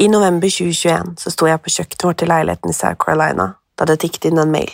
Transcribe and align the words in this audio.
I 0.00 0.08
november 0.08 0.48
2021 0.48 1.16
så 1.18 1.30
sto 1.30 1.46
jeg 1.48 1.58
på 1.58 1.72
kjøkkenet 1.74 2.04
vårt 2.06 2.22
i 2.22 2.26
leiligheten 2.30 2.70
i 2.70 2.74
South 2.76 3.00
Carolina 3.02 3.48
da 3.74 3.86
det 3.90 3.96
tikket 4.04 4.28
inn 4.28 4.38
en 4.38 4.52
mail. 4.52 4.70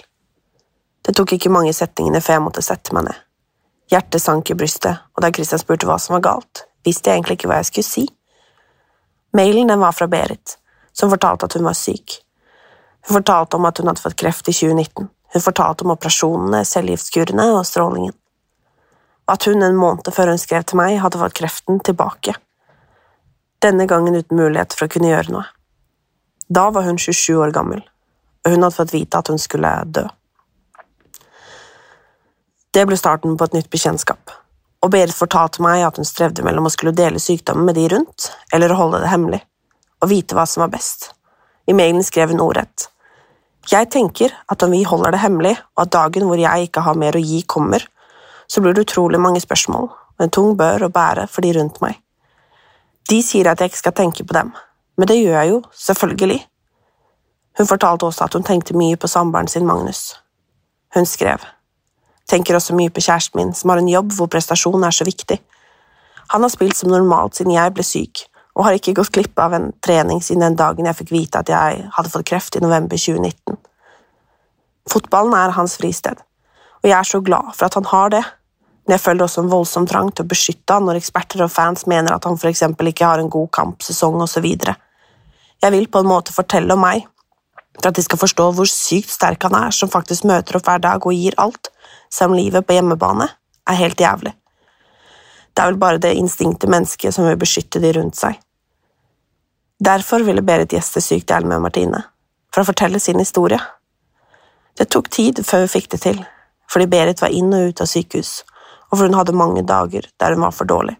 Det 1.00 1.14
tok 1.16 1.32
ikke 1.38 1.52
mange 1.54 1.72
setningene 1.72 2.20
før 2.20 2.36
jeg 2.36 2.42
måtte 2.44 2.64
sette 2.66 2.92
meg 2.92 3.06
ned. 3.06 3.22
Hjertet 3.88 4.20
sank 4.20 4.52
i 4.52 4.56
brystet, 4.60 5.00
og 5.16 5.24
da 5.24 5.30
Christian 5.32 5.62
spurte 5.62 5.88
hva 5.88 5.96
som 5.96 6.18
var 6.18 6.26
galt, 6.28 6.66
visste 6.84 7.08
jeg 7.08 7.22
egentlig 7.22 7.38
ikke 7.38 7.48
hva 7.48 7.62
jeg 7.62 7.70
skulle 7.70 7.88
si. 7.88 8.04
Mailen 9.32 9.72
den 9.72 9.80
var 9.80 9.96
fra 9.96 10.10
Berit, 10.12 10.58
som 10.92 11.08
fortalte 11.16 11.48
at 11.48 11.56
hun 11.56 11.64
var 11.70 11.80
syk. 11.80 12.20
Hun 13.08 13.22
fortalte 13.22 13.56
om 13.56 13.72
at 13.72 13.80
hun 13.80 13.88
hadde 13.88 14.04
fått 14.04 14.20
kreft 14.20 14.52
i 14.52 14.58
2019. 14.60 15.08
Hun 15.08 15.48
fortalte 15.48 15.88
om 15.88 15.96
operasjonene, 15.96 16.66
cellegiftkurene 16.68 17.48
og 17.56 17.64
strålingen. 17.64 18.12
At 19.24 19.48
hun 19.48 19.64
en 19.64 19.80
måned 19.80 20.12
før 20.12 20.34
hun 20.34 20.48
skrev 20.48 20.68
til 20.68 20.84
meg, 20.84 21.00
hadde 21.00 21.24
fått 21.24 21.40
kreften 21.40 21.80
tilbake 21.80 22.36
denne 23.64 23.86
gangen 23.88 24.16
uten 24.16 24.38
mulighet 24.38 24.76
for 24.76 24.86
å 24.86 24.92
kunne 24.92 25.10
gjøre 25.10 25.34
noe. 25.34 25.46
Da 26.52 26.68
var 26.70 26.84
hun 26.84 27.00
27 27.00 27.40
år 27.40 27.54
gammel, 27.56 27.80
og 28.44 28.52
hun 28.52 28.62
hadde 28.66 28.76
fått 28.76 28.94
vite 28.94 29.20
at 29.20 29.30
hun 29.32 29.40
skulle 29.40 29.72
dø. 29.88 30.04
Det 32.74 32.82
ble 32.90 32.98
starten 32.98 33.36
på 33.38 33.46
et 33.46 33.56
nytt 33.56 33.70
bekjentskap, 33.72 34.32
og 34.82 34.90
Berit 34.92 35.14
fortalte 35.16 35.62
meg 35.64 35.84
at 35.86 35.96
hun 36.00 36.08
strevde 36.08 36.44
mellom 36.44 36.68
å 36.68 36.72
skulle 36.74 36.96
dele 36.96 37.22
sykdommen 37.22 37.68
med 37.68 37.78
de 37.78 37.86
rundt, 37.92 38.28
eller 38.52 38.74
å 38.74 38.80
holde 38.82 39.00
det 39.04 39.12
hemmelig, 39.12 39.40
og 40.02 40.10
vite 40.10 40.36
hva 40.36 40.44
som 40.50 40.66
var 40.66 40.74
best. 40.74 41.12
I 41.70 41.76
mailen 41.76 42.04
skrev 42.04 42.34
hun 42.34 42.42
ordrett. 42.44 42.90
Jeg 43.70 43.88
tenker 43.94 44.34
at 44.52 44.62
om 44.66 44.74
vi 44.74 44.82
holder 44.84 45.14
det 45.14 45.22
hemmelig, 45.22 45.54
og 45.78 45.86
at 45.86 45.94
dagen 45.94 46.28
hvor 46.28 46.40
jeg 46.40 46.68
ikke 46.68 46.84
har 46.84 46.98
mer 47.00 47.16
å 47.16 47.22
gi, 47.22 47.40
kommer, 47.48 47.86
så 48.46 48.60
blir 48.60 48.76
det 48.76 48.84
utrolig 48.84 49.22
mange 49.22 49.40
spørsmål, 49.40 49.88
og 49.88 50.26
en 50.26 50.34
tung 50.34 50.52
bør 50.58 50.84
å 50.84 50.92
bære 50.92 51.30
for 51.32 51.46
de 51.46 51.54
rundt 51.56 51.80
meg. 51.80 52.03
De 53.10 53.20
sier 53.22 53.48
at 53.50 53.60
jeg 53.60 53.72
ikke 53.72 53.82
skal 53.82 53.96
tenke 53.96 54.24
på 54.24 54.36
dem, 54.36 54.52
men 54.96 55.08
det 55.08 55.18
gjør 55.20 55.34
jeg 55.36 55.50
jo, 55.50 55.62
selvfølgelig. 55.76 56.40
Hun 57.58 57.66
fortalte 57.68 58.06
også 58.08 58.24
at 58.24 58.34
hun 58.34 58.46
tenkte 58.46 58.76
mye 58.76 58.96
på 58.96 59.10
samboeren 59.10 59.48
sin, 59.48 59.66
Magnus. 59.66 60.14
Hun 60.94 61.06
skrev, 61.06 61.42
tenker 62.30 62.56
også 62.56 62.74
mye 62.74 62.90
på 62.90 63.04
kjæresten 63.04 63.40
min, 63.40 63.52
som 63.54 63.70
har 63.70 63.82
en 63.82 63.90
jobb 63.92 64.14
hvor 64.16 64.30
prestasjon 64.32 64.84
er 64.84 64.94
så 64.94 65.04
viktig. 65.04 65.38
Han 66.32 66.42
har 66.42 66.52
spilt 66.52 66.76
som 66.76 66.90
normalt 66.90 67.36
siden 67.36 67.52
jeg 67.52 67.74
ble 67.74 67.84
syk, 67.84 68.24
og 68.54 68.64
har 68.64 68.78
ikke 68.78 68.94
gått 68.96 69.12
glipp 69.12 69.38
av 69.42 69.52
en 69.52 69.72
trening 69.84 70.22
siden 70.22 70.46
den 70.46 70.56
dagen 70.56 70.86
jeg 70.88 70.98
fikk 71.02 71.12
vite 71.12 71.42
at 71.42 71.50
jeg 71.50 71.84
hadde 71.96 72.12
fått 72.12 72.26
kreft 72.30 72.56
i 72.56 72.62
november 72.64 72.96
2019. 72.96 73.58
Fotballen 74.90 75.36
er 75.36 75.54
hans 75.58 75.76
fristed, 75.80 76.16
og 76.82 76.88
jeg 76.88 76.96
er 76.98 77.08
så 77.08 77.20
glad 77.20 77.52
for 77.52 77.68
at 77.68 77.76
han 77.76 77.90
har 77.90 78.16
det, 78.16 78.24
jeg 78.92 79.00
føler 79.00 79.24
også 79.24 79.40
en 79.44 79.50
voldsom 79.52 79.86
trang 79.88 80.10
til 80.12 80.26
å 80.26 80.28
beskytte 80.28 80.76
han 80.76 80.84
når 80.84 80.98
eksperter 81.00 81.44
og 81.46 81.52
fans 81.52 81.86
mener 81.88 82.12
at 82.12 82.26
han 82.28 82.36
eksempel 82.36 82.90
ikke 82.90 83.08
har 83.08 83.22
en 83.22 83.32
god 83.32 83.48
kampsesong 83.56 84.20
osv. 84.20 84.44
Jeg 84.44 85.72
vil 85.72 85.88
på 85.88 86.02
en 86.02 86.10
måte 86.10 86.34
fortelle 86.36 86.76
om 86.76 86.84
meg, 86.84 87.06
for 87.80 87.88
at 87.88 87.96
de 87.96 88.04
skal 88.04 88.20
forstå 88.20 88.50
hvor 88.54 88.68
sykt 88.68 89.10
sterk 89.10 89.42
han 89.48 89.56
er 89.56 89.72
som 89.72 89.90
faktisk 89.90 90.28
møter 90.28 90.58
opp 90.58 90.68
hver 90.68 90.82
dag 90.84 91.06
og 91.06 91.16
gir 91.16 91.34
alt, 91.40 91.72
selv 92.12 92.34
om 92.34 92.38
livet 92.38 92.66
på 92.66 92.76
hjemmebane 92.76 93.30
er 93.70 93.80
helt 93.80 94.00
jævlig. 94.00 94.34
Det 95.54 95.62
er 95.62 95.70
vel 95.70 95.80
bare 95.80 96.02
det 96.02 96.14
instinktet 96.18 96.70
mennesket 96.70 97.14
som 97.14 97.24
vil 97.28 97.40
beskytte 97.40 97.80
de 97.80 97.92
rundt 97.96 98.18
seg. 98.18 98.36
Derfor 99.84 100.22
ville 100.26 100.44
Berit 100.44 100.72
gjeste 100.74 101.00
Sykt 101.02 101.32
med 101.42 101.62
Martine, 101.62 102.04
for 102.52 102.62
å 102.62 102.68
fortelle 102.68 103.00
sin 103.00 103.18
historie. 103.18 103.60
Det 104.76 104.90
tok 104.90 105.08
tid 105.10 105.40
før 105.46 105.64
vi 105.64 105.72
fikk 105.78 105.90
det 105.94 106.00
til, 106.04 106.20
fordi 106.70 106.90
Berit 106.90 107.22
var 107.22 107.32
inn 107.34 107.52
og 107.54 107.70
ut 107.70 107.80
av 107.80 107.90
sykehus, 107.90 108.42
og 108.94 108.98
for 109.00 109.08
hun 109.08 109.16
hadde 109.18 109.34
mange 109.34 109.62
dager 109.66 110.06
der 110.22 110.36
hun 110.36 110.44
var 110.46 110.52
for 110.54 110.70
dårlig. 110.70 110.94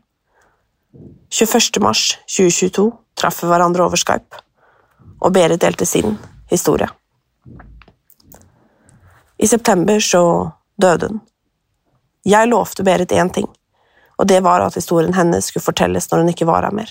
21. 1.31 1.83
mars 1.83 2.17
2022 2.27 2.89
traff 3.15 3.43
vi 3.43 3.51
hverandre 3.51 3.85
over 3.85 3.99
Skype, 3.99 4.41
og 5.23 5.35
Berit 5.35 5.63
delte 5.63 5.87
sin 5.87 6.17
historie. 6.51 6.89
I 9.39 9.47
september 9.47 10.01
så 10.03 10.25
døde 10.83 11.13
hun. 11.13 11.21
Jeg 12.27 12.51
lovte 12.51 12.83
Berit 12.83 13.13
én 13.13 13.31
ting, 13.31 13.47
og 14.19 14.27
det 14.27 14.43
var 14.43 14.67
at 14.67 14.75
historien 14.75 15.15
hennes 15.15 15.47
skulle 15.47 15.65
fortelles 15.65 16.11
når 16.11 16.25
hun 16.25 16.35
ikke 16.35 16.51
var 16.51 16.67
her 16.67 16.75
mer. 16.75 16.91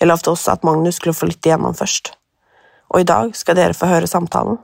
Jeg 0.00 0.08
lovte 0.08 0.32
også 0.32 0.56
at 0.56 0.64
Magnus 0.64 0.96
skulle 0.96 1.14
få 1.14 1.28
lytte 1.28 1.48
igjennom 1.48 1.76
først. 1.76 2.14
Og 2.88 3.00
i 3.00 3.08
dag 3.08 3.36
skal 3.36 3.56
dere 3.56 3.76
få 3.76 3.86
høre 3.86 4.08
samtalen, 4.08 4.56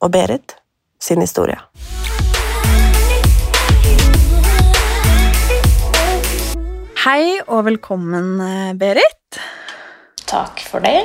og 0.00 0.12
Berit 0.12 0.56
sin 1.00 1.20
historie. 1.24 1.56
Hei 7.04 7.36
og 7.52 7.66
velkommen, 7.66 8.38
eh, 8.40 8.72
Berit. 8.80 9.38
Takk 10.24 10.62
for 10.64 10.80
det. 10.80 11.02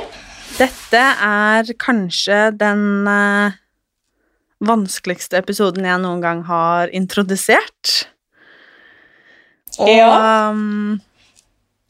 Dette 0.56 0.96
er 0.96 1.68
kanskje 1.76 2.38
den 2.56 3.04
eh, 3.04 3.58
vanskeligste 4.64 5.36
episoden 5.42 5.84
jeg 5.84 6.00
noen 6.00 6.22
gang 6.24 6.40
har 6.48 6.88
introdusert. 6.96 8.06
Og 9.76 9.90
Ja. 9.92 10.48
um, 10.48 11.02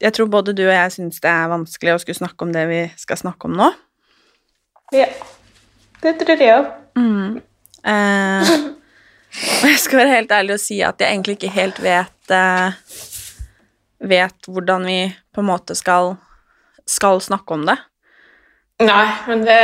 jeg 0.01 0.13
tror 0.13 0.27
både 0.27 0.57
du 0.59 0.65
og 0.67 0.75
jeg 0.75 0.91
syns 0.91 1.21
det 1.23 1.31
er 1.31 1.55
vanskelig 1.55 1.95
å 1.95 2.01
skulle 2.03 2.19
snakke 2.19 2.43
om 2.43 2.53
det 2.53 2.67
vi 2.67 2.81
skal 2.99 3.17
snakke 3.17 3.47
om 3.47 3.55
nå. 3.63 3.71
Ja. 4.91 5.07
Det 6.03 6.19
tror 6.19 6.35
jeg 6.35 6.59
òg. 6.59 6.67
Mm. 6.99 7.39
Uh, 7.87 8.75
og 9.63 9.71
jeg 9.71 9.79
skal 9.79 10.03
være 10.03 10.17
helt 10.19 10.35
ærlig 10.35 10.59
og 10.59 10.67
si 10.67 10.83
at 10.83 10.99
jeg 10.99 11.15
egentlig 11.15 11.39
ikke 11.39 11.55
helt 11.55 11.79
vet 11.79 12.35
eh, 12.35 12.75
Vet 14.01 14.49
hvordan 14.49 14.87
vi 14.89 15.01
på 15.35 15.43
en 15.43 15.51
måte 15.51 15.77
skal, 15.77 16.15
skal 16.89 17.21
snakke 17.21 17.57
om 17.57 17.67
det. 17.69 17.77
Nei, 18.81 19.07
men 19.29 19.43
det, 19.45 19.61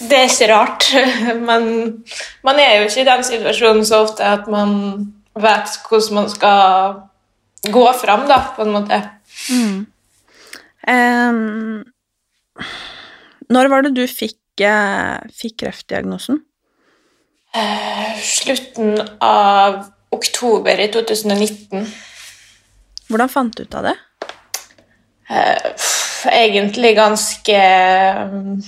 det 0.00 0.16
er 0.18 0.26
ikke 0.26 0.48
rart. 0.50 0.88
Men 1.48 1.68
man 2.46 2.58
er 2.58 2.80
jo 2.80 2.88
ikke 2.88 3.04
i 3.04 3.06
den 3.06 3.22
situasjonen 3.26 3.86
så 3.86 4.02
ofte 4.08 4.26
at 4.26 4.48
man 4.50 4.72
vet 5.38 5.78
hvordan 5.86 6.18
man 6.18 6.32
skal 6.32 6.98
gå 7.70 7.84
fram, 8.00 8.26
da, 8.30 8.40
på 8.56 8.66
en 8.66 8.74
måte. 8.74 8.98
Em, 10.88 11.84
når 13.50 13.70
var 13.70 13.86
det 13.86 13.94
du 13.96 14.04
fikk, 14.10 14.40
eh, 14.62 15.18
fikk 15.34 15.60
kreftdiagnosen? 15.62 16.42
Uh, 17.56 18.18
Slutten 18.20 18.98
av 19.24 19.86
oktober 20.12 20.78
i 20.82 20.90
2019. 20.92 21.86
Hvordan 23.08 23.32
fant 23.32 23.56
du 23.56 23.64
ut 23.64 23.78
av 23.78 23.88
det? 23.88 23.94
Eh, 25.30 25.88
Egentlig 26.28 26.96
ganske 26.96 27.58
mm, 28.28 28.60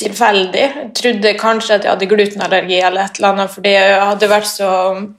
tilfeldig. 0.00 0.64
Jeg 0.64 0.90
trodde 0.98 1.34
kanskje 1.40 1.76
at 1.76 1.86
jeg 1.86 1.94
hadde 1.94 2.08
glutenallergi 2.10 2.80
eller 2.82 3.06
et 3.06 3.20
eller 3.20 3.32
annet 3.32 3.54
fordi 3.54 3.74
jeg 3.76 4.00
hadde 4.02 4.30
vært 4.32 4.50
så 4.50 4.70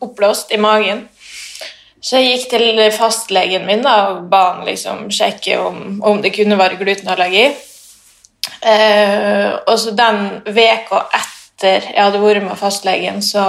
oppblåst 0.04 0.54
i 0.54 0.60
magen. 0.62 1.06
Så 2.04 2.20
jeg 2.20 2.34
gikk 2.34 2.50
til 2.52 2.82
fastlegen 2.92 3.64
min 3.66 3.86
da, 3.86 3.94
og 4.12 4.26
ba 4.32 4.42
han 4.50 4.66
liksom 4.68 5.06
sjekke 5.14 5.56
om, 5.64 6.02
om 6.04 6.20
det 6.22 6.34
kunne 6.36 6.60
være 6.60 6.76
glutenallergi. 6.82 7.46
Eh, 8.60 9.50
og 9.64 9.78
så 9.80 9.94
den 9.96 10.26
veka 10.44 11.06
etter 11.16 11.88
jeg 11.94 12.02
hadde 12.02 12.20
vært 12.20 12.44
med 12.44 12.60
fastlegen, 12.60 13.22
så 13.24 13.44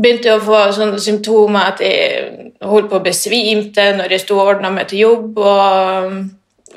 begynte 0.00 0.34
å 0.34 0.42
få 0.42 0.62
sånne 0.74 1.00
symptomer 1.02 1.74
at 1.74 1.84
jeg 1.84 2.50
holdt 2.64 2.90
på 2.90 2.98
å 3.00 3.04
besvimte 3.04 3.90
når 3.96 4.16
jeg 4.16 4.24
sto 4.24 4.40
og 4.40 4.54
ordna 4.54 4.72
meg 4.72 4.90
til 4.90 5.04
jobb. 5.04 5.38
Og, 5.38 6.18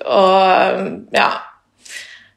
og 0.03 1.15
ja. 1.15 1.31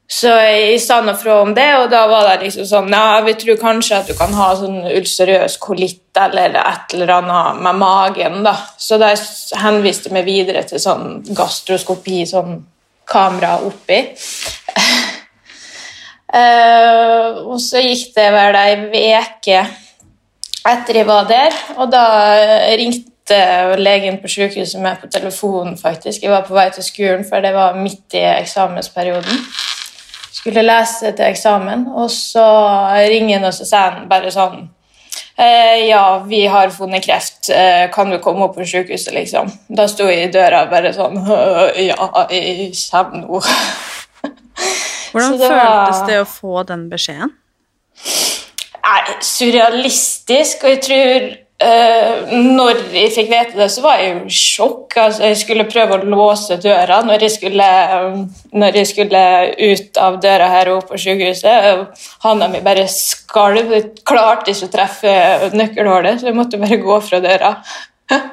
Så 0.07 0.31
jeg 0.39 0.77
sa 0.79 1.01
noe 1.03 1.17
fra 1.19 1.41
om 1.43 1.49
det, 1.55 1.67
og 1.81 1.89
da 1.91 2.05
var 2.07 2.29
det 2.29 2.45
liksom 2.45 2.67
sånn 2.69 2.93
Ja, 2.95 3.19
vi 3.25 3.33
tror 3.35 3.57
kanskje 3.59 3.97
at 3.99 4.07
du 4.07 4.15
kan 4.15 4.31
ha 4.37 4.53
sånn 4.55 4.85
ulcerøs 4.87 5.57
kolitt 5.59 6.17
eller 6.17 6.55
et 6.61 6.95
eller 6.95 7.11
annet 7.17 7.59
med 7.65 7.81
magen, 7.81 8.39
da. 8.45 8.55
Så 8.79 8.97
de 9.01 9.11
henviste 9.59 10.13
meg 10.15 10.25
videre 10.29 10.63
til 10.65 10.79
sånn 10.81 11.19
gastroskopi, 11.35 12.23
sånn 12.29 12.61
kamera 13.07 13.57
oppi. 13.67 13.99
Uh, 16.31 17.43
og 17.51 17.59
så 17.63 17.83
gikk 17.83 18.15
det 18.15 18.31
vel 18.35 18.57
ei 18.63 19.11
uke 19.11 19.59
etter 20.67 21.01
jeg 21.01 21.07
var 21.07 21.27
der, 21.29 21.55
og 21.77 21.91
da 21.91 22.03
ringte 22.79 23.39
legen 23.79 24.19
på 24.21 24.29
sykehuset 24.31 24.81
meg 24.81 25.01
på 25.01 25.09
telefonen, 25.11 25.77
faktisk. 25.79 26.23
Jeg 26.23 26.31
var 26.31 26.45
på 26.47 26.55
vei 26.55 26.69
til 26.75 26.85
skolen, 26.85 27.25
for 27.27 27.43
det 27.43 27.53
var 27.55 27.77
midt 27.79 28.15
i 28.15 28.23
eksamensperioden. 28.23 29.43
Skulle 30.37 30.63
lese 30.63 31.11
til 31.11 31.25
eksamen, 31.27 31.87
og 31.95 32.11
så 32.13 32.45
ringer 33.09 33.39
han, 33.39 33.47
og 33.49 33.55
så 33.55 33.67
sier 33.67 33.95
han 33.97 34.09
bare 34.11 34.31
sånn 34.31 34.67
eh, 35.35 35.87
Ja, 35.87 36.19
vi 36.27 36.43
har 36.51 36.69
funnet 36.75 37.03
kreft. 37.07 37.49
Eh, 37.49 37.87
kan 37.93 38.11
du 38.11 38.19
komme 38.23 38.45
opp 38.47 38.55
på 38.59 38.67
sykehuset, 38.67 39.13
liksom? 39.15 39.49
Da 39.67 39.87
sto 39.91 40.07
jeg 40.11 40.27
i 40.27 40.31
døra 40.35 40.65
bare 40.71 40.93
sånn 40.95 41.19
Ja, 41.89 42.07
jeg 42.31 42.71
kommer 42.91 43.23
nå. 43.23 43.41
Hvordan 45.11 45.37
det 45.39 45.49
føltes 45.49 45.99
var... 45.99 46.07
det 46.07 46.21
å 46.21 46.29
få 46.29 46.63
den 46.69 46.87
beskjeden? 46.91 47.33
Nei, 48.87 49.17
surrealistisk. 49.25 50.63
Og 50.63 50.71
jeg 50.71 50.81
tror 50.85 51.25
uh, 51.67 52.35
Når 52.55 52.81
jeg 52.95 53.11
fikk 53.15 53.31
vite 53.31 53.59
det, 53.59 53.67
så 53.73 53.83
var 53.83 53.99
jeg 53.99 54.13
i 54.21 54.37
sjokk. 54.37 54.95
Altså, 55.01 55.25
jeg 55.27 55.39
skulle 55.41 55.67
prøve 55.67 55.97
å 55.97 56.07
låse 56.07 56.59
døra 56.63 57.01
når 57.07 57.27
jeg 57.27 57.35
skulle, 57.35 57.67
når 58.55 58.79
jeg 58.81 58.91
skulle 58.93 59.23
ut 59.59 60.01
av 60.01 60.21
døra 60.23 60.47
her 60.53 60.71
oppe 60.75 60.93
på 60.93 61.01
sykehuset. 61.03 61.99
Hånda 62.23 62.49
mi 62.53 62.63
bare 62.63 62.87
skalv. 62.91 63.75
Jeg 63.75 63.91
klarte 64.07 64.55
ikke 64.55 64.69
å 64.69 64.75
treffe 64.77 65.17
nøkkelhullet, 65.57 66.21
så 66.21 66.31
jeg 66.31 66.39
måtte 66.39 66.61
bare 66.61 66.79
gå 66.79 67.01
fra 67.09 67.21
døra. 67.23 67.53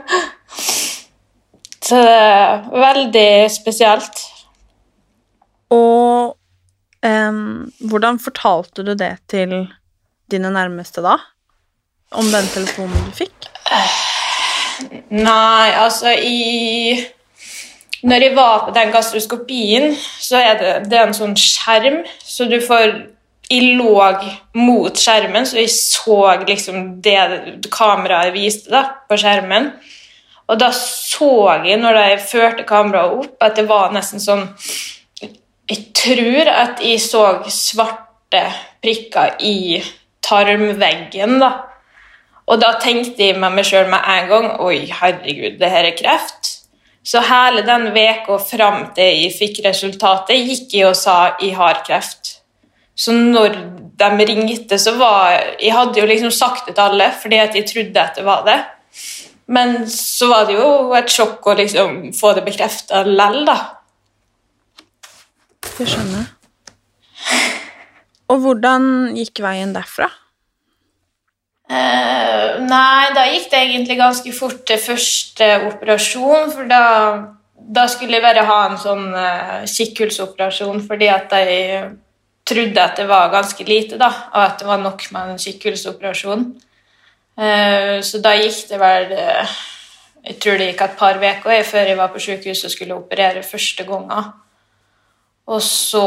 så 1.89 1.99
det 1.99 2.19
er 2.31 2.67
veldig 2.87 3.31
spesielt. 3.51 4.27
Og 5.75 6.37
um, 7.03 7.47
hvordan 7.91 8.21
fortalte 8.23 8.85
du 8.87 8.93
det 8.95 9.17
til 9.33 9.65
dine 10.31 10.51
nærmeste 10.53 11.03
da? 11.05 11.19
Om 12.15 12.31
den 12.33 12.49
telefonen 12.53 13.09
du 13.09 13.17
fikk? 13.17 13.49
Nei, 15.15 15.71
altså 15.79 16.11
i 16.11 16.99
Når 18.05 18.23
jeg 18.27 18.37
var 18.37 18.65
på 18.67 18.75
den 18.77 18.93
gastroskopien, 18.93 19.95
så 20.21 20.37
er 20.37 20.59
det, 20.61 20.73
det 20.91 20.99
er 20.99 21.07
en 21.09 21.17
sånn 21.17 21.37
skjerm, 21.39 22.03
så 22.21 22.49
du 22.51 22.59
får 22.61 22.85
Jeg 23.51 23.77
lå 23.77 24.01
mot 24.57 24.97
skjermen, 24.97 25.45
så 25.47 25.59
jeg 25.61 25.71
så 25.71 26.21
liksom 26.49 27.03
det 27.05 27.69
kameraet 27.73 28.33
viste 28.33 28.73
da, 28.73 28.87
på 29.09 29.19
skjermen. 29.21 29.69
Og 30.49 30.61
da 30.61 30.71
så 30.77 31.61
jeg, 31.65 31.77
når 31.81 31.99
de 31.99 32.23
førte 32.25 32.65
kameraet 32.69 33.19
opp, 33.21 33.37
at 33.45 33.57
det 33.57 33.67
var 33.69 33.93
nesten 33.93 34.21
sånn 34.21 34.49
Jeg 35.21 35.93
tror 35.97 36.51
at 36.53 36.81
jeg 36.85 37.01
så 37.01 37.27
svarte 37.49 38.43
prikker 38.85 39.37
i 39.45 39.81
tarmveggen. 40.25 41.39
da. 41.43 41.53
Og 42.51 42.61
da 42.61 42.75
tenkte 42.81 43.31
jeg 43.31 43.39
med 43.41 43.57
meg 43.57 43.67
sjøl 43.69 43.89
med 43.89 44.05
en 44.05 44.29
gang 44.29 44.51
Oi, 44.61 44.85
herregud, 44.93 45.59
det 45.61 45.71
her 45.73 45.89
er 45.89 45.97
kreft. 45.97 46.51
Så 47.05 47.21
hele 47.21 47.65
den 47.67 47.91
veka 47.93 48.39
fram 48.41 48.87
til 48.97 49.25
jeg 49.25 49.35
fikk 49.37 49.61
resultatet, 49.67 50.41
gikk 50.41 50.73
jeg 50.79 50.89
og 50.89 50.97
sa 50.97 51.19
jeg 51.41 51.57
har 51.57 51.83
kreft. 51.87 52.39
Så 52.97 53.13
når 53.13 53.57
de 53.99 54.27
ringte, 54.27 54.79
så 54.79 54.95
var 54.99 55.33
Jeg 55.61 55.73
hadde 55.75 56.01
jo 56.01 56.07
liksom 56.07 56.31
sagt 56.31 56.69
det 56.69 56.77
til 56.77 56.85
alle 56.85 57.11
fordi 57.21 57.41
at 57.43 57.55
jeg 57.55 57.67
trodde 57.67 58.01
at 58.01 58.17
det 58.17 58.25
var 58.25 58.45
det. 58.47 58.61
Men 59.47 59.89
så 59.91 60.29
var 60.31 60.47
det 60.49 60.57
jo 60.57 60.95
et 60.97 61.11
sjokk 61.11 61.47
å 61.47 61.57
liksom 61.59 62.13
få 62.17 62.33
det 62.37 62.47
bekrefta 62.47 63.03
lell, 63.05 63.43
da. 63.45 63.59
Det 65.75 65.89
skjønner 65.89 66.23
jeg. 66.23 66.34
Og 68.35 68.43
hvordan 68.43 69.15
gikk 69.15 69.45
veien 69.45 69.75
derfra? 69.75 70.09
Uh, 71.65 72.61
nei, 72.67 73.13
da 73.17 73.25
gikk 73.31 73.47
det 73.53 73.61
egentlig 73.63 73.97
ganske 73.97 74.33
fort 74.37 74.65
til 74.69 74.81
første 74.83 75.49
operasjon. 75.71 76.51
For 76.53 76.69
da, 76.69 76.83
da 77.55 77.87
skulle 77.91 78.19
jeg 78.19 78.27
bare 78.27 78.47
ha 78.49 78.59
en 78.69 78.81
sånn 78.81 79.07
uh, 79.15 79.63
kikkhullsoperasjon 79.71 80.83
fordi 80.89 81.11
at 81.13 81.33
jeg 81.39 81.93
trodde 82.45 82.83
at 82.83 82.99
det 83.01 83.07
var 83.09 83.31
ganske 83.33 83.65
lite, 83.65 83.97
da, 83.97 84.11
og 84.35 84.41
at 84.43 84.59
det 84.61 84.69
var 84.69 84.83
nok 84.83 85.07
med 85.15 85.31
en 85.33 85.41
kikkhullsoperasjon. 85.41 86.49
Uh, 87.39 88.03
så 88.05 88.21
da 88.23 88.35
gikk 88.39 88.69
det 88.71 88.79
vel 88.79 89.15
Jeg 90.25 90.37
tror 90.41 90.61
det 90.61 90.69
gikk 90.69 90.83
et 90.85 90.95
par 90.97 91.19
uker 91.19 91.65
før 91.67 91.89
jeg 91.91 91.99
var 91.99 92.13
på 92.13 92.21
sykehuset 92.23 92.69
og 92.69 92.73
skulle 92.73 92.97
operere 92.97 93.43
første 93.45 93.85
gangen. 93.85 94.31
Og 95.47 95.63
så, 95.63 96.05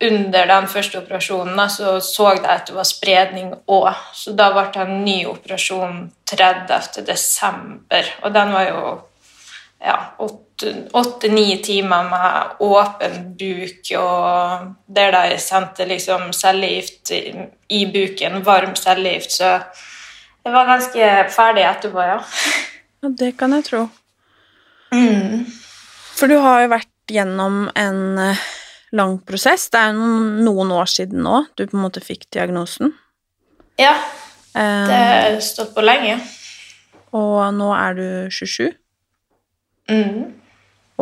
under 0.00 0.46
den 0.48 0.68
første 0.72 0.98
operasjonen, 1.02 1.58
så 1.70 1.98
så 2.00 2.30
jeg 2.38 2.44
at 2.48 2.70
det 2.70 2.76
var 2.76 2.88
spredning 2.88 3.50
òg. 3.68 3.90
Så 4.16 4.32
da 4.32 4.48
ble 4.54 4.64
det 4.72 4.86
en 4.86 5.02
ny 5.04 5.18
operasjon 5.28 6.06
30. 6.30 7.04
desember. 7.04 8.08
Og 8.22 8.32
den 8.32 8.54
var 8.56 8.64
jo 8.70 8.94
ja, 9.84 9.98
åtte-ni 10.92 11.58
timer 11.62 12.08
med 12.08 12.56
åpen 12.64 13.18
buk, 13.38 13.92
og 14.00 14.72
der 14.88 15.12
de 15.12 15.36
sendte 15.38 15.84
liksom 15.84 16.32
cellegift 16.32 17.12
i, 17.12 17.20
i 17.68 17.84
buken, 17.92 18.40
varm 18.44 18.72
cellegift. 18.76 19.36
Så 19.36 19.52
jeg 20.46 20.54
var 20.54 20.72
ganske 20.72 21.12
ferdig 21.36 21.68
etterpå, 21.68 22.02
ja. 22.08 22.18
Ja, 23.02 23.12
det 23.20 23.34
kan 23.36 23.52
jeg 23.52 23.68
tro. 23.68 23.86
Mm. 24.94 25.44
For 26.16 26.30
du 26.30 26.38
har 26.40 26.64
jo 26.64 26.72
vært 26.72 26.95
gjennom 27.10 27.66
en 27.74 28.18
eh, 28.18 28.46
lang 28.96 29.18
prosess. 29.26 29.68
Det 29.72 29.80
er 29.80 29.96
noen, 29.96 30.40
noen 30.46 30.72
år 30.74 30.90
siden 30.90 31.24
nå 31.26 31.44
du 31.54 31.66
på 31.66 31.76
en 31.76 31.84
måte 31.84 32.02
fikk 32.04 32.28
diagnosen. 32.34 32.94
Ja. 33.80 33.94
Eh, 34.56 34.86
det 34.88 35.00
har 35.02 35.38
stått 35.44 35.74
på 35.76 35.84
lenge. 35.84 36.18
Og 37.16 37.42
nå 37.56 37.70
er 37.76 37.96
du 37.98 38.08
27. 38.32 38.72
Mm. 39.90 40.34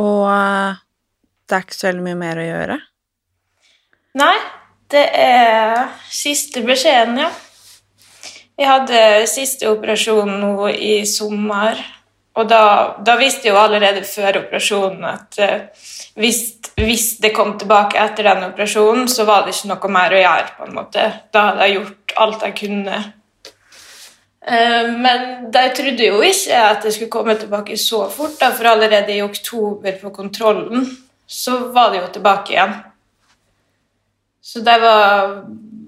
Og 0.01 0.27
eh, 0.31 0.83
det 1.49 1.57
er 1.57 1.65
ikke 1.67 1.79
så 1.79 1.89
veldig 1.91 2.05
mye 2.09 2.21
mer 2.21 2.41
å 2.41 2.51
gjøre? 2.51 2.83
Nei. 4.21 4.37
Det 4.95 5.07
er 5.17 5.89
siste 6.13 6.61
beskjeden, 6.63 7.17
ja. 7.19 7.31
Jeg 8.55 8.69
hadde 8.69 8.99
siste 9.27 9.67
operasjon 9.73 10.29
nå 10.39 10.69
i 10.71 11.01
sommer. 11.09 11.81
Og 12.35 12.49
da, 12.51 12.63
da 13.07 13.15
visste 13.19 13.49
jo 13.49 13.59
allerede 13.61 14.03
før 14.07 14.41
operasjonen 14.43 15.05
at 15.07 15.39
uh, 15.39 15.85
hvis, 16.19 16.41
hvis, 16.81 17.09
det 17.23 17.31
kom 17.35 17.53
tilbake 17.59 18.01
etter 18.03 18.27
den 18.27 18.49
operasjonen, 18.49 19.07
så 19.11 19.27
var 19.29 19.45
det 19.45 19.55
ikke 19.55 19.71
noe 19.71 19.93
mer 19.95 20.15
å 20.15 20.23
gjøre. 20.23 20.49
på 20.57 20.67
en 20.67 20.79
måte. 20.81 21.05
Da 21.35 21.51
hadde 21.51 21.69
jeg 21.69 21.77
gjort 21.79 22.17
alt 22.25 22.49
jeg 22.49 22.57
kunne. 22.65 23.03
Uh, 24.45 24.91
men 25.05 25.29
de 25.55 25.65
trodde 25.79 26.11
jo 26.11 26.25
ikke 26.27 26.65
at 26.73 26.83
det 26.83 26.95
skulle 26.97 27.13
komme 27.13 27.37
tilbake 27.39 27.79
så 27.81 28.05
fort, 28.11 28.35
da, 28.41 28.51
for 28.55 28.73
allerede 28.73 29.15
i 29.15 29.23
oktober 29.25 30.01
på 30.03 30.13
kontrollen 30.15 30.89
så 31.27 31.59
var 31.73 31.93
det 31.93 32.03
jo 32.03 32.09
tilbake 32.19 32.53
igjen. 32.53 32.75
Så 34.45 34.61
de 34.61 34.75
var 34.81 35.39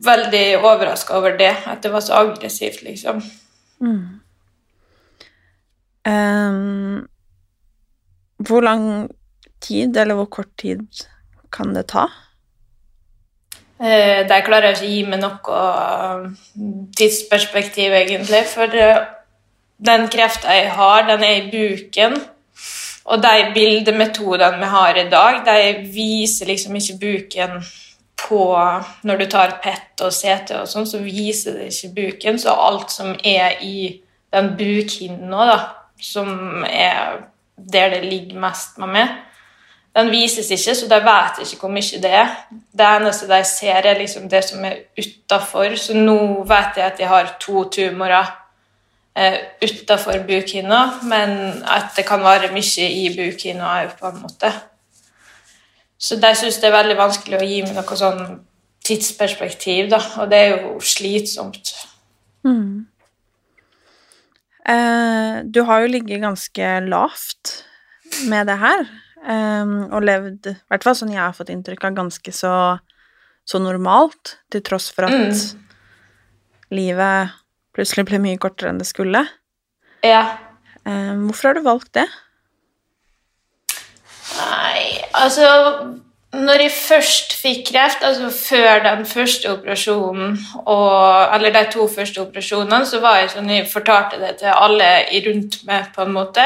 veldig 0.06 0.44
overraska 0.62 1.18
over 1.18 1.34
det, 1.36 1.52
at 1.66 1.82
det 1.82 1.90
var 1.92 2.00
så 2.00 2.14
aggressivt, 2.22 2.82
liksom. 2.86 3.20
Mm. 3.80 4.20
Um, 6.06 7.08
hvor 8.38 8.60
lang 8.60 9.10
tid, 9.60 9.96
eller 9.96 10.14
hvor 10.14 10.28
kort 10.30 10.52
tid, 10.58 10.86
kan 11.52 11.74
det 11.74 11.88
ta? 11.90 12.06
Uh, 13.80 14.22
der 14.28 14.44
klarer 14.46 14.70
jeg 14.70 14.76
ikke 14.76 14.86
å 14.86 14.92
gi 14.92 15.02
meg 15.10 15.20
noe 15.24 16.30
tidsperspektiv, 16.96 17.96
egentlig. 17.98 18.44
For 18.52 18.70
uh, 18.70 19.02
den 19.82 20.06
krefta 20.12 20.54
jeg 20.54 20.70
har, 20.78 21.08
den 21.10 21.24
er 21.26 21.40
i 21.40 21.50
buken. 21.50 22.16
Og 23.06 23.22
de 23.22 23.50
bildemetodene 23.54 24.58
vi 24.58 24.70
har 24.70 24.98
i 24.98 25.08
dag, 25.10 25.42
de 25.46 25.90
viser 25.94 26.48
liksom 26.50 26.78
ikke 26.78 26.98
buken 27.02 27.60
på 28.16 28.44
Når 29.02 29.16
du 29.20 29.24
tar 29.30 29.58
PET 29.62 30.02
og 30.02 30.10
CT 30.10 30.54
og 30.62 30.68
sånn, 30.70 30.86
så 30.88 30.98
viser 31.04 31.58
det 31.58 31.68
ikke 31.70 31.92
buken. 31.98 32.38
Så 32.40 32.50
alt 32.50 32.90
som 32.90 33.12
er 33.22 33.60
i 33.62 34.00
den 34.32 34.54
bukhinnen 34.58 35.28
nå, 35.30 35.44
da, 35.46 35.58
som 36.00 36.64
er 36.68 37.24
der 37.56 37.94
det 37.94 38.04
ligger 38.04 38.40
mest 38.40 38.78
med 38.78 38.92
meg, 38.92 39.14
den 39.96 40.10
vises 40.12 40.50
ikke, 40.52 40.74
så 40.76 40.88
de 40.90 40.96
vet 41.00 41.38
ikke 41.40 41.62
hvor 41.62 41.72
mye 41.72 42.00
det 42.02 42.10
er. 42.12 42.32
Det 42.50 42.88
eneste 42.98 43.28
de 43.30 43.38
ser, 43.48 43.78
er 43.80 43.98
liksom 43.98 44.28
det 44.28 44.42
som 44.44 44.64
er 44.68 44.82
utafor. 44.98 45.76
Så 45.80 45.96
nå 45.96 46.18
vet 46.48 46.76
jeg 46.76 46.84
at 46.84 47.00
jeg 47.00 47.08
har 47.08 47.30
to 47.40 47.64
tumorer 47.72 48.28
eh, 49.16 49.38
utafor 49.62 50.20
bukhinna, 50.28 50.82
men 51.02 51.30
at 51.64 51.96
det 51.96 52.04
kan 52.08 52.20
være 52.20 52.52
mye 52.52 52.90
i 52.90 53.08
bukhinna 53.16 53.70
òg, 53.78 53.94
på 54.00 54.10
en 54.10 54.20
måte. 54.20 54.52
Så 55.98 56.20
de 56.20 56.34
syns 56.36 56.60
det 56.60 56.68
er 56.68 56.76
veldig 56.76 56.98
vanskelig 56.98 57.40
å 57.40 57.48
gi 57.48 57.62
meg 57.64 57.78
noe 57.78 57.96
sånn 57.96 58.20
tidsperspektiv, 58.84 59.88
da, 59.90 60.02
og 60.20 60.28
det 60.30 60.42
er 60.42 60.52
jo 60.58 60.76
slitsomt. 60.84 61.72
Mm. 62.44 62.84
Eh, 64.66 65.42
du 65.44 65.60
har 65.62 65.84
jo 65.84 65.92
ligget 65.92 66.22
ganske 66.24 66.70
lavt 66.88 67.52
med 68.26 68.48
det 68.50 68.56
her, 68.58 68.80
eh, 69.26 69.74
og 69.92 70.02
levd, 70.02 70.50
i 70.50 70.56
hvert 70.70 70.86
fall 70.86 70.96
sånn 70.98 71.12
jeg 71.14 71.22
har 71.22 71.36
fått 71.36 71.52
inntrykk 71.54 71.84
av, 71.86 71.96
ganske 72.00 72.32
så, 72.34 72.52
så 73.46 73.60
normalt, 73.62 74.36
til 74.50 74.64
tross 74.66 74.90
for 74.90 75.06
at 75.06 75.14
Mm. 75.14 75.62
livet 76.74 77.30
plutselig 77.76 78.06
ble 78.08 78.18
mye 78.18 78.38
kortere 78.42 78.70
enn 78.72 78.78
det 78.78 78.88
skulle. 78.88 79.22
Ja. 80.02 80.38
Eh, 80.86 81.14
hvorfor 81.14 81.50
har 81.50 81.54
du 81.54 81.62
valgt 81.62 81.92
det? 81.94 82.06
Nei, 84.36 85.02
altså 85.14 85.46
Når 86.36 86.62
jeg 86.62 86.72
først 86.74 87.32
fikk 87.40 87.70
kreft, 87.70 88.02
altså 88.04 88.28
før 88.30 88.82
den 88.84 89.06
første 89.08 89.52
operasjonen, 89.52 90.36
og, 90.64 91.34
eller 91.34 91.54
de 91.54 91.62
to 91.72 91.88
første 91.88 92.20
operasjonene, 92.20 92.86
så 92.86 93.00
var 93.00 93.20
jeg 93.20 93.32
sånn 93.32 93.50
Jeg 93.54 93.70
fortalte 93.72 94.20
det 94.20 94.36
til 94.42 94.52
alle 94.52 94.90
rundt 95.28 95.58
meg, 95.68 95.88
på 95.94 96.04
en 96.04 96.12
måte. 96.12 96.44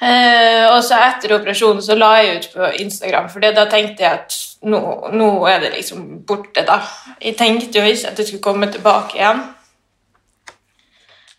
Eh, 0.00 0.64
og 0.70 0.78
så 0.84 0.96
etter 1.10 1.34
operasjonen 1.36 1.82
så 1.84 1.96
la 1.98 2.14
jeg 2.20 2.38
ut 2.38 2.48
på 2.54 2.70
Instagram, 2.84 3.28
for 3.32 3.44
da 3.44 3.66
tenkte 3.68 4.06
jeg 4.06 4.20
at 4.22 4.38
nå, 4.70 4.80
nå 5.12 5.30
er 5.48 5.60
det 5.64 5.74
liksom 5.74 6.06
borte, 6.28 6.64
da. 6.68 6.80
Jeg 7.20 7.36
tenkte 7.36 7.80
jo 7.80 7.88
ikke 7.88 8.12
at 8.12 8.20
det 8.20 8.28
skulle 8.28 8.44
komme 8.44 8.70
tilbake 8.72 9.18
igjen. 9.18 9.42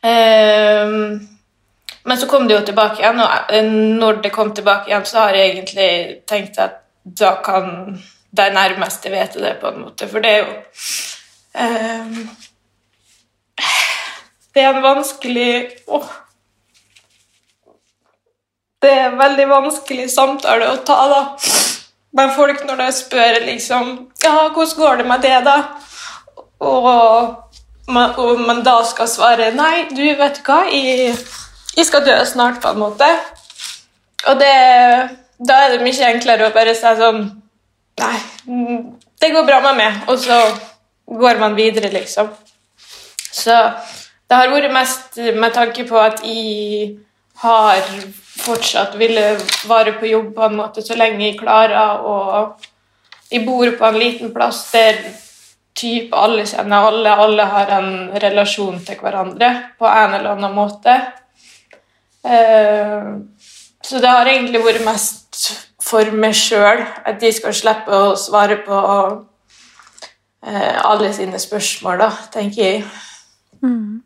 Eh, 0.01 0.97
men 2.03 2.17
så 2.17 2.27
kom 2.27 2.47
det 2.47 2.55
jo 2.55 2.65
tilbake 2.65 3.01
igjen, 3.01 3.19
og 3.21 3.53
eh, 3.53 3.65
når 4.01 4.21
det 4.23 4.33
kom 4.33 4.53
tilbake 4.55 4.89
igjen, 4.89 5.05
så 5.05 5.25
har 5.25 5.37
jeg 5.37 5.51
egentlig 5.51 5.91
tenkt 6.29 6.57
at 6.61 6.81
da 7.03 7.35
kan 7.45 7.99
de 8.31 8.47
nærmeste 8.53 9.11
vite 9.11 9.41
det, 9.41 9.57
på 9.61 9.69
en 9.71 9.81
måte. 9.85 10.07
For 10.09 10.23
det 10.23 10.31
er 10.31 10.41
jo 10.41 10.55
um, 11.61 12.29
Det 14.53 14.63
er 14.63 14.73
en 14.73 14.83
vanskelig 14.83 15.53
åh. 15.87 16.09
Det 18.81 18.91
er 18.91 19.09
en 19.09 19.19
veldig 19.19 19.47
vanskelig 19.49 20.09
samtale 20.11 20.71
å 20.71 20.79
ta, 20.85 20.97
da. 21.11 21.21
Men 22.17 22.33
folk 22.35 22.65
når 22.67 22.81
de 22.81 22.89
spør 22.95 23.39
liksom 23.45 23.93
Ja, 24.23 24.49
hvordan 24.49 24.77
går 24.77 25.01
det 25.01 25.07
med 25.07 25.21
det, 25.27 25.37
da? 25.45 25.57
Og 26.59 27.37
og 27.91 28.39
man 28.39 28.63
da 28.63 28.81
skal 28.85 29.07
svare 29.09 29.51
Nei, 29.55 29.87
du, 29.89 30.03
vet 30.17 30.37
du 30.37 30.43
hva, 30.45 30.61
jeg, 30.71 31.15
jeg 31.77 31.87
skal 31.87 32.05
dø 32.05 32.17
snart, 32.25 32.61
på 32.61 32.73
en 32.73 32.81
måte. 32.81 33.07
Og 34.29 34.39
det, 34.39 34.55
da 35.39 35.61
er 35.63 35.75
det 35.75 35.85
mye 35.85 36.09
enklere 36.11 36.49
å 36.49 36.55
bare 36.55 36.75
si 36.77 36.97
sånn 36.99 37.23
Nei, 38.01 38.17
det 39.21 39.29
går 39.33 39.43
bra 39.45 39.59
med 39.61 39.77
meg. 39.77 39.97
Og 40.09 40.17
så 40.17 40.37
går 41.05 41.37
man 41.41 41.57
videre, 41.57 41.91
liksom. 41.93 42.31
Så 43.31 43.53
det 44.31 44.39
har 44.39 44.49
vært 44.49 44.73
mest 44.73 45.19
med 45.35 45.53
tanke 45.53 45.85
på 45.85 45.99
at 45.99 46.23
jeg 46.25 46.95
har 47.43 47.81
fortsatt 48.41 48.95
ville 48.99 49.35
være 49.69 49.97
på 49.99 50.09
jobb 50.09 50.31
på 50.35 50.45
en 50.47 50.57
måte 50.59 50.83
så 50.85 50.95
lenge 50.97 51.25
jeg 51.25 51.39
klarer, 51.41 52.01
og 52.01 52.63
jeg 53.31 53.45
bor 53.45 53.69
på 53.77 53.87
en 53.87 53.99
liten 53.99 54.33
plass 54.33 54.63
der 54.73 55.01
typ 55.77 56.13
alle 56.15 56.45
kjenner 56.47 56.89
alle, 56.89 57.13
alle 57.25 57.47
har 57.53 57.73
en 57.77 57.91
relasjon 58.23 58.81
til 58.85 58.99
hverandre 59.01 59.51
på 59.79 59.87
en 59.87 60.15
eller 60.17 60.35
annen 60.35 60.55
måte. 60.55 60.97
Eh, 62.25 63.09
så 63.81 63.99
det 64.01 64.09
har 64.09 64.29
egentlig 64.29 64.61
vært 64.63 64.85
mest 64.85 65.39
for 65.81 66.11
meg 66.13 66.35
sjøl, 66.37 66.83
at 67.05 67.19
de 67.21 67.31
skal 67.33 67.55
slippe 67.57 67.91
å 67.91 68.13
svare 68.19 68.59
på 68.65 68.77
eh, 70.45 70.77
alle 70.85 71.09
sine 71.17 71.39
spørsmål, 71.41 72.03
da, 72.03 72.09
tenker 72.33 72.61
jeg. 72.61 72.83
Mm. 73.65 74.01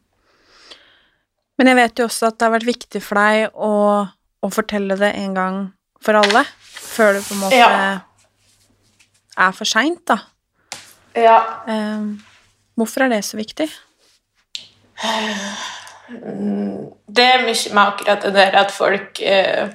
Men 1.55 1.71
jeg 1.71 1.79
vet 1.79 1.99
jo 1.99 2.07
også 2.09 2.29
at 2.31 2.39
det 2.39 2.47
har 2.47 2.55
vært 2.55 2.67
viktig 2.67 3.01
for 3.03 3.19
deg 3.19 3.55
å, 3.55 3.73
å 4.43 4.51
fortelle 4.51 4.97
det 4.99 5.11
en 5.21 5.35
gang 5.37 5.59
for 6.03 6.19
alle, 6.19 6.43
før 6.75 7.17
det 7.17 7.23
på 7.27 7.35
en 7.35 7.43
måte 7.45 7.59
Ja. 7.59 7.69
er 9.45 9.55
for 9.55 9.67
seint, 9.67 10.03
da. 10.07 10.19
Ja. 11.15 11.37
Eh, 11.67 12.07
hvorfor 12.75 13.05
er 13.05 13.15
det 13.15 13.23
så 13.27 13.39
viktig? 13.39 13.69
Det 16.07 17.25
er 17.25 17.45
mye 17.45 17.73
med 17.73 17.81
akkurat 17.81 18.23
det 18.23 18.33
der 18.35 18.57
at 18.59 18.71
folk 18.71 19.21
eh, 19.21 19.69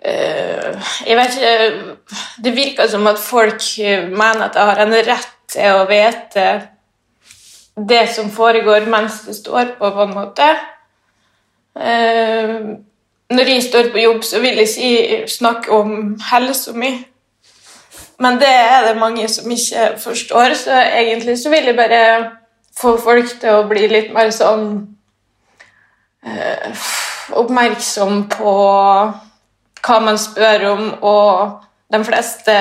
eh, 0.00 0.92
Jeg 1.06 1.16
vet 1.18 1.36
ikke 1.36 1.96
Det 2.44 2.52
virker 2.56 2.88
som 2.88 3.06
at 3.06 3.18
folk 3.20 3.66
eh, 3.78 4.08
mener 4.08 4.46
at 4.48 4.56
jeg 4.56 4.70
har 4.70 4.80
en 4.84 4.96
rett 5.10 5.34
til 5.52 5.80
å 5.80 5.84
vite 5.90 6.46
det 7.76 8.06
som 8.08 8.30
foregår 8.32 8.88
mens 8.88 9.20
det 9.26 9.36
står 9.36 9.76
på, 9.78 9.90
på 9.92 10.02
en 10.06 10.14
måte. 10.16 10.46
Eh, 11.76 12.54
når 13.30 13.50
jeg 13.50 13.62
står 13.62 13.90
på 13.92 14.00
jobb, 14.00 14.24
så 14.24 14.40
vil 14.40 14.56
jeg 14.62 14.68
ikke 14.78 15.28
snakke 15.28 15.70
om 15.76 16.16
helsa 16.30 16.72
mi. 16.72 16.94
Men 18.18 18.40
det 18.40 18.48
er 18.48 18.88
det 18.88 19.00
mange 19.00 19.28
som 19.28 19.50
ikke 19.50 19.90
forstår, 20.00 20.54
så 20.54 20.72
egentlig 20.72 21.38
så 21.38 21.50
vil 21.52 21.68
jeg 21.68 21.76
bare 21.76 22.30
få 22.76 22.96
folk 23.00 23.30
til 23.40 23.60
å 23.60 23.66
bli 23.68 23.86
litt 23.90 24.12
mer 24.14 24.30
sånn 24.34 24.68
eh, 26.24 26.84
Oppmerksom 27.36 28.28
på 28.30 28.52
hva 29.86 29.96
man 30.02 30.18
spør 30.18 30.64
om, 30.70 30.84
og 31.02 31.64
de 31.90 31.98
fleste 32.06 32.54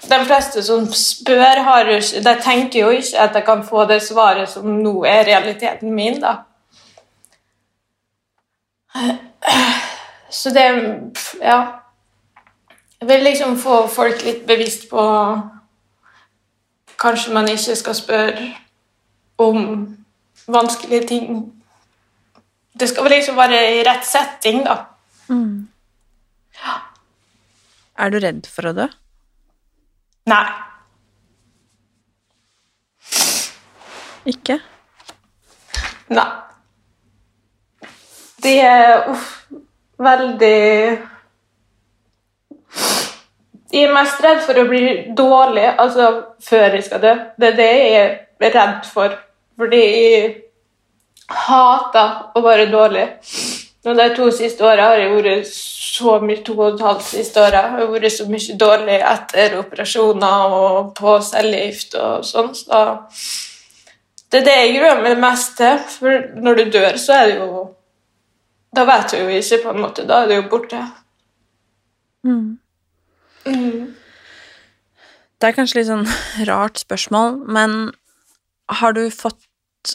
de 0.00 0.18
fleste 0.24 0.62
som 0.64 0.86
spør, 0.96 1.60
har 1.66 1.84
de 1.84 2.34
tenker 2.42 2.80
jo 2.80 2.90
ikke 2.90 3.18
at 3.20 3.34
jeg 3.36 3.44
kan 3.44 3.64
få 3.66 3.84
det 3.84 3.98
svaret 4.02 4.48
som 4.48 4.78
nå 4.80 4.94
er 5.04 5.26
realiteten 5.28 5.92
min, 5.94 6.20
da. 6.22 6.36
Så 10.30 10.50
det 10.50 10.64
Ja. 11.42 11.62
Jeg 13.00 13.08
vil 13.08 13.22
liksom 13.24 13.58
få 13.58 13.86
folk 13.88 14.24
litt 14.24 14.46
bevisst 14.46 14.90
på 14.90 15.02
Kanskje 17.00 17.32
man 17.32 17.48
ikke 17.48 17.76
skal 17.76 17.94
spørre 17.94 18.56
om 19.40 19.64
vanskelige 20.50 21.08
ting. 21.08 21.26
Det 22.80 22.88
skal 22.88 23.04
vel 23.04 23.16
liksom 23.18 23.36
være 23.36 23.60
i 23.76 23.84
rett 23.86 24.06
setting, 24.06 24.62
da. 24.66 24.76
Mm. 25.28 25.68
Er 28.00 28.12
du 28.12 28.18
redd 28.22 28.46
for 28.48 28.70
å 28.70 28.74
dø? 28.76 28.86
Nei. 30.30 30.44
Ikke? 34.30 34.60
Nei. 36.12 36.28
Det 38.40 38.56
er 38.64 39.08
uff, 39.10 39.26
veldig 40.00 40.56
Jeg 43.70 43.84
er 43.84 43.92
mest 43.94 44.22
redd 44.24 44.40
for 44.46 44.58
å 44.58 44.66
bli 44.68 45.12
dårlig 45.16 45.66
altså 45.68 46.06
før 46.42 46.78
jeg 46.78 46.86
skal 46.88 47.02
dø. 47.04 47.12
Det 47.36 47.52
er 47.52 47.58
det 47.58 47.68
jeg 47.76 47.98
er 48.00 48.54
redd 48.56 48.88
for. 48.88 49.14
Fordi 49.60 49.80
jeg 49.84 50.28
hater 51.30 52.36
å 52.36 52.42
være 52.44 52.70
dårlig. 52.72 53.06
Og 53.80 53.96
de 53.96 54.06
to 54.16 54.26
siste 54.34 54.64
åra 54.64 54.90
har 54.90 55.00
jeg 55.00 55.12
vært 55.14 55.50
så 55.50 56.18
mye 56.20 56.42
to 56.44 56.54
og 56.58 56.74
et 56.74 56.84
halvt 56.84 57.06
siste 57.06 57.40
åra. 57.40 57.62
Jeg 57.76 57.86
har 57.86 57.92
vært 57.94 58.14
så 58.14 58.26
mye 58.28 58.56
dårlig 58.60 58.98
etter 59.12 59.56
operasjoner 59.60 60.56
og 60.56 60.90
på 60.98 61.16
cellegift 61.24 61.96
og 62.00 62.26
sånn. 62.28 62.52
Så 62.56 62.80
det 64.30 64.42
er 64.42 64.46
det 64.46 64.56
jeg 64.58 64.74
gruer 64.78 65.04
meg 65.04 65.20
mest 65.22 65.56
til. 65.60 65.80
For 65.96 66.26
når 66.44 66.60
du 66.60 66.74
dør, 66.78 66.98
så 67.00 67.20
er 67.20 67.30
det 67.32 67.38
jo 67.42 67.68
Da 68.70 68.84
vet 68.86 69.10
du 69.10 69.16
jo 69.18 69.30
ikke, 69.34 69.56
på 69.64 69.70
en 69.72 69.80
måte. 69.82 70.04
Da 70.06 70.20
er 70.22 70.28
det 70.30 70.36
jo 70.36 70.42
borte. 70.52 70.78
Mm. 72.22 72.60
Mm. 73.42 73.96
Det 75.40 75.48
er 75.48 75.56
kanskje 75.56 75.80
litt 75.80 75.88
sånn 75.88 76.06
rart 76.46 76.78
spørsmål, 76.78 77.40
men 77.50 77.74
har 78.78 78.94
du 78.94 79.08
fått 79.10 79.49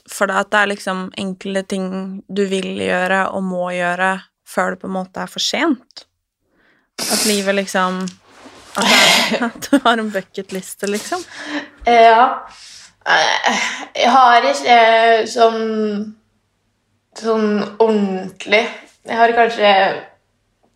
for 0.09 0.29
deg 0.29 0.41
at 0.41 0.51
det 0.51 0.59
er 0.61 0.71
liksom 0.73 1.01
enkle 1.21 1.63
ting 1.69 1.87
du 2.27 2.43
vil 2.49 2.79
gjøre 2.81 3.25
og 3.35 3.43
må 3.45 3.69
gjøre 3.75 4.11
før 4.47 4.73
det 4.73 4.81
på 4.81 4.89
en 4.89 4.95
måte 4.97 5.23
er 5.23 5.31
for 5.31 5.43
sent? 5.43 6.05
At 7.01 7.25
livet 7.27 7.57
liksom 7.57 8.03
At, 8.75 9.59
du 9.69 9.77
har 9.83 9.97
en 9.97 10.11
bucketliste, 10.11 10.87
liksom? 10.87 11.23
Ja. 11.87 12.47
Eh, 13.07 13.63
Jeg 13.95 14.11
har 14.11 14.47
ikke 14.51 14.79
sånn 15.31 16.15
sånn 17.15 17.61
ordentlig 17.79 18.65
Jeg 19.05 19.15
har 19.19 19.31
kanskje 19.37 19.71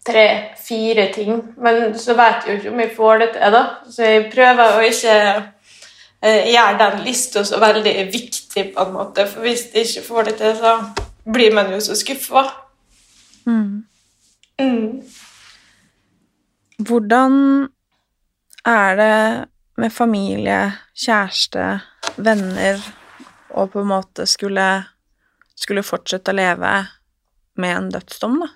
tre-fire 0.10 1.08
ting. 1.14 1.42
Men 1.58 1.94
så 2.00 2.16
vet 2.18 2.46
jeg 2.46 2.54
jo 2.54 2.60
ikke 2.60 2.72
om 2.74 2.80
jeg 2.84 2.92
får 2.96 3.20
det 3.22 3.30
til, 3.36 3.56
da. 3.56 3.64
Så 3.92 4.08
jeg 4.08 4.30
prøver 4.34 4.78
å 4.78 4.86
ikke 4.88 5.16
eh, 6.22 6.50
gjøre 6.54 6.78
den 6.80 7.04
lista 7.06 7.44
så 7.46 7.60
veldig 7.62 7.94
viktig, 8.14 8.74
på 8.76 8.86
en 8.86 8.94
måte. 8.94 9.28
For 9.28 9.46
hvis 9.46 9.70
de 9.74 9.86
ikke 9.86 10.06
får 10.08 10.30
det 10.30 10.36
til, 10.42 10.56
så 10.58 10.76
blir 11.34 11.54
man 11.56 11.72
jo 11.74 11.80
så 11.84 11.96
skuffa. 11.96 12.46
Mm. 13.46 13.86
Mm. 14.60 15.02
Hvordan 16.88 17.34
er 18.66 18.96
det 18.96 19.46
med 19.80 19.92
familie, 19.92 20.60
kjæreste, 20.96 21.80
venner 22.18 22.82
å 23.56 23.66
på 23.72 23.82
en 23.82 23.92
måte 23.92 24.26
skulle, 24.28 24.68
skulle 25.56 25.84
fortsette 25.84 26.34
å 26.34 26.40
leve 26.40 26.74
med 27.60 27.76
en 27.76 27.92
dødsdom, 27.96 28.40
da? 28.44 28.50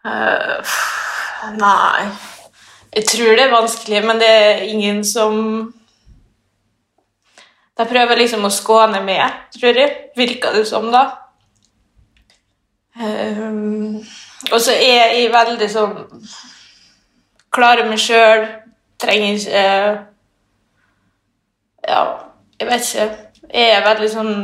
Uh, 0.00 0.76
nei 1.60 2.08
Jeg 2.96 3.04
tror 3.06 3.36
det 3.38 3.44
er 3.44 3.52
vanskelig, 3.54 4.04
men 4.06 4.18
det 4.18 4.28
er 4.28 4.62
ingen 4.66 5.04
som 5.04 5.34
De 7.78 7.86
prøver 7.88 8.18
liksom 8.18 8.44
å 8.44 8.50
skåne 8.52 8.98
med, 9.00 9.36
tror 9.54 9.78
jeg. 9.78 9.92
Virker 10.16 10.52
det 10.52 10.66
som, 10.68 10.90
da. 10.92 11.04
Um, 13.00 14.02
og 14.52 14.58
så 14.60 14.74
er 14.74 15.14
jeg 15.14 15.30
veldig 15.32 15.68
sånn 15.72 15.94
Klarer 17.54 17.86
meg 17.88 18.02
sjøl, 18.02 18.42
trenger 19.00 19.38
ikke 19.38 19.62
Ja, 21.86 22.02
jeg 22.58 22.68
vet 22.68 22.90
ikke. 22.90 23.06
Jeg 23.54 23.72
er 23.78 23.86
veldig 23.86 24.10
sånn 24.12 24.34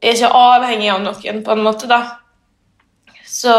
Jeg 0.00 0.14
er 0.14 0.16
ikke 0.16 0.42
avhengig 0.46 0.92
av 0.94 1.02
noen, 1.04 1.42
på 1.44 1.52
en 1.58 1.64
måte, 1.66 1.90
da. 1.90 2.00
Så 3.26 3.52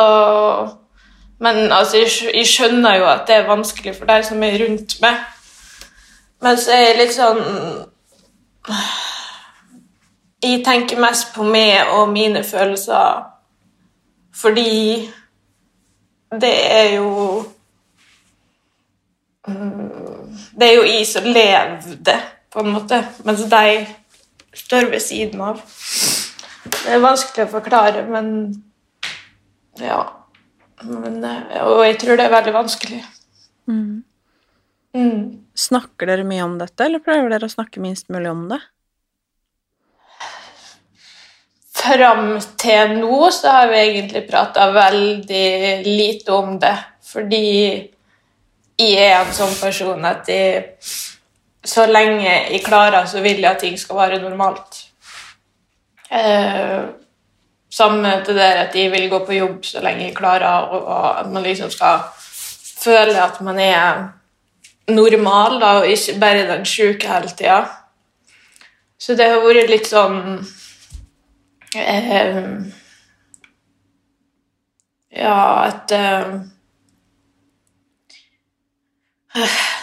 Men 1.41 1.71
altså, 1.71 1.97
jeg, 1.97 2.45
skjønner 2.45 2.99
jo 2.99 3.07
at 3.09 3.23
det 3.27 3.35
er 3.35 3.47
vanskelig 3.47 3.95
for 3.97 4.09
deg 4.09 4.25
som 4.25 4.43
er 4.45 4.59
rundt 4.61 4.97
meg. 5.01 5.23
Men 6.41 6.57
så 6.57 6.73
er 6.75 6.83
jeg 6.85 6.99
litt 6.99 7.15
sånn 7.15 7.41
Jeg 10.41 10.61
tenker 10.65 11.01
mest 11.01 11.33
på 11.35 11.45
meg 11.45 11.89
og 11.93 12.09
mine 12.13 12.43
følelser 12.45 13.27
fordi 14.41 15.09
det 16.41 16.53
er 16.71 16.93
jo 16.95 17.43
Det 20.55 20.67
er 20.67 20.73
jo 20.77 20.85
jeg 20.87 21.07
som 21.09 21.27
lever 21.27 21.97
det, 22.05 22.19
på 22.53 22.61
en 22.61 22.71
måte, 22.71 23.01
mens 23.25 23.43
de 23.51 23.87
står 24.53 24.89
ved 24.93 24.99
siden 24.99 25.41
av. 25.41 25.59
Det 26.63 26.93
er 26.93 27.03
vanskelig 27.03 27.47
å 27.47 27.51
forklare, 27.57 28.05
men 28.07 28.27
ja. 29.81 30.20
Men, 30.87 31.23
eh, 31.23 31.61
og 31.63 31.83
jeg 31.85 31.99
tror 32.01 32.17
det 32.17 32.25
er 32.25 32.35
veldig 32.35 32.53
vanskelig. 32.55 33.01
Mm. 33.69 34.03
Mm. 34.97 35.23
Snakker 35.55 36.09
dere 36.09 36.27
mye 36.27 36.43
om 36.43 36.57
dette, 36.59 36.85
eller 36.85 37.03
prøver 37.03 37.31
dere 37.31 37.47
å 37.47 37.53
snakke 37.53 37.83
minst 37.83 38.09
mulig 38.11 38.31
om 38.31 38.47
det? 38.51 38.59
Fram 41.81 42.35
til 42.61 42.97
nå 42.99 43.29
så 43.33 43.55
har 43.55 43.71
vi 43.71 43.79
egentlig 43.79 44.25
prata 44.27 44.67
veldig 44.75 45.47
lite 45.87 46.35
om 46.35 46.59
det, 46.61 46.75
fordi 47.07 47.47
jeg 48.81 49.07
er 49.07 49.19
en 49.21 49.33
sånn 49.33 49.55
person 49.57 50.05
at 50.05 50.29
jeg, 50.29 50.77
så 51.65 51.87
lenge 51.89 52.27
jeg 52.27 52.63
klarer, 52.65 53.05
så 53.09 53.21
vil 53.23 53.41
jeg 53.41 53.49
at 53.49 53.61
ting 53.63 53.77
skal 53.79 53.99
være 54.01 54.21
normalt. 54.21 54.83
Eh, 56.11 56.91
samme 57.71 58.17
til 58.25 58.35
det 58.35 58.49
at 58.65 58.73
de 58.73 58.89
vil 58.91 59.09
gå 59.09 59.19
på 59.25 59.37
jobb 59.37 59.65
så 59.65 59.83
lenge 59.83 60.09
de 60.09 60.15
klarer, 60.15 60.71
og, 60.71 60.87
og 60.87 61.19
at 61.19 61.29
man 61.31 61.43
liksom 61.43 61.71
skal 61.71 62.03
føle 62.81 63.15
at 63.21 63.41
man 63.41 63.59
er 63.59 64.09
normal, 64.91 65.59
da, 65.61 65.77
og 65.79 65.87
ikke 65.87 66.19
bare 66.19 66.47
den 66.49 66.65
sjuke 66.65 67.07
hele 67.07 67.29
tida. 67.29 67.61
Så 68.99 69.15
det 69.17 69.29
har 69.31 69.41
vært 69.41 69.71
litt 69.71 69.87
sånn 69.89 70.19
eh, 71.75 72.11
Ja, 75.11 75.37
at 75.67 75.91
eh, 75.95 76.35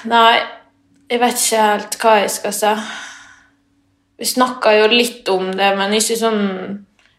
Nei, 0.08 0.38
jeg 1.08 1.20
vet 1.22 1.40
ikke 1.40 1.64
helt 1.64 1.96
hva 2.02 2.14
jeg 2.20 2.30
skal 2.32 2.54
si. 2.54 2.72
Vi 4.18 4.26
snakka 4.28 4.74
jo 4.76 4.90
litt 4.92 5.28
om 5.32 5.50
det, 5.56 5.70
men 5.78 5.94
ikke 5.96 6.18
sånn 6.20 6.42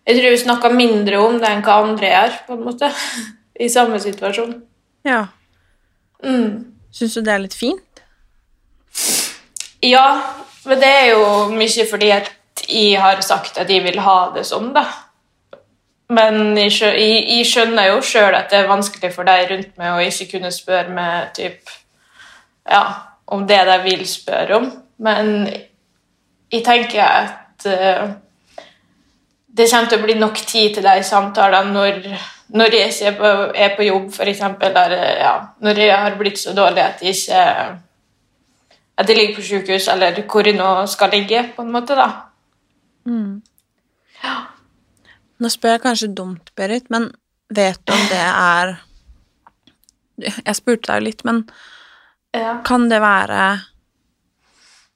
Jeg 0.09 0.17
tror 0.17 0.33
vi 0.33 0.37
snakka 0.41 0.69
mindre 0.73 1.19
om 1.21 1.35
det 1.37 1.49
enn 1.53 1.59
hva 1.61 1.83
andre 1.83 2.09
gjør, 2.09 2.37
på 2.47 2.55
en 2.57 2.63
måte. 2.65 2.89
I 3.65 3.67
samme 3.69 3.99
situasjon. 4.01 4.55
Ja. 5.05 5.27
Mm. 6.25 6.71
Syns 6.95 7.13
du 7.13 7.21
det 7.21 7.33
er 7.35 7.43
litt 7.43 7.57
fint? 7.57 8.01
Ja, 9.85 10.07
men 10.65 10.81
det 10.81 10.89
er 10.89 11.05
jo 11.11 11.25
mye 11.53 11.85
fordi 11.87 12.09
at 12.15 12.31
jeg 12.65 12.97
har 12.99 13.21
sagt 13.25 13.59
at 13.61 13.69
jeg 13.69 13.83
vil 13.85 13.99
ha 14.01 14.17
det 14.33 14.47
sånn, 14.49 14.71
da. 14.73 14.87
Men 16.09 16.57
jeg, 16.57 16.73
jeg, 16.81 17.19
jeg 17.29 17.45
skjønner 17.45 17.91
jo 17.91 17.99
sjøl 18.01 18.33
at 18.33 18.49
det 18.49 18.63
er 18.63 18.71
vanskelig 18.71 19.11
for 19.13 19.29
deg 19.29 19.51
rundt 19.51 19.75
meg 19.77 19.93
å 19.93 20.07
ikke 20.07 20.31
kunne 20.33 20.49
spørre 20.53 20.95
meg 20.95 21.29
typ, 21.37 21.69
ja, 22.65 22.81
om 23.29 23.45
det 23.49 23.59
de 23.69 23.77
vil 23.85 24.01
spørre 24.09 24.57
om. 24.57 24.71
Men 25.05 25.45
jeg 26.49 26.65
tenker 26.65 27.05
at 27.05 27.69
eh, 27.69 28.09
det 29.57 29.69
kommer 29.71 29.89
til 29.89 29.99
å 29.99 30.05
bli 30.05 30.15
nok 30.19 30.41
tid 30.45 30.75
til 30.77 30.85
de 30.85 31.03
samtalene 31.03 31.73
når, 31.73 32.01
når 32.53 32.75
jeg 32.75 32.93
ikke 32.93 33.11
er 33.11 33.17
på, 33.17 33.29
er 33.65 33.75
på 33.77 33.87
jobb, 33.87 34.09
f.eks., 34.13 34.41
ja, 35.19 35.35
når 35.65 35.83
jeg 35.83 36.01
har 36.05 36.17
blitt 36.19 36.41
så 36.41 36.53
dårlig 36.57 36.83
at 36.85 37.03
jeg 37.03 37.17
ikke 37.17 37.45
at 38.99 39.07
jeg 39.07 39.15
ligger 39.15 39.37
på 39.37 39.45
sykehus, 39.47 39.87
eller 39.93 40.17
hvor 40.27 40.47
jeg 40.47 40.57
nå 40.57 40.69
skal 40.91 41.13
ligge, 41.15 41.45
på 41.55 41.63
en 41.63 41.71
måte, 41.71 41.95
da. 41.95 42.09
Mm. 43.07 43.39
Nå 45.39 45.51
spør 45.53 45.77
jeg 45.77 45.83
kanskje 45.85 46.11
dumt, 46.15 46.51
Berit, 46.59 46.89
men 46.91 47.07
vet 47.55 47.79
du 47.87 47.93
om 47.95 48.01
det 48.11 48.21
er 48.27 48.75
Jeg 50.19 50.55
spurte 50.57 50.91
deg 50.91 51.05
litt, 51.05 51.21
men 51.23 51.45
kan 52.67 52.89
det 52.91 52.99
være 52.99 53.43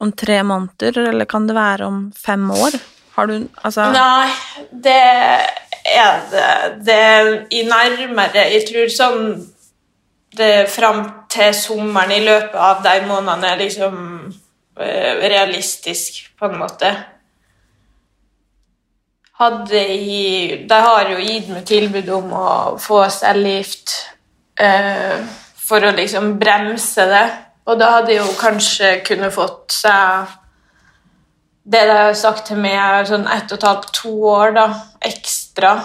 om 0.03 0.11
tre 0.11 0.41
måneder, 0.43 0.99
eller 1.13 1.29
kan 1.31 1.47
det 1.47 1.55
være 1.55 1.87
om 1.87 2.01
fem 2.11 2.43
år? 2.51 2.75
Har 3.13 3.29
du 3.29 3.35
Altså 3.63 3.91
Nei, 3.93 4.29
det 4.71 4.99
er 5.85 6.21
det. 6.31 6.85
Det 6.85 6.93
er 6.93 7.33
i 7.51 7.63
nærmere 7.67 8.47
Jeg 8.53 8.65
tror 8.69 8.93
sånn 8.93 9.25
det 10.33 10.69
fram 10.73 11.03
til 11.29 11.53
sommeren 11.53 12.11
i 12.15 12.23
løpet 12.25 12.55
av 12.57 12.79
de 12.81 12.93
månedene 13.05 13.51
er 13.51 13.59
liksom 13.59 13.97
eh, 14.81 15.19
realistisk, 15.29 16.23
på 16.39 16.49
en 16.49 16.57
måte. 16.57 16.89
Hadde 19.37 19.83
i 19.93 20.65
De 20.69 20.79
har 20.87 21.11
jo 21.11 21.21
gitt 21.21 21.51
meg 21.53 21.67
tilbud 21.69 22.09
om 22.17 22.33
å 22.33 22.49
få 22.81 23.03
cellegift 23.13 23.93
eh, 24.57 25.21
for 25.63 25.85
å 25.85 25.93
liksom 25.93 26.33
bremse 26.41 27.05
det, 27.13 27.25
og 27.69 27.77
da 27.79 27.91
hadde 27.99 28.15
jeg 28.15 28.23
jo 28.23 28.33
kanskje 28.41 28.95
kunne 29.05 29.29
fått 29.33 29.77
seg 29.83 30.33
det 31.63 31.85
de 31.87 31.95
har 31.95 32.13
sagt 32.17 32.47
til 32.49 32.59
meg, 32.59 32.75
er 32.75 33.07
sånn 33.07 33.27
ett 33.31 33.51
og 33.51 33.59
et 33.59 33.67
halvt, 33.67 33.91
to 33.95 34.13
år 34.27 34.55
da, 34.57 34.67
ekstra. 35.07 35.77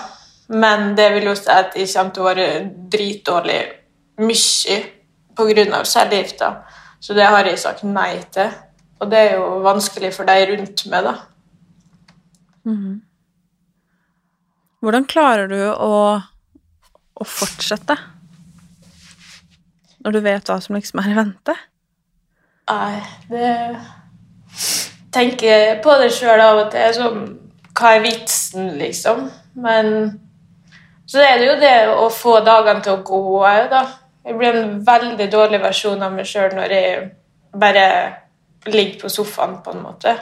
Men 0.48 0.94
det 0.98 1.10
vil 1.14 1.28
jo 1.30 1.34
si 1.38 1.50
at 1.52 1.76
jeg 1.78 1.90
kommer 1.92 2.14
til 2.14 2.24
å 2.24 2.28
være 2.30 2.46
dritdårlig 2.90 3.58
mye 4.24 4.78
pga. 5.38 5.84
cellegifta. 5.84 6.52
Så 7.00 7.14
det 7.14 7.28
har 7.30 7.46
jeg 7.46 7.58
sagt 7.58 7.84
nei 7.86 8.18
til. 8.34 8.50
Og 8.98 9.10
det 9.10 9.18
er 9.18 9.36
jo 9.36 9.60
vanskelig 9.62 10.10
for 10.16 10.26
de 10.26 10.46
rundt 10.50 10.86
meg, 10.90 11.04
da. 11.04 11.14
Mhm. 12.64 13.02
Hvordan 14.80 15.06
klarer 15.06 15.48
du 15.50 15.58
å, 15.58 16.22
å 17.14 17.24
fortsette? 17.26 17.96
Når 20.04 20.12
du 20.14 20.20
vet 20.22 20.50
hva 20.50 20.60
som 20.62 20.76
liksom 20.76 21.00
er 21.02 21.10
i 21.10 21.16
vente? 21.18 21.54
Nei, 22.68 23.00
det 23.30 23.48
Tenker 25.14 25.78
på 25.82 25.98
det 26.00 26.10
sjøl 26.14 26.40
av 26.40 26.62
og 26.64 26.72
til. 26.72 26.94
Som, 26.96 27.20
hva 27.78 27.94
er 27.96 28.04
vitsen, 28.04 28.72
liksom? 28.80 29.28
Men 29.62 29.92
så 31.08 31.22
er 31.24 31.38
det 31.40 31.46
jo 31.48 31.58
det 31.62 31.76
å 31.94 32.08
få 32.12 32.38
dagene 32.44 32.84
til 32.84 32.98
å 32.98 33.04
gå 33.06 33.20
òg, 33.40 33.68
da. 33.72 33.84
Jeg 34.28 34.36
blir 34.36 34.56
en 34.58 34.74
veldig 34.84 35.28
dårlig 35.32 35.60
versjon 35.62 36.02
av 36.04 36.12
meg 36.12 36.26
sjøl 36.28 36.52
når 36.52 36.74
jeg 36.74 37.04
bare 37.56 37.84
ligger 38.68 38.98
på 39.00 39.12
sofaen, 39.12 39.62
på 39.64 39.72
en 39.72 39.86
måte. 39.86 40.12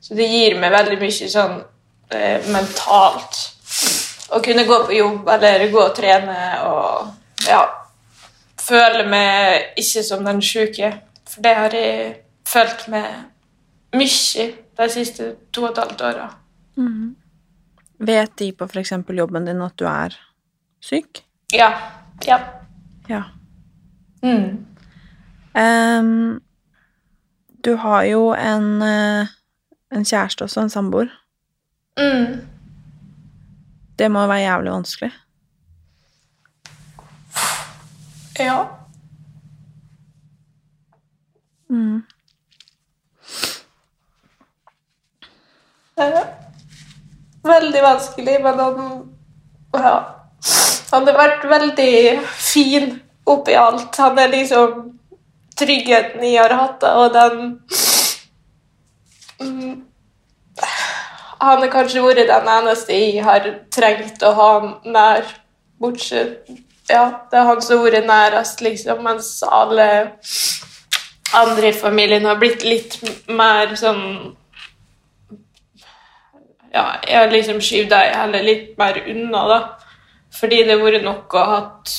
Så 0.00 0.14
det 0.14 0.28
gir 0.30 0.54
meg 0.60 0.70
veldig 0.72 1.00
mye 1.00 1.30
sånn 1.32 1.56
eh, 2.14 2.46
mentalt. 2.52 3.40
Å 4.30 4.38
kunne 4.44 4.64
gå 4.68 4.78
på 4.86 4.94
jobb 4.94 5.28
eller 5.34 5.66
gå 5.72 5.82
og 5.82 5.94
trene 5.96 6.38
og 6.68 7.48
ja 7.48 7.64
Føle 8.60 9.02
meg 9.08 9.78
ikke 9.80 10.02
som 10.06 10.20
den 10.22 10.38
sjuke. 10.44 10.92
For 11.26 11.42
det 11.42 11.54
har 11.56 11.74
jeg 11.74 12.10
følt 12.46 12.84
med 12.92 13.08
mye 13.94 14.46
de 14.76 14.88
siste 14.90 15.34
to 15.52 15.64
og 15.64 15.72
et 15.72 15.78
halvt 15.82 16.00
åra. 16.00 16.28
Mm. 16.76 17.16
Vet 18.00 18.38
de 18.38 18.52
på 18.52 18.68
eksempel 18.80 19.18
jobben 19.20 19.46
din 19.46 19.62
at 19.62 19.76
du 19.78 19.84
er 19.84 20.16
syk? 20.80 21.24
Ja. 21.52 21.72
Ja. 22.26 22.38
Ja. 23.08 23.22
Mm. 24.22 24.66
Um, 25.54 26.40
du 27.64 27.74
har 27.76 28.02
jo 28.02 28.32
en, 28.32 28.82
eh, 28.82 29.26
en 29.92 30.04
kjæreste 30.04 30.44
også, 30.44 30.60
en 30.60 30.70
samboer. 30.70 31.08
Mm. 31.98 32.46
Det 33.98 34.10
må 34.10 34.26
være 34.26 34.38
jævlig 34.38 34.72
vanskelig. 34.72 35.12
Ja. 38.38 38.64
Mm. 41.68 42.02
Det 45.89 45.89
er 45.89 45.89
veldig 47.42 47.82
vanskelig, 47.82 48.38
men 48.42 48.58
han 48.58 48.80
ja. 49.72 49.98
Han 50.90 51.06
har 51.06 51.14
vært 51.14 51.44
veldig 51.46 51.92
fin 52.34 52.88
oppi 53.30 53.54
alt. 53.54 53.94
Han 54.02 54.18
er 54.18 54.32
liksom 54.32 54.80
tryggheten 55.60 56.24
jeg 56.24 56.40
har 56.40 56.54
hatt, 56.56 56.82
og 56.82 57.12
den 57.14 57.42
mm, 59.40 59.76
Han 61.40 61.62
har 61.62 61.70
kanskje 61.72 62.02
vært 62.04 62.28
den 62.28 62.50
eneste 62.54 62.96
jeg 62.96 63.24
har 63.24 63.46
trengt 63.72 64.24
å 64.26 64.32
ha 64.36 64.50
nær, 64.84 65.28
bortsett 65.80 66.50
Ja, 66.90 67.04
det 67.30 67.38
er 67.38 67.46
han 67.48 67.62
som 67.62 67.78
har 67.78 67.92
vært 67.92 68.08
nærest, 68.08 68.64
liksom, 68.64 69.04
mens 69.06 69.30
alle 69.46 69.86
andre 71.38 71.70
i 71.70 71.76
familien 71.76 72.26
har 72.26 72.40
blitt 72.40 72.64
litt 72.66 72.98
mer 73.30 73.76
sånn 73.78 74.34
ja, 76.72 76.84
jeg 77.06 77.18
har 77.18 77.30
liksom 77.32 77.60
skyvd 77.60 77.90
deg 77.90 78.14
heller 78.14 78.42
litt 78.46 78.78
mer 78.78 79.00
unna, 79.10 79.42
da. 79.50 79.60
Fordi 80.40 80.62
det 80.64 80.76
har 80.76 80.84
vært 80.84 81.04
nok 81.04 81.34
å 81.34 81.44
ha 81.44 81.54
hatt 81.58 81.94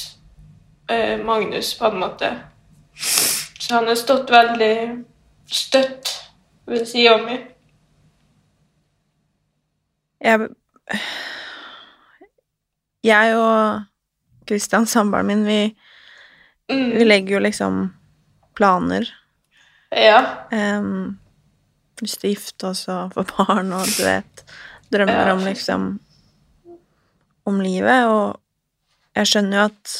eh, 0.89 1.17
Magnus, 1.19 1.73
på 1.79 1.89
en 1.89 1.99
måte. 1.99 2.29
Så 2.95 3.75
han 3.75 3.87
har 3.87 3.95
stått 3.99 4.31
veldig 4.31 4.73
støtt 5.51 6.11
ved 6.71 6.85
sida 6.87 7.17
mi. 7.25 7.39
Jeg 10.21 10.49
Jeg 13.03 13.35
og 13.35 13.81
Kristian, 14.47 14.85
samboeren 14.85 15.27
min, 15.27 15.45
vi, 15.47 15.61
Mm. 16.71 16.91
vi 16.97 17.03
legger 17.03 17.33
jo 17.33 17.39
liksom 17.39 17.79
planer. 18.55 19.07
Ja. 19.91 20.47
Um, 20.51 21.19
lyst 22.01 22.19
til 22.21 22.29
å 22.29 22.33
gifte 22.33 22.69
oss 22.71 22.85
og 22.91 23.13
få 23.15 23.25
barn 23.35 23.73
og 23.77 23.85
du 23.85 24.03
vet 24.05 24.43
Drømmer 24.91 25.27
Ja. 25.29 25.33
om 25.33 25.43
liksom 25.45 25.99
Om 27.47 27.61
livet, 27.61 28.05
og 28.05 28.37
jeg 29.17 29.27
skjønner 29.27 29.57
jo 29.57 29.63
at 29.71 29.93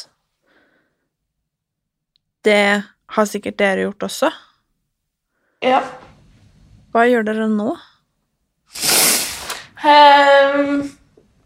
det 2.46 2.84
har 3.16 3.26
sikkert 3.26 3.58
dere 3.58 3.82
gjort 3.88 4.04
også. 4.08 4.30
Ja. 5.66 5.82
Hva 6.94 7.04
gjør 7.10 7.26
dere 7.28 7.48
nå? 7.50 7.74
Um, 9.82 10.92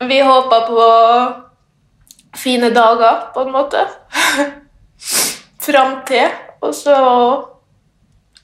vi 0.08 0.20
håper 0.22 0.68
på 0.68 0.86
fine 2.38 2.70
dager, 2.76 3.32
på 3.34 3.46
en 3.46 3.52
måte. 3.56 3.86
Fram 5.66 6.02
til. 6.08 6.28
Og 6.62 6.76
så 6.76 6.96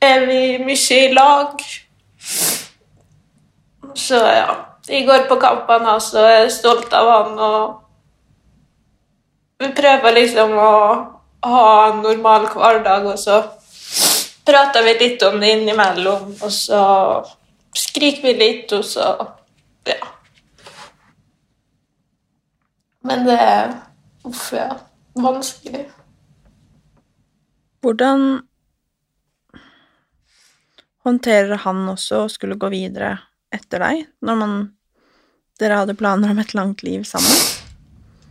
er 0.01 0.25
vi 0.25 0.41
mye 0.63 0.99
i 1.03 1.13
lag. 1.13 1.59
Så 3.95 4.15
ja. 4.15 4.49
Jeg 4.87 5.05
går 5.05 5.27
på 5.29 5.37
kampene 5.41 5.93
hans 5.93 6.09
og 6.17 6.25
er 6.25 6.49
stolt 6.49 6.93
av 6.97 7.09
han 7.11 7.39
og 7.39 7.77
Vi 9.61 9.67
prøver 9.77 10.15
liksom 10.15 10.55
å 10.57 10.71
ha 11.45 11.65
en 11.91 11.99
normal 12.01 12.47
hverdag, 12.49 13.05
og 13.11 13.19
så 13.19 13.35
prater 14.45 14.85
vi 14.87 14.95
litt 14.97 15.21
om 15.27 15.37
det 15.41 15.51
innimellom, 15.53 16.31
og 16.41 16.53
så 16.53 16.81
skriker 17.77 18.25
vi 18.25 18.33
litt, 18.39 18.73
og 18.73 18.85
så 18.85 19.11
ja. 19.85 19.99
Men 23.05 23.25
det 23.29 23.37
er 23.37 23.71
Uff, 24.25 24.51
ja. 24.53 24.67
Vanskelig. 25.17 25.87
Hvordan 27.81 28.41
håndterer 31.05 31.57
han 31.63 31.89
også 31.89 32.25
å 32.25 32.29
skulle 32.29 32.57
gå 32.61 32.69
videre 32.69 33.15
etter 33.51 33.83
deg, 33.83 34.05
når 34.21 34.39
man 34.39 34.53
dere 35.61 35.81
hadde 35.81 35.97
planer 35.99 36.31
om 36.33 36.39
et 36.41 36.53
langt 36.57 36.83
liv 36.83 37.03
sammen? 37.07 37.35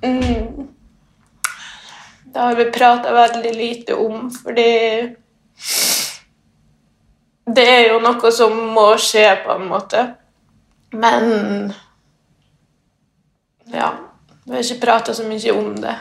Mm. 0.02 0.68
Det 2.32 2.38
har 2.40 2.54
vi 2.56 2.70
prata 2.70 3.12
veldig 3.12 3.54
lite 3.54 3.94
om, 3.94 4.30
fordi 4.30 5.16
Det 7.50 7.64
er 7.66 7.88
jo 7.90 7.98
noe 8.00 8.30
som 8.32 8.54
må 8.74 8.92
skje, 9.02 9.26
på 9.44 9.56
en 9.56 9.68
måte. 9.68 10.04
Men 10.92 11.72
Ja. 13.66 13.90
Vi 14.44 14.56
har 14.56 14.62
ikke 14.62 14.80
prata 14.82 15.14
så 15.14 15.22
mye 15.28 15.52
om 15.52 15.74
det. 15.78 15.94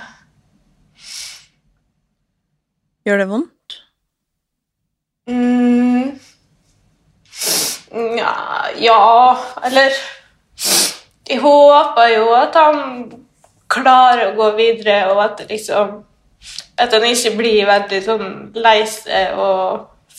Gjør 3.06 3.18
det 3.18 3.28
vondt? 3.30 3.76
Mm. 5.30 6.20
Ja 8.80 9.38
Eller 9.66 9.96
Jeg 11.30 11.40
håper 11.44 12.14
jo 12.16 12.30
at 12.34 12.56
han 12.58 12.80
klarer 13.70 14.32
å 14.32 14.38
gå 14.38 14.52
videre, 14.58 15.12
og 15.14 15.24
at 15.24 15.44
liksom 15.50 16.00
At 16.80 16.94
han 16.96 17.06
ikke 17.06 17.36
blir 17.38 17.68
veldig 17.70 18.00
sånn 18.06 18.30
lei 18.56 18.80
seg, 18.88 19.36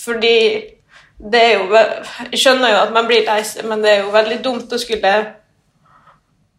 fordi 0.05 0.37
det 1.21 1.41
er 1.41 1.55
jo 1.59 1.79
Jeg 2.31 2.43
skjønner 2.43 2.75
jo 2.75 2.83
at 2.85 2.93
man 2.95 3.09
blir 3.09 3.25
lei 3.27 3.41
seg, 3.45 3.67
men 3.69 3.83
det 3.85 3.95
er 3.95 4.05
jo 4.05 4.15
veldig 4.15 4.39
dumt 4.45 4.73
å 4.73 4.81
skulle 4.81 5.15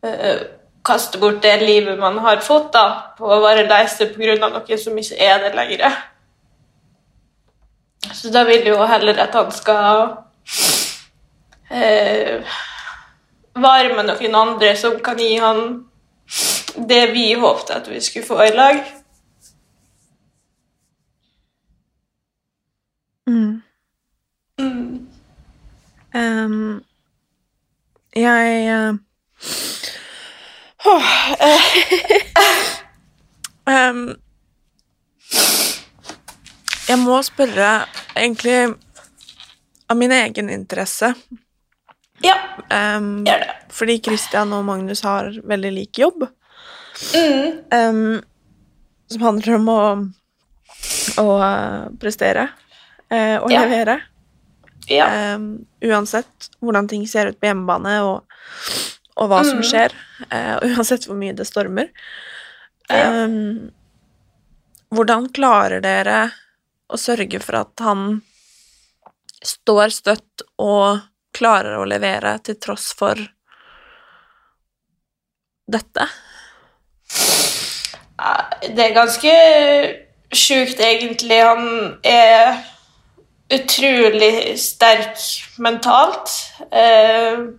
uh, 0.06 0.42
kaste 0.86 1.22
bort 1.22 1.42
det 1.44 1.60
livet 1.62 2.00
man 2.00 2.18
har 2.26 2.42
fått, 2.46 2.72
da, 2.74 3.14
på 3.18 3.30
å 3.30 3.42
være 3.44 3.68
lei 3.70 3.84
seg 3.90 4.16
pga. 4.16 4.36
noe 4.42 4.78
som 4.78 4.98
ikke 4.98 5.20
er 5.22 5.44
det 5.44 5.54
lenger. 5.56 6.00
Så 8.14 8.32
da 8.34 8.44
vil 8.44 8.66
jeg 8.66 8.74
jo 8.74 8.86
heller 8.90 9.20
at 9.22 9.36
han 9.38 9.52
skal 9.54 10.18
eh, 11.72 12.58
være 13.56 13.96
med 13.96 14.10
noen 14.10 14.36
andre 14.36 14.76
som 14.80 15.00
kan 15.04 15.20
gi 15.20 15.36
han 15.42 15.86
det 16.76 17.12
vi 17.12 17.34
håpte 17.40 17.76
at 17.76 17.88
vi 17.92 18.02
skulle 18.02 18.26
få 18.28 18.44
i 18.44 18.52
lag. 18.56 18.82
Mm. 23.28 23.62
Mm. 24.60 25.08
Um, 26.16 26.84
jeg 28.16 28.68
uh, 28.68 28.98
ehm, 33.68 34.16
Jeg 36.90 37.00
må 37.00 37.22
spørre, 37.24 37.86
egentlig, 38.18 38.74
av 39.88 39.96
min 39.96 40.12
egen 40.12 40.50
interesse. 40.50 41.14
Ja, 42.24 42.36
um, 42.98 43.24
gjør 43.26 43.40
det. 43.46 43.54
fordi 43.74 43.96
Christian 44.06 44.52
og 44.54 44.66
Magnus 44.68 45.02
har 45.06 45.32
veldig 45.48 45.72
lik 45.74 45.98
jobb. 46.02 46.28
Mm. 47.16 47.62
Um, 47.74 48.22
som 49.12 49.22
handler 49.26 49.56
om 49.58 49.70
å, 49.72 49.80
å 51.20 51.28
eh, 51.44 51.90
prestere 52.00 52.46
uh, 53.12 53.38
og 53.42 53.52
Ja. 53.52 53.64
levere. 53.66 53.98
Ja. 54.90 55.08
Um, 55.36 55.66
uansett 55.84 56.50
hvordan 56.62 56.88
ting 56.90 57.08
ser 57.08 57.28
ut 57.32 57.40
på 57.42 57.48
hjemmebane, 57.50 57.98
og, 58.06 58.24
og 59.18 59.30
hva 59.32 59.42
som 59.46 59.60
Mm. 59.62 59.68
skjer. 59.68 59.92
eh, 60.30 60.56
og 60.58 60.64
uansett 60.78 61.06
hvor 61.08 61.18
mye 61.20 61.36
det 61.36 61.48
stormer. 61.48 61.90
Ja. 62.90 63.28
Hvordan 64.92 65.30
klarer 65.32 65.80
dere 65.84 66.32
å 66.92 66.98
sørge 67.00 67.40
for 67.44 67.56
at 67.62 67.80
han 67.86 68.22
står 69.44 69.94
støtt 69.96 70.44
og 70.60 71.00
klarer 71.42 71.80
å 71.80 71.88
levere 71.90 72.36
til 72.46 72.60
tross 72.62 72.92
for 72.98 73.18
dette? 75.72 76.06
Det 78.62 78.84
er 78.86 78.94
ganske 78.94 79.34
sjukt, 80.38 80.80
egentlig. 80.80 81.40
Han 81.42 81.66
er 82.06 82.62
utrolig 83.52 84.60
sterk 84.62 85.18
mentalt. 85.60 86.30
Eh, 86.72 87.50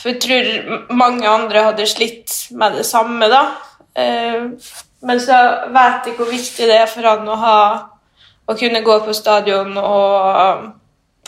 For 0.00 0.14
jeg 0.14 0.20
tror 0.24 0.94
mange 0.96 1.28
andre 1.28 1.62
hadde 1.66 1.84
slitt 1.86 2.32
med 2.56 2.78
det 2.78 2.86
samme, 2.88 3.28
da. 3.28 3.42
Eh, 3.94 4.48
Men 5.02 5.20
så 5.20 5.36
vet 5.72 6.06
jeg 6.08 6.16
hvor 6.16 6.28
viktig 6.28 6.66
det 6.68 6.76
er 6.76 6.88
for 6.88 7.04
han 7.08 7.28
å 7.28 7.36
ha 7.40 7.60
Å 8.48 8.56
kunne 8.58 8.82
gå 8.84 8.98
på 9.04 9.14
stadion 9.16 9.76
og 9.78 10.79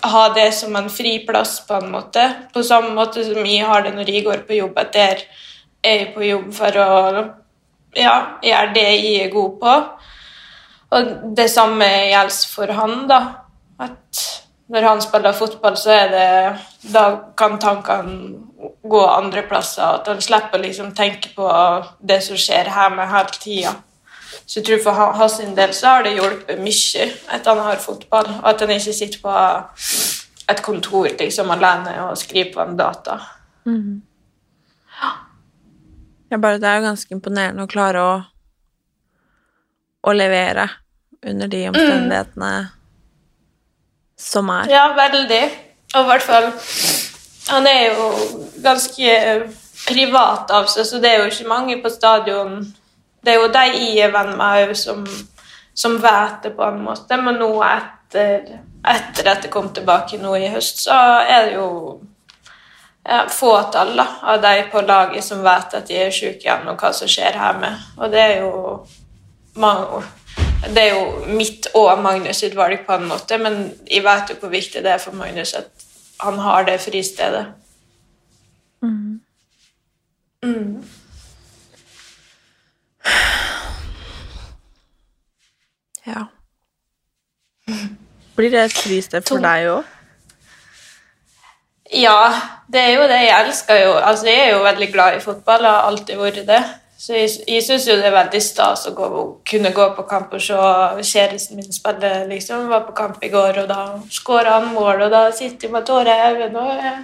ha 0.03 0.23
det 0.35 0.53
som 0.55 0.77
en 0.77 0.91
friplass, 0.91 1.61
på 1.67 1.75
en 1.75 1.91
måte. 1.93 2.25
På 2.53 2.63
samme 2.63 2.95
måte 2.97 3.25
som 3.25 3.47
jeg 3.47 3.67
har 3.67 3.85
det 3.85 3.95
når 3.97 4.11
jeg 4.11 4.25
går 4.27 4.45
på 4.49 4.59
jobb, 4.59 4.79
at 4.79 4.93
der 4.95 5.23
er 5.83 5.99
jeg 5.99 6.13
på 6.15 6.25
jobb 6.27 6.51
for 6.55 6.79
å 6.79 6.91
ja, 7.99 8.17
gjøre 8.43 8.75
det 8.75 8.89
jeg 8.89 9.27
er 9.27 9.33
god 9.33 9.59
på. 9.61 9.77
Og 10.93 11.13
det 11.37 11.49
samme 11.51 11.89
gjelder 12.11 12.55
for 12.55 12.75
han, 12.77 12.97
da. 13.09 13.21
At 13.83 14.25
når 14.73 14.89
han 14.89 15.03
spiller 15.05 15.37
fotball, 15.37 15.77
så 15.77 15.91
er 15.91 16.13
det 16.13 16.93
Da 16.93 17.05
kan 17.37 17.59
tankene 17.61 18.73
gå 18.83 19.01
andre 19.07 19.43
plasser. 19.47 20.01
At 20.01 20.09
han 20.11 20.21
slipper 20.21 20.59
å 20.59 20.63
liksom 20.63 20.93
tenke 20.97 21.31
på 21.37 21.49
det 22.01 22.21
som 22.27 22.39
skjer 22.39 22.71
hjemme 22.73 23.07
hele 23.11 23.39
tida. 23.39 23.75
Så 24.53 24.61
jeg 24.61 24.67
tror 24.67 24.81
for 24.85 25.13
hans 25.17 25.39
del 25.57 25.71
så 25.73 25.95
har 25.95 26.03
det 26.05 26.11
hjulpet 26.19 26.59
mye 26.61 27.05
at 27.33 27.47
han 27.49 27.61
har 27.65 27.79
fotball, 27.81 28.27
og 28.43 28.49
at 28.51 28.61
han 28.61 28.73
ikke 28.75 28.93
sitter 28.93 29.23
på 29.23 29.37
et 30.53 30.61
kontor 30.61 31.09
liksom 31.09 31.53
alene 31.55 31.95
og 32.05 32.19
skriver 32.21 32.51
på 32.53 32.61
en 32.61 32.77
data. 32.77 33.17
Mhm. 33.65 34.03
Ja, 36.33 36.37
bare 36.37 36.59
det 36.61 36.69
er 36.69 36.77
jo 36.77 36.85
ganske 36.85 37.15
imponerende 37.15 37.65
å 37.65 37.71
klare 37.71 38.03
å, 38.03 38.13
å 40.05 40.13
levere 40.13 40.69
under 41.25 41.49
de 41.49 41.63
omstendighetene 41.71 42.53
som 44.21 44.53
er. 44.53 44.69
Ja, 44.69 44.85
veldig. 44.97 45.43
Og 45.95 46.05
i 46.05 46.09
hvert 46.09 46.23
fall 46.23 46.53
Han 47.49 47.67
er 47.67 47.95
jo 47.95 48.05
ganske 48.63 49.17
privat 49.89 50.51
av 50.55 50.69
seg, 50.71 50.87
så 50.87 51.01
det 51.03 51.11
er 51.11 51.25
jo 51.25 51.33
ikke 51.33 51.49
mange 51.49 51.81
på 51.83 51.91
stadion 51.91 52.61
Det 53.23 53.33
er 53.33 53.41
jo 53.41 53.51
de 53.55 53.67
jeg 53.71 53.99
er 54.07 54.15
venn 54.15 54.33
med 54.39 54.67
òg, 54.67 54.77
som, 54.77 55.05
som 55.75 55.99
vet 56.03 56.47
det 56.47 56.55
på 56.57 56.65
en 56.67 56.81
måte. 56.85 57.19
Men 57.23 57.39
nå 57.41 57.51
etter, 57.67 58.57
etter 58.95 59.31
at 59.35 59.47
jeg 59.47 59.53
kom 59.53 59.71
tilbake 59.75 60.19
nå 60.23 60.35
i 60.39 60.51
høst, 60.53 60.85
så 60.87 60.97
er 61.23 61.47
det 61.47 61.55
jo 61.55 61.69
ja, 63.07 63.25
fåtall 63.31 63.95
da, 63.99 64.09
av 64.33 64.43
de 64.43 64.57
på 64.73 64.83
laget 64.87 65.25
som 65.25 65.45
vet 65.45 65.79
at 65.79 65.87
de 65.89 66.01
er 66.03 66.11
syke 66.15 66.47
igjen, 66.47 66.67
og 66.71 66.83
hva 66.83 66.93
som 66.97 67.11
skjer 67.11 67.39
hjemme. 67.39 67.71
Og 67.99 68.11
det 68.13 68.27
er 68.27 68.37
jo 68.43 68.53
mange 69.63 70.03
det 70.63 70.83
er 70.83 70.93
jo 70.95 71.35
mitt 71.35 71.67
og 71.75 71.99
Magnus 72.03 72.39
sitt 72.43 72.55
valg, 72.57 72.85
på 72.87 72.95
en 72.95 73.09
måte, 73.11 73.39
men 73.43 73.65
jeg 73.91 74.05
vet 74.05 74.31
jo 74.31 74.39
hvor 74.41 74.53
viktig 74.53 74.83
det 74.85 74.93
er 74.95 75.03
for 75.03 75.17
Magnus 75.19 75.55
at 75.59 75.71
han 76.23 76.39
har 76.39 76.65
det 76.69 76.79
fristedet. 76.81 77.47
Mm. 78.83 79.21
Mm. 80.45 80.85
Ja. 86.13 86.25
Blir 88.37 88.51
det 88.53 88.65
et 88.67 88.77
fristed 88.77 89.25
for 89.27 89.37
To. 89.37 89.43
deg 89.45 89.69
òg? 89.73 89.99
Ja, 91.93 92.21
det 92.73 92.81
er 92.81 92.95
jo 92.97 93.03
det. 93.09 93.19
Jeg 93.27 93.47
elsker 93.47 93.83
jo 93.85 93.93
Altså, 94.01 94.27
jeg 94.27 94.47
er 94.47 94.55
jo 94.57 94.63
veldig 94.65 94.93
glad 94.93 95.17
i 95.17 95.21
fotball, 95.21 95.67
og 95.67 95.75
har 95.75 95.91
alltid 95.91 96.17
vært 96.17 96.47
det. 96.49 96.63
Så 97.03 97.17
jeg, 97.19 97.31
jeg 97.49 97.63
syns 97.67 97.89
jo 97.89 97.97
det 97.99 98.07
er 98.07 98.15
veldig 98.15 98.41
stas 98.43 98.87
å 98.87 98.93
gå, 98.95 99.07
kunne 99.51 99.73
gå 99.75 99.89
på 99.97 100.05
kamp 100.07 100.33
og 100.37 100.43
se 100.43 100.55
kjæresten 100.55 101.59
min 101.59 101.73
spille. 101.75 102.13
liksom. 102.31 102.69
Var 102.71 102.85
på 102.87 102.95
kamp 102.97 103.25
i 103.25 103.29
går, 103.33 103.59
og 103.65 103.69
da 103.69 103.81
skåra 104.11 104.61
han 104.61 104.71
mål, 104.75 105.03
og 105.03 105.11
da 105.11 105.25
sitter 105.35 105.67
jeg 105.67 105.73
med 105.73 105.87
tårer 105.87 106.13
i 106.13 106.29
øynene 106.37 106.61
og 106.63 106.85
er 106.93 107.03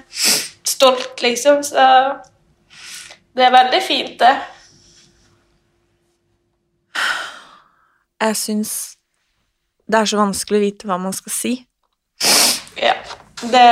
stolt, 0.65 1.23
liksom. 1.23 1.63
Så 1.67 1.89
det 3.37 3.45
er 3.45 3.51
veldig 3.57 3.83
fint, 3.83 4.21
det. 4.23 4.37
Jeg 8.21 8.37
syns 8.37 8.98
det 9.89 9.99
er 9.99 10.11
så 10.11 10.19
vanskelig 10.21 10.59
å 10.59 10.65
vite 10.65 10.89
hva 10.89 10.99
man 11.01 11.15
skal 11.17 11.33
si. 11.33 11.55
Ja. 12.79 12.95
Det, 13.39 13.69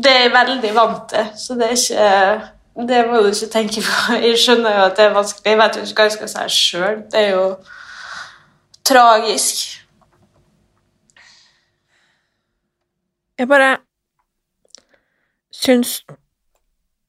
det 0.00 0.08
er 0.08 0.22
jeg 0.22 0.32
veldig 0.32 0.72
vant 0.72 1.02
til, 1.12 1.26
så 1.36 1.54
det 1.60 1.66
er 1.68 1.76
ikke 1.76 2.86
Det 2.88 3.00
må 3.04 3.18
du 3.20 3.28
ikke 3.28 3.50
tenke 3.52 3.82
på. 3.84 4.14
Jeg 4.24 4.38
skjønner 4.40 4.78
jo 4.78 4.84
at 4.86 4.96
det 4.96 5.04
er 5.04 5.14
vanskelig. 5.14 5.50
Jeg 5.50 5.58
vet 5.60 5.76
jo 5.76 5.82
ikke 5.84 6.00
hva 6.00 6.08
jeg 6.08 6.14
skal 6.16 6.30
si 6.32 6.44
sjøl. 6.56 6.98
Det 7.12 7.20
er 7.20 7.30
jo 7.34 7.46
tragisk. 8.88 9.60
Jeg 13.38 13.48
bare 13.48 13.76
Syns 15.52 16.00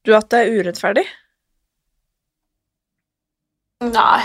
du 0.06 0.12
at 0.14 0.28
det 0.30 0.38
er 0.44 0.52
urettferdig? 0.60 1.04
Nei. 3.82 4.20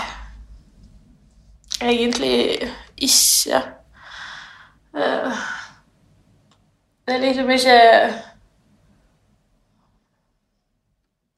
Egentlig 1.80 2.68
ikke. 3.00 3.62
Eh, 4.96 5.32
Det 7.06 7.14
er 7.14 7.18
liksom 7.18 7.50
ikke 7.50 7.70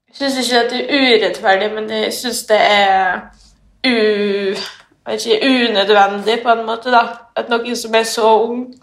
Jeg 0.09 0.31
syns 0.31 0.39
ikke 0.51 0.61
at 0.61 0.71
det 0.71 0.81
er 0.81 1.01
urettferdig, 1.01 1.73
men 1.75 1.91
jeg 1.91 2.13
syns 2.13 2.43
det 2.43 2.59
er 2.61 3.21
u... 3.87 3.95
ikke, 5.13 5.41
unødvendig, 5.45 6.43
på 6.43 6.49
en 6.53 6.67
måte. 6.67 6.91
da. 6.91 7.01
At 7.37 7.49
noen 7.49 7.77
som 7.77 7.95
er 7.95 8.03
så 8.03 8.43
ung, 8.43 8.75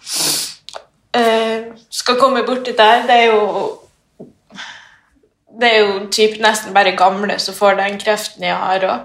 eh, 1.14 1.64
skal 1.90 2.20
komme 2.20 2.44
borti 2.46 2.72
der. 2.78 3.02
Det 3.02 3.16
er 3.16 3.26
jo 3.26 3.80
Det 5.62 5.76
er 5.76 5.80
jo 5.80 6.08
typ 6.12 6.40
nesten 6.42 6.74
bare 6.74 6.96
gamle 6.98 7.40
som 7.40 7.56
får 7.56 7.74
den 7.74 8.00
kreften 8.00 8.44
jeg 8.44 8.56
har 8.56 8.80
òg. 8.80 9.00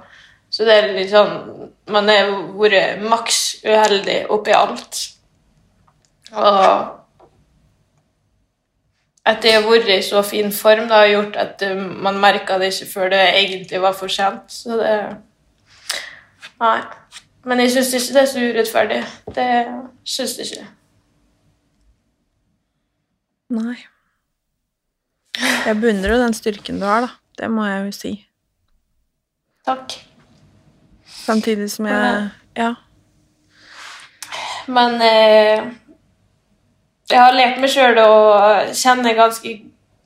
Så 0.50 0.64
det 0.64 0.74
er 0.74 0.92
litt 0.92 1.10
sånn 1.10 1.70
Man 1.88 2.08
har 2.08 2.30
vært 2.54 3.02
maks 3.02 3.56
uheldig 3.64 4.30
oppi 4.30 4.50
alt. 4.50 5.13
At 9.24 9.40
det 9.42 9.54
har 9.54 9.62
vært 9.64 9.88
i 9.88 10.02
så 10.04 10.20
fin 10.26 10.52
form, 10.52 10.88
det 10.90 10.98
har 10.98 11.06
gjort 11.08 11.36
at 11.40 11.62
eh, 11.64 11.76
man 11.78 12.18
merka 12.20 12.58
det 12.60 12.72
ikke 12.74 12.90
før 12.92 13.08
det 13.14 13.22
egentlig 13.38 13.80
var 13.80 13.94
for 13.96 14.12
sent. 14.12 14.52
Så 14.52 14.76
det 14.80 14.98
Nei. 16.60 16.80
Men 17.44 17.60
jeg 17.60 17.72
syns 17.74 17.92
ikke 17.94 18.14
det 18.14 18.22
er 18.22 18.30
så 18.30 18.44
urettferdig. 18.44 19.00
Det 19.36 19.48
syns 20.04 20.38
jeg 20.38 20.46
ikke. 20.52 20.66
Nei. 23.54 23.76
Jeg 25.66 25.80
beundrer 25.80 26.14
jo 26.14 26.22
den 26.22 26.36
styrken 26.36 26.80
du 26.80 26.86
har, 26.88 27.04
da. 27.04 27.08
Det 27.38 27.50
må 27.50 27.66
jeg 27.66 27.84
jo 27.86 27.92
si. 27.96 28.12
Takk. 29.66 29.96
Samtidig 31.24 31.70
som 31.70 31.86
jeg 31.86 32.30
Ja. 32.56 32.74
Men 34.66 35.00
eh, 35.02 35.64
jeg 37.10 37.20
har 37.20 37.36
lært 37.36 37.60
meg 37.60 37.72
sjøl 37.72 37.98
å 38.00 38.12
kjenne 38.72 39.14
ganske 39.16 39.54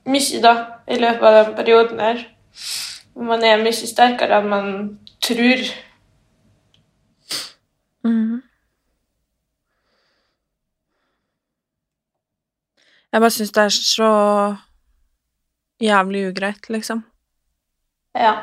mye 0.09 0.41
da, 0.43 0.53
i 0.89 0.99
løpet 0.99 1.23
av 1.29 1.37
den 1.37 1.55
perioden 1.57 2.01
her. 2.03 2.23
Man 3.15 3.43
er 3.43 3.61
mye 3.61 3.75
sterkere 3.75 4.39
enn 4.39 4.49
man 4.51 4.69
tror. 5.23 5.63
Mm. 8.07 8.39
Jeg 13.09 13.21
bare 13.21 13.33
syns 13.33 13.51
det 13.55 13.63
er 13.63 13.75
så 13.75 14.09
jævlig 15.81 16.27
ugreit, 16.29 16.69
liksom. 16.69 17.03
Ja. 18.15 18.33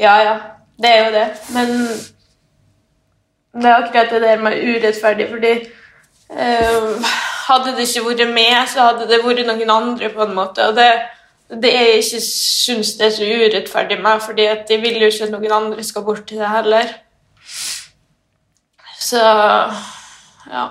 Ja, 0.00 0.14
ja. 0.24 0.36
Det 0.78 0.90
er 0.90 1.04
jo 1.04 1.12
det. 1.14 1.26
Men 1.54 1.68
det 3.62 3.70
er 3.70 3.76
akkurat 3.76 4.10
det 4.10 4.22
der 4.22 4.42
med 4.42 4.62
urettferdig, 4.62 5.28
fordi 5.30 5.52
Hadde 6.30 7.72
det 7.76 7.86
ikke 7.88 8.04
vært 8.10 8.34
med, 8.34 8.56
så 8.68 8.90
hadde 8.90 9.06
det 9.08 9.22
vært 9.24 9.46
noen 9.48 9.70
andre, 9.72 10.10
på 10.12 10.22
en 10.26 10.34
måte. 10.36 10.66
Og 10.68 10.76
det, 10.76 10.88
det 11.48 11.70
er 11.72 11.86
jeg 11.88 12.02
ikke 12.04 12.20
syns 12.26 12.90
det 12.98 13.06
er 13.06 13.14
så 13.16 13.28
urettferdig 13.28 14.00
med, 14.04 14.20
fordi 14.20 14.44
at 14.50 14.68
jeg 14.70 14.82
vil 14.82 15.00
jo 15.00 15.08
ikke 15.08 15.24
at 15.24 15.32
noen 15.32 15.54
andre 15.56 15.84
skal 15.84 16.04
bort 16.04 16.26
til 16.28 16.42
det 16.42 16.50
heller. 16.52 16.90
Så 18.98 19.22
ja. 20.52 20.66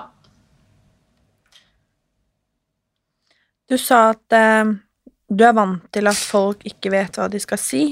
Du 3.68 3.76
sa 3.76 4.10
at 4.14 4.32
eh, 4.38 4.70
du 5.28 5.44
er 5.44 5.52
vant 5.56 5.82
til 5.92 6.08
at 6.08 6.16
folk 6.16 6.62
ikke 6.68 6.92
vet 6.94 7.18
hva 7.18 7.26
de 7.28 7.40
skal 7.42 7.60
si. 7.60 7.84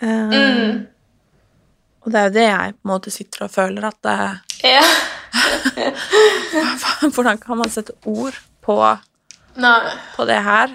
Eh, 0.00 0.30
Mm. 0.32 0.86
Og 2.04 2.12
det 2.12 2.20
er 2.20 2.24
jo 2.28 2.32
det 2.34 2.42
jeg 2.44 2.72
på 2.74 2.84
en 2.84 2.90
måte 2.90 3.10
sitter 3.10 3.44
og 3.46 3.50
føler, 3.50 3.84
at 3.88 3.96
det, 4.04 4.16
ja. 4.68 4.82
Hvordan 7.14 7.38
kan 7.42 7.58
man 7.58 7.70
sette 7.72 7.94
ord 8.06 8.36
på, 8.64 8.76
på 10.16 10.26
det 10.28 10.40
her? 10.46 10.74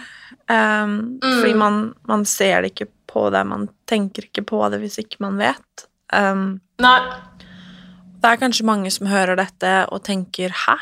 Um, 0.49 1.19
Fordi 1.21 1.53
man, 1.57 1.81
man 2.09 2.25
ser 2.25 2.61
det 2.65 2.73
ikke 2.73 2.89
på 3.09 3.27
det, 3.33 3.43
man 3.47 3.67
tenker 3.89 4.25
ikke 4.27 4.43
på 4.49 4.61
det 4.73 4.79
hvis 4.83 4.99
ikke 5.01 5.21
man 5.25 5.37
vet. 5.41 5.85
Um, 6.13 6.59
Nei. 6.81 6.99
det 8.21 8.31
er 8.31 8.41
kanskje 8.41 8.65
mange 8.67 8.89
som 8.93 9.09
hører 9.09 9.37
dette 9.39 9.73
og 9.93 10.03
tenker 10.05 10.49
'hæ?' 10.49 10.79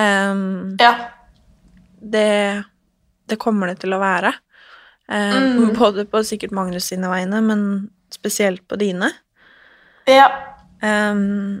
Um, 0.00 0.76
Ja. 0.80 0.94
det, 2.00 2.64
det 3.28 3.38
kommer 3.38 3.66
det 3.66 3.80
til 3.80 3.92
å 3.94 3.98
være. 4.00 4.32
Um, 5.08 5.66
Mm. 5.70 5.74
Både 5.78 6.04
på 6.06 6.22
sikkert 6.24 6.52
Magnus 6.54 6.84
sine 6.84 7.08
vegne, 7.10 7.40
men 7.42 7.90
spesielt 8.14 8.62
på 8.68 8.76
dine. 8.78 9.10
Ja. 10.06 10.28
Em, 10.82 11.60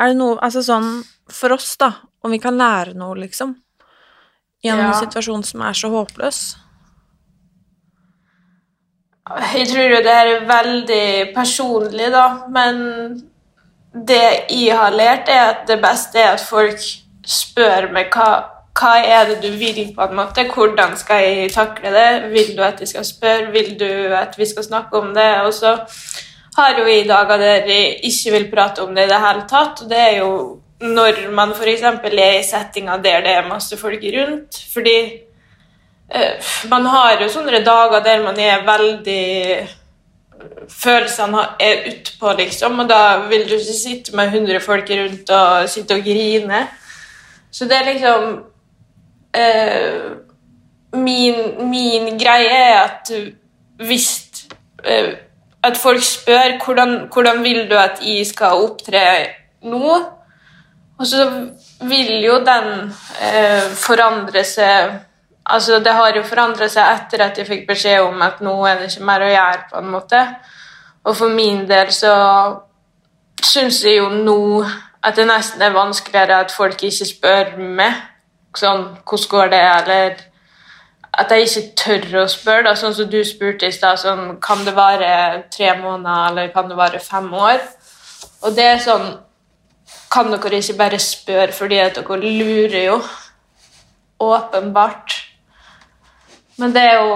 Er 0.00 0.12
det 0.12 0.16
noe 0.20 0.38
Altså 0.42 0.62
sånn 0.64 1.02
for 1.30 1.52
oss, 1.54 1.76
da, 1.78 1.92
om 2.24 2.32
vi 2.34 2.40
kan 2.42 2.56
lære 2.58 2.96
noe, 2.98 3.14
liksom? 3.20 3.54
I 4.64 4.68
en 4.72 4.78
Ja. 4.78 4.92
situasjon 4.98 5.44
som 5.46 5.62
er 5.62 5.72
så 5.78 5.88
håpløs? 5.92 6.56
Jeg 9.54 9.68
tror 9.70 9.90
jo 9.92 10.00
det 10.02 10.14
her 10.14 10.26
er 10.26 10.46
veldig 10.48 11.34
personlig, 11.34 12.08
da, 12.10 12.24
men 12.50 12.80
det 14.06 14.22
jeg 14.50 14.74
har 14.76 14.90
lært, 14.90 15.28
er 15.28 15.50
at 15.52 15.66
det 15.68 15.80
beste 15.82 16.18
er 16.18 16.32
at 16.34 16.40
folk 16.40 16.80
spør 17.26 17.92
meg 17.94 18.10
hva, 18.10 18.28
hva 18.80 18.94
er 19.04 19.28
det 19.30 19.38
du 19.44 19.50
vil, 19.60 19.92
på 19.94 20.02
en 20.08 20.16
måte. 20.18 20.46
Hvordan 20.50 20.96
skal 20.98 21.22
jeg 21.22 21.52
takle 21.54 21.92
det? 21.94 22.30
Vil 22.32 22.56
du 22.56 22.62
at 22.66 22.80
jeg 22.80 22.88
skal 22.88 23.04
spørre? 23.06 23.52
Vil 23.52 23.76
du 23.78 24.14
at 24.16 24.34
vi 24.38 24.46
skal 24.50 24.64
snakke 24.66 24.98
om 24.98 25.14
det? 25.14 25.30
Og 25.46 25.52
så 25.54 25.76
har 26.56 26.78
jo 26.78 26.86
i 26.86 27.04
dager 27.08 27.38
der 27.38 27.68
ikke 28.02 28.32
vil 28.34 28.50
prate 28.50 28.82
om 28.82 28.94
det 28.94 29.06
i 29.06 29.12
det 29.12 29.20
hele 29.22 29.46
tatt. 29.48 29.82
og 29.82 29.90
Det 29.90 29.98
er 29.98 30.16
jo 30.18 30.30
når 30.80 31.30
man 31.36 31.52
f.eks. 31.52 31.82
er 31.82 32.38
i 32.38 32.44
settinger 32.46 33.02
der 33.02 33.20
det 33.20 33.34
er 33.34 33.48
masse 33.48 33.76
folk 33.76 34.02
rundt. 34.02 34.62
Fordi 34.72 34.96
eh, 36.14 36.52
man 36.70 36.86
har 36.86 37.20
jo 37.22 37.28
sånne 37.28 37.62
dager 37.64 38.02
der 38.04 38.24
man 38.24 38.38
er 38.38 38.66
veldig 38.66 39.68
Følelsene 40.70 41.42
er 41.60 41.82
utpå, 41.90 42.30
liksom, 42.38 42.78
og 42.80 42.88
da 42.88 43.26
vil 43.28 43.42
du 43.44 43.58
ikke 43.58 43.74
sitte 43.76 44.16
med 44.16 44.30
100 44.32 44.60
folk 44.64 44.88
rundt 44.88 45.30
og 45.36 45.68
sitte 45.68 45.98
og 45.98 46.00
grine. 46.00 46.62
Så 47.52 47.64
det 47.68 47.76
er 47.76 47.84
liksom 47.84 48.38
eh, 49.36 50.16
min, 50.96 51.68
min 51.70 52.16
greie 52.18 52.56
er 52.56 52.78
at 52.78 53.12
hvis 53.84 54.08
eh, 54.84 55.12
At 55.62 55.76
folk 55.76 56.02
spør 56.02 56.56
hvordan, 56.64 56.94
hvordan 57.12 57.42
vil 57.44 57.66
du 57.70 57.76
at 57.76 58.00
jeg 58.02 58.26
skal 58.26 58.64
opptre 58.64 59.02
nå, 59.62 59.98
og 61.00 61.06
så 61.06 61.26
vil 61.88 62.24
jo 62.24 62.38
den 62.44 62.90
eh, 63.22 63.70
forandre 63.76 64.44
seg 64.44 64.98
Altså, 65.50 65.80
det 65.82 65.92
har 65.96 66.14
jo 66.14 66.20
forandra 66.22 66.68
seg 66.70 66.84
etter 66.84 67.22
at 67.24 67.38
jeg 67.40 67.46
fikk 67.48 67.62
beskjed 67.66 68.04
om 68.04 68.20
at 68.22 68.42
nå 68.44 68.52
er 68.68 68.76
det 68.78 68.90
ikke 68.92 69.06
mer 69.08 69.24
å 69.24 69.30
gjøre, 69.32 69.62
på 69.70 69.80
en 69.80 69.88
måte. 69.90 70.20
Og 71.02 71.16
for 71.16 71.32
min 71.32 71.64
del 71.66 71.90
så 71.90 72.12
syns 73.42 73.80
jeg 73.82 73.96
jo 73.98 74.10
nå 74.12 74.62
at 75.02 75.16
det 75.16 75.26
nesten 75.26 75.64
er 75.64 75.74
vanskeligere 75.74 76.42
at 76.44 76.54
folk 76.54 76.84
ikke 76.86 77.08
spør 77.08 77.56
meg 77.58 77.96
sånn 78.56 78.84
hvordan 79.08 79.30
går 79.32 79.50
det, 79.54 79.62
eller 79.80 80.22
at 81.20 81.32
jeg 81.34 81.46
ikke 81.46 81.62
tør 81.76 82.22
å 82.22 82.28
spørre, 82.30 82.64
da, 82.68 82.74
sånn 82.78 82.94
som 82.96 83.08
du 83.10 83.18
spurte 83.26 83.68
i 83.68 83.74
stad, 83.74 84.00
sånn 84.00 84.38
kan 84.42 84.62
det 84.64 84.72
vare 84.76 85.10
tre 85.52 85.74
måneder, 85.80 86.30
eller 86.30 86.52
kan 86.54 86.70
det 86.70 86.78
vare 86.78 87.00
fem 87.02 87.28
år? 87.36 87.60
Og 88.44 88.54
det 88.56 88.70
er 88.74 88.80
sånn 88.84 89.10
Kan 90.10 90.30
dere 90.30 90.58
ikke 90.58 90.74
bare 90.78 90.98
spørre, 91.02 91.52
fordi 91.54 91.76
at 91.78 91.98
dere 91.98 92.30
lurer 92.34 92.80
jo? 92.82 92.96
Åpenbart. 94.22 95.14
Men 96.58 96.74
det 96.74 96.82
er 96.82 96.96
jo 96.98 97.12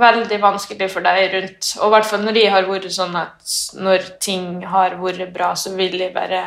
veldig 0.00 0.38
vanskelig 0.42 0.88
for 0.90 1.04
deg 1.04 1.34
rundt. 1.34 1.68
Og 1.78 1.86
i 1.86 1.92
hvert 1.94 2.08
fall 2.08 2.24
når 2.24 2.38
jeg 2.40 2.52
har 2.54 2.68
vært 2.68 2.88
sånn 2.94 3.16
at 3.20 3.56
når 3.76 4.08
ting 4.24 4.64
har 4.72 4.96
vært 5.02 5.34
bra, 5.34 5.52
så 5.54 5.74
vil 5.76 5.98
jeg 6.00 6.14
bare 6.16 6.40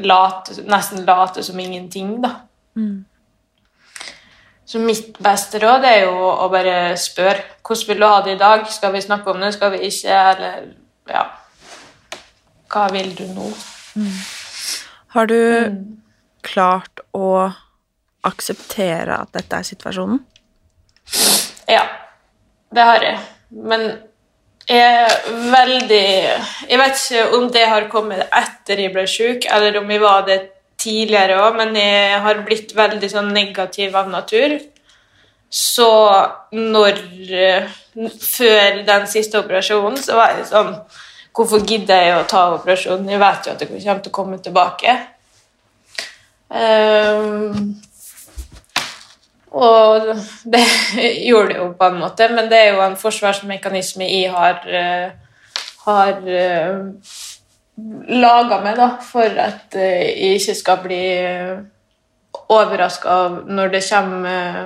late, 0.00 0.56
nesten 0.66 1.04
late 1.06 1.44
som 1.44 1.60
ingenting, 1.60 2.16
da. 2.24 2.32
Så 4.66 4.80
mitt 4.82 5.18
beste 5.22 5.60
råd 5.62 5.84
er 5.86 6.00
jo 6.08 6.14
å 6.26 6.48
bare 6.50 6.96
spørre 6.98 7.44
hvordan 7.62 7.88
vil 7.88 8.00
du 8.02 8.06
ha 8.06 8.16
det 8.24 8.32
i 8.34 8.40
dag. 8.40 8.64
Skal 8.70 8.94
vi 8.96 9.02
snakke 9.04 9.30
om 9.30 9.38
det, 9.42 9.52
skal 9.54 9.70
vi 9.76 9.84
ikke, 9.86 10.16
eller 10.32 10.64
ja 11.06 11.22
Hva 12.72 12.88
vil 12.90 13.12
du 13.14 13.22
nå? 13.30 13.46
Har 15.14 15.30
du 15.30 15.38
klart 16.42 17.04
å 17.14 17.46
akseptere 18.26 19.20
at 19.22 19.30
dette 19.38 19.60
er 19.62 19.68
situasjonen? 19.70 20.18
Ja, 21.70 21.86
det 22.74 22.88
har 22.90 23.06
jeg. 23.06 23.22
Men 23.50 23.86
jeg 24.66 24.82
er 24.82 25.14
veldig 25.52 26.06
Jeg 26.66 26.78
vet 26.80 26.98
ikke 26.98 27.38
om 27.38 27.46
det 27.54 27.66
har 27.70 27.86
kommet 27.90 28.26
etter 28.34 28.82
jeg 28.82 28.94
ble 28.94 29.06
syk, 29.06 29.46
eller 29.46 29.78
om 29.78 29.90
jeg 29.94 30.02
var 30.02 30.26
det 30.26 30.40
tidligere 30.80 31.40
òg, 31.40 31.56
men 31.58 31.76
jeg 31.78 32.20
har 32.24 32.42
blitt 32.46 32.74
veldig 32.76 33.10
sånn 33.10 33.32
negativ 33.34 33.96
av 33.96 34.10
natur. 34.12 34.58
Så 35.50 35.90
når 36.52 36.96
eh, 37.30 37.74
Før 38.20 38.80
den 38.84 39.04
siste 39.08 39.38
operasjonen 39.38 39.94
så 40.02 40.16
var 40.18 40.34
jeg 40.34 40.48
sånn 40.50 40.72
Hvorfor 41.36 41.62
gidder 41.68 42.02
jeg 42.02 42.16
å 42.16 42.26
ta 42.28 42.42
operasjonen? 42.56 43.12
Jeg 43.12 43.20
vet 43.20 43.46
jo 43.46 43.52
at 43.52 43.62
jeg 43.62 43.70
kommer 43.70 44.00
til 44.02 44.10
å 44.10 44.16
komme 44.16 44.38
tilbake. 44.40 44.94
Um, 46.48 47.74
og 49.52 50.06
det 50.48 50.62
gjorde 51.28 51.50
det 51.50 51.58
jo 51.58 51.66
på 51.76 51.90
en 51.90 52.00
måte, 52.00 52.30
men 52.32 52.48
det 52.48 52.62
er 52.62 52.70
jo 52.70 52.80
en 52.86 52.96
forsvarsmekanisme 52.96 54.08
jeg 54.08 54.32
har, 54.32 54.64
eh, 54.64 55.44
har 55.84 56.24
uh, 56.24 56.88
laga 57.76 58.60
meg 58.64 58.78
da, 58.78 58.88
for 59.04 59.40
at 59.42 59.76
eh, 59.76 60.12
jeg 60.16 60.40
ikke 60.40 60.56
skal 60.56 60.82
bli 60.84 61.02
overraska 62.52 63.16
når 63.48 63.74
det 63.74 63.82
kommer 63.88 64.30
eh, 64.30 64.62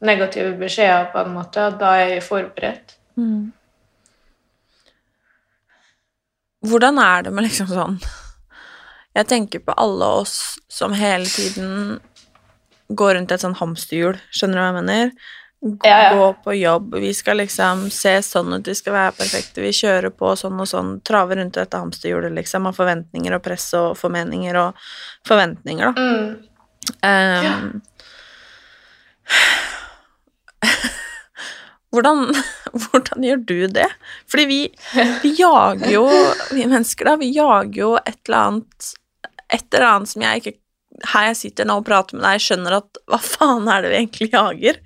negative 0.00 0.56
beskjeder, 0.58 1.10
på 1.12 1.22
en 1.22 1.34
måte. 1.34 1.68
Da 1.80 1.94
er 2.00 2.16
jeg 2.16 2.26
forberedt. 2.26 2.96
Hvordan 6.60 6.98
er 6.98 7.22
det 7.24 7.32
med 7.32 7.44
liksom 7.46 7.68
sånn 7.68 7.96
Jeg 9.16 9.26
tenker 9.28 9.62
på 9.64 9.74
alle 9.80 10.06
oss 10.20 10.58
som 10.70 10.92
hele 10.94 11.26
tiden 11.26 11.98
går 12.88 13.14
rundt 13.16 13.32
et 13.32 13.42
sånn 13.42 13.56
hamsterhjul, 13.58 14.18
skjønner 14.34 14.56
du 14.56 14.60
hva 14.60 14.68
jeg 14.68 14.76
mener? 14.78 15.10
Ja, 15.60 16.02
ja. 16.02 16.14
Gå 16.16 16.32
på 16.44 16.54
jobb, 16.54 16.94
vi 16.94 17.14
skal 17.14 17.36
liksom 17.36 17.90
se 17.92 18.14
sånn 18.24 18.54
ut, 18.54 18.68
vi 18.68 18.74
skal 18.74 18.94
være 18.94 19.12
perfekte, 19.18 19.60
vi 19.60 19.72
kjører 19.76 20.08
på 20.16 20.32
sånn 20.40 20.56
og 20.62 20.68
sånn, 20.70 20.94
Trave 21.04 21.36
rundt 21.36 21.58
dette 21.58 21.76
hamsterhjulet, 21.76 22.32
liksom, 22.32 22.68
av 22.70 22.78
forventninger 22.78 23.36
og 23.36 23.42
press 23.44 23.66
og 23.76 23.98
formeninger 24.00 24.56
og 24.56 24.86
forventninger, 25.28 25.84
da. 25.90 25.92
Mm. 26.00 26.28
Um, 27.04 27.82
hvordan, 31.92 32.24
hvordan 32.86 33.28
gjør 33.28 33.44
du 33.52 33.60
det? 33.76 33.90
Fordi 34.32 34.48
vi, 34.48 34.60
vi 35.20 35.34
jager 35.42 35.92
jo, 35.92 36.06
vi 36.54 36.64
mennesker 36.64 37.04
da, 37.12 37.18
vi 37.20 37.34
jager 37.36 37.82
jo 37.82 37.92
et 38.00 38.16
eller 38.24 38.40
annet 38.46 38.94
Et 39.50 39.74
eller 39.74 39.86
annet 39.86 40.08
som 40.08 40.22
jeg 40.22 40.38
ikke 40.38 40.59
Her 41.12 41.26
jeg 41.30 41.36
sitter 41.38 41.64
nå 41.68 41.78
og 41.80 41.84
prater 41.86 42.16
med 42.18 42.24
deg, 42.26 42.42
skjønner 42.44 42.74
at 42.76 42.98
hva 43.08 43.18
faen 43.24 43.68
er 43.72 43.82
det 43.82 43.90
vi 43.92 43.98
egentlig 44.02 44.28
jager? 44.34 44.80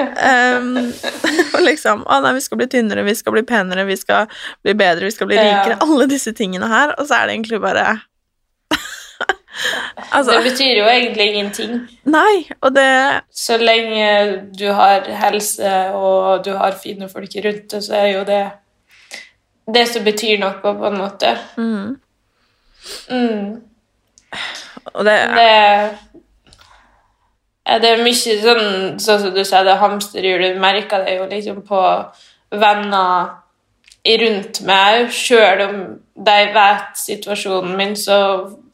Um, 0.00 0.70
og 1.54 1.60
liksom 1.66 2.04
Å 2.08 2.20
nei, 2.24 2.32
vi 2.38 2.44
skal 2.44 2.60
bli 2.62 2.68
tynnere, 2.72 3.04
vi 3.04 3.14
skal 3.18 3.34
bli 3.36 3.42
penere, 3.48 3.84
vi 3.88 3.96
skal 4.00 4.30
bli 4.64 4.74
bedre, 4.78 5.04
vi 5.08 5.14
skal 5.16 5.28
bli 5.30 5.36
Ja. 5.36 5.44
rikere. 5.48 5.80
Alle 5.84 6.06
disse 6.10 6.32
tingene 6.36 6.68
her, 6.70 6.94
og 6.98 7.06
så 7.10 7.18
er 7.20 7.26
det 7.28 7.36
egentlig 7.38 7.60
bare 7.60 7.84
Altså 10.16 10.32
det 10.38 10.42
betyr 10.52 10.78
jo 10.78 10.86
egentlig 10.88 11.26
ingenting. 11.34 11.72
Nei, 12.08 12.46
og 12.62 12.74
det 12.74 12.86
Så 13.34 13.58
lenge 13.60 14.08
du 14.56 14.66
har 14.72 15.04
helse 15.20 15.72
og 15.94 16.44
du 16.46 16.54
har 16.56 16.78
fine 16.80 17.08
folk 17.12 17.34
rundt 17.44 17.66
deg, 17.74 17.82
så 17.84 17.98
er 18.00 18.12
jo 18.14 18.24
det 18.28 18.42
det 19.70 19.84
som 19.86 20.02
betyr 20.02 20.40
noe, 20.42 20.56
på 20.64 20.72
en 20.88 20.96
måte. 20.98 21.36
mm. 21.60 21.98
Mm. 23.12 23.60
Og 24.94 25.04
det 25.04 25.16
Det, 25.36 25.50
det 27.82 27.90
er 27.90 28.02
mye 28.04 28.38
sånn 28.44 28.98
Sånn 28.98 29.20
som 29.24 29.34
du 29.34 29.44
sa, 29.44 29.62
det 29.64 29.78
hamsterhjulet. 29.80 30.56
Du 30.56 30.60
merker 30.60 31.04
det 31.04 31.18
jo 31.18 31.28
liksom 31.30 31.62
på 31.66 31.82
venner 32.50 33.36
rundt 34.22 34.60
meg. 34.66 35.10
Sjøl 35.12 35.62
om 35.66 35.78
de 36.14 36.38
vet 36.54 36.98
situasjonen 36.98 37.76
min, 37.76 37.96
så 37.96 38.16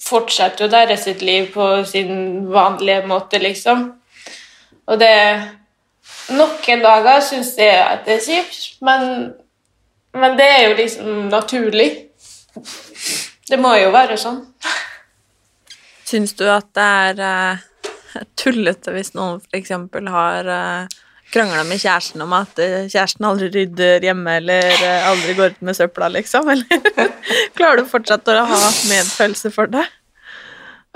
fortsetter 0.03 0.67
jo 0.67 0.71
deres 0.71 1.05
sitt 1.07 1.23
liv 1.23 1.51
på 1.55 1.85
sin 1.89 2.47
vanlige 2.53 3.07
måte, 3.07 3.39
liksom. 3.43 3.89
Og 4.87 4.99
det 5.01 5.15
Noen 6.27 6.81
dager 6.83 7.21
syns 7.23 7.53
jeg 7.59 7.75
at 7.79 8.01
det 8.07 8.17
er 8.17 8.25
kjipt, 8.25 8.81
men, 8.83 9.29
men 10.15 10.35
det 10.39 10.47
er 10.47 10.65
jo 10.65 10.73
liksom 10.81 11.29
naturlig. 11.31 11.91
Det 13.47 13.59
må 13.63 13.77
jo 13.79 13.93
være 13.95 14.17
sånn. 14.19 14.41
Syns 16.07 16.37
du 16.39 16.45
at 16.51 16.69
det 16.77 16.87
er 16.87 17.25
uh, 17.25 18.23
tullete 18.39 18.95
hvis 18.95 19.13
noen 19.17 19.41
f.eks. 19.43 19.75
har 20.13 20.51
uh, 20.51 20.97
krangla 21.33 21.65
med 21.67 21.81
kjæresten 21.83 22.23
om 22.23 22.33
at 22.37 22.59
eh, 22.63 22.87
kjæresten 22.87 23.27
aldri 23.27 23.51
rydder 23.55 24.05
hjemme 24.07 24.39
eller 24.41 24.71
eh, 24.75 25.09
aldri 25.11 25.35
går 25.39 25.55
ut 25.55 25.63
med 25.69 25.77
søpla, 25.77 26.09
liksom? 26.15 26.49
Eller 26.55 27.13
klarer 27.57 27.83
du 27.83 27.91
fortsatt 27.91 28.29
å 28.31 28.45
ha 28.47 28.61
medfølelse 28.91 29.53
for 29.55 29.71
det? 29.73 29.85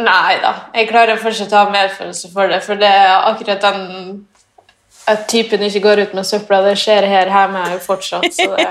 Nei 0.00 0.38
da, 0.40 0.54
jeg 0.72 0.88
klarer 0.88 1.20
fortsatt 1.20 1.52
å 1.52 1.64
ha 1.64 1.72
medfølelse 1.74 2.30
for 2.32 2.52
det, 2.52 2.62
for 2.64 2.80
det 2.80 2.88
er 2.88 3.26
akkurat 3.28 3.66
den 3.66 3.82
at 5.10 5.28
typen 5.30 5.62
ikke 5.66 5.82
går 5.84 6.02
ut 6.04 6.12
med 6.16 6.26
søpla, 6.26 6.60
det 6.64 6.76
skjer 6.80 7.06
her 7.10 7.30
hjemme 7.30 7.62
jo 7.74 7.78
fortsatt, 7.84 8.30
så 8.34 8.56
det 8.56 8.66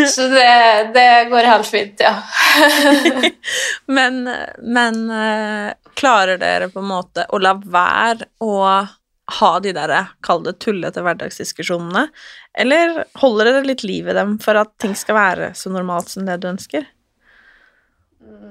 Så 0.10 0.28
det, 0.30 0.90
det 0.94 1.24
går 1.30 1.44
helt 1.50 1.66
fint, 1.66 2.00
ja. 2.00 2.14
Men, 3.86 4.22
men 4.62 5.10
eh, 5.10 5.72
klarer 5.98 6.38
dere 6.38 6.68
på 6.70 6.78
en 6.78 6.88
måte 6.92 7.26
å 7.28 7.38
la 7.42 7.54
være 7.58 8.28
å 8.38 8.86
ha 9.40 9.50
de 9.62 9.72
der, 9.74 9.94
kall 10.26 10.42
det 10.44 10.56
tullete 10.62 11.02
hverdagsdiskusjonene, 11.04 12.06
eller 12.58 13.04
holder 13.20 13.50
dere 13.50 13.66
litt 13.66 13.84
liv 13.86 14.08
i 14.10 14.16
dem 14.16 14.38
for 14.42 14.58
at 14.58 14.72
ting 14.82 14.94
skal 14.98 15.18
være 15.18 15.50
så 15.58 15.70
normalt 15.74 16.10
som 16.10 16.26
det 16.26 16.40
du 16.42 16.48
ønsker? 16.50 16.86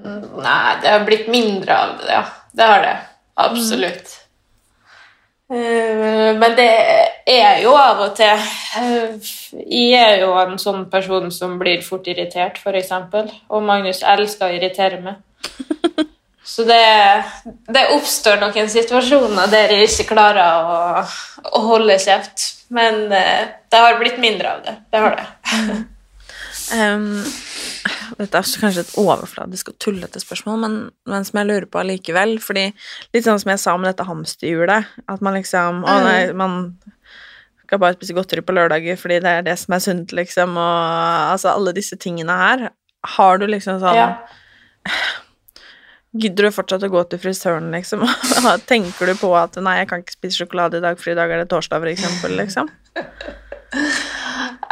Nei, 0.03 0.75
det 0.83 0.91
har 0.91 1.07
blitt 1.07 1.27
mindre 1.31 1.75
av 1.75 1.97
det, 1.99 2.11
ja. 2.13 2.23
Det 2.51 2.67
har 2.67 2.83
det. 2.83 2.95
Absolutt. 3.39 4.17
Eh, 5.49 6.35
Men 6.37 6.55
det 6.57 6.69
er 7.25 7.61
jo 7.63 7.71
av 7.73 8.03
og 8.05 8.11
til 8.17 8.35
eh, 8.77 9.29
Jeg 9.63 9.95
er 9.97 10.19
jo 10.21 10.35
en 10.37 10.59
sånn 10.61 10.83
person 10.91 11.31
som 11.33 11.57
blir 11.61 11.81
fort 11.85 12.07
irritert, 12.11 12.59
f.eks. 12.61 12.93
Og 13.49 13.65
Magnus 13.65 14.03
elsker 14.05 14.49
å 14.49 14.57
irritere 14.59 15.01
meg. 15.01 15.17
Så 16.49 16.65
det, 16.65 16.81
det 17.69 17.89
oppstår 17.93 18.39
noen 18.41 18.69
situasjoner 18.71 19.51
der 19.51 19.73
jeg 19.73 19.89
ikke 19.89 20.15
klarer 20.15 20.65
å, 20.65 21.03
å 21.55 21.61
holde 21.67 21.97
kjeft. 22.01 22.45
Men 22.73 23.07
eh, 23.13 23.47
det 23.69 23.81
har 23.85 23.97
blitt 24.01 24.19
mindre 24.21 24.57
av 24.57 24.65
det. 24.65 24.75
Det 24.89 25.01
har 25.05 25.17
det. 25.17 25.79
Ehm, 26.77 27.23
dette 28.17 28.39
er 28.39 28.61
kanskje 28.61 28.83
et 28.85 28.95
overfladisk 28.99 29.73
og 29.73 29.77
tullete 29.83 30.21
spørsmål, 30.21 30.59
men, 30.63 30.77
men 31.09 31.27
som 31.27 31.39
jeg 31.41 31.49
lurer 31.49 31.67
på 31.69 31.81
allikevel. 31.81 32.37
Fordi 32.43 32.69
litt 33.13 33.27
sånn 33.27 33.39
som 33.41 33.53
jeg 33.53 33.61
sa 33.61 33.75
om 33.77 33.85
dette 33.87 34.07
hamsterhjulet, 34.07 34.89
at 35.11 35.25
man 35.25 35.37
liksom 35.37 35.83
Å 35.85 35.99
nei, 36.05 36.19
man 36.37 36.59
skal 37.69 37.81
bare 37.81 37.97
spise 37.99 38.15
godteri 38.17 38.41
på 38.41 38.55
lørdager 38.57 38.97
fordi 38.97 39.19
det 39.21 39.31
er 39.31 39.43
det 39.45 39.53
som 39.61 39.75
er 39.75 39.81
sunt, 39.83 40.13
liksom, 40.17 40.57
og 40.57 41.33
altså 41.35 41.51
alle 41.53 41.75
disse 41.77 41.99
tingene 42.01 42.37
her. 42.39 42.69
Har 43.15 43.41
du 43.41 43.45
liksom 43.49 43.81
sånn 43.83 43.99
Ja. 43.99 44.11
Gidder 46.09 46.47
du 46.47 46.55
fortsatt 46.55 46.81
å 46.81 46.89
gå 46.89 47.03
til 47.05 47.19
frisøren, 47.21 47.67
liksom? 47.69 48.01
Tenker 48.71 49.11
du 49.11 49.13
på 49.19 49.29
at 49.37 49.59
'nei, 49.61 49.75
jeg 49.83 49.89
kan 49.91 50.01
ikke 50.01 50.15
spise 50.15 50.41
sjokolade 50.41 50.79
i 50.79 50.81
dag, 50.81 50.97
for 50.97 51.11
i 51.13 51.17
dag 51.19 51.29
er 51.29 51.43
det 51.43 51.51
torsdag', 51.51 51.83
for 51.83 51.91
eksempel, 51.91 52.33
liksom? 52.39 52.71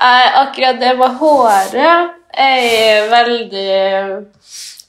Nei, 0.01 0.23
akkurat 0.41 0.81
det 0.81 0.95
med 0.97 1.19
håret 1.21 2.16
Jeg 2.38 2.67
er 2.77 3.07
veldig 3.09 3.69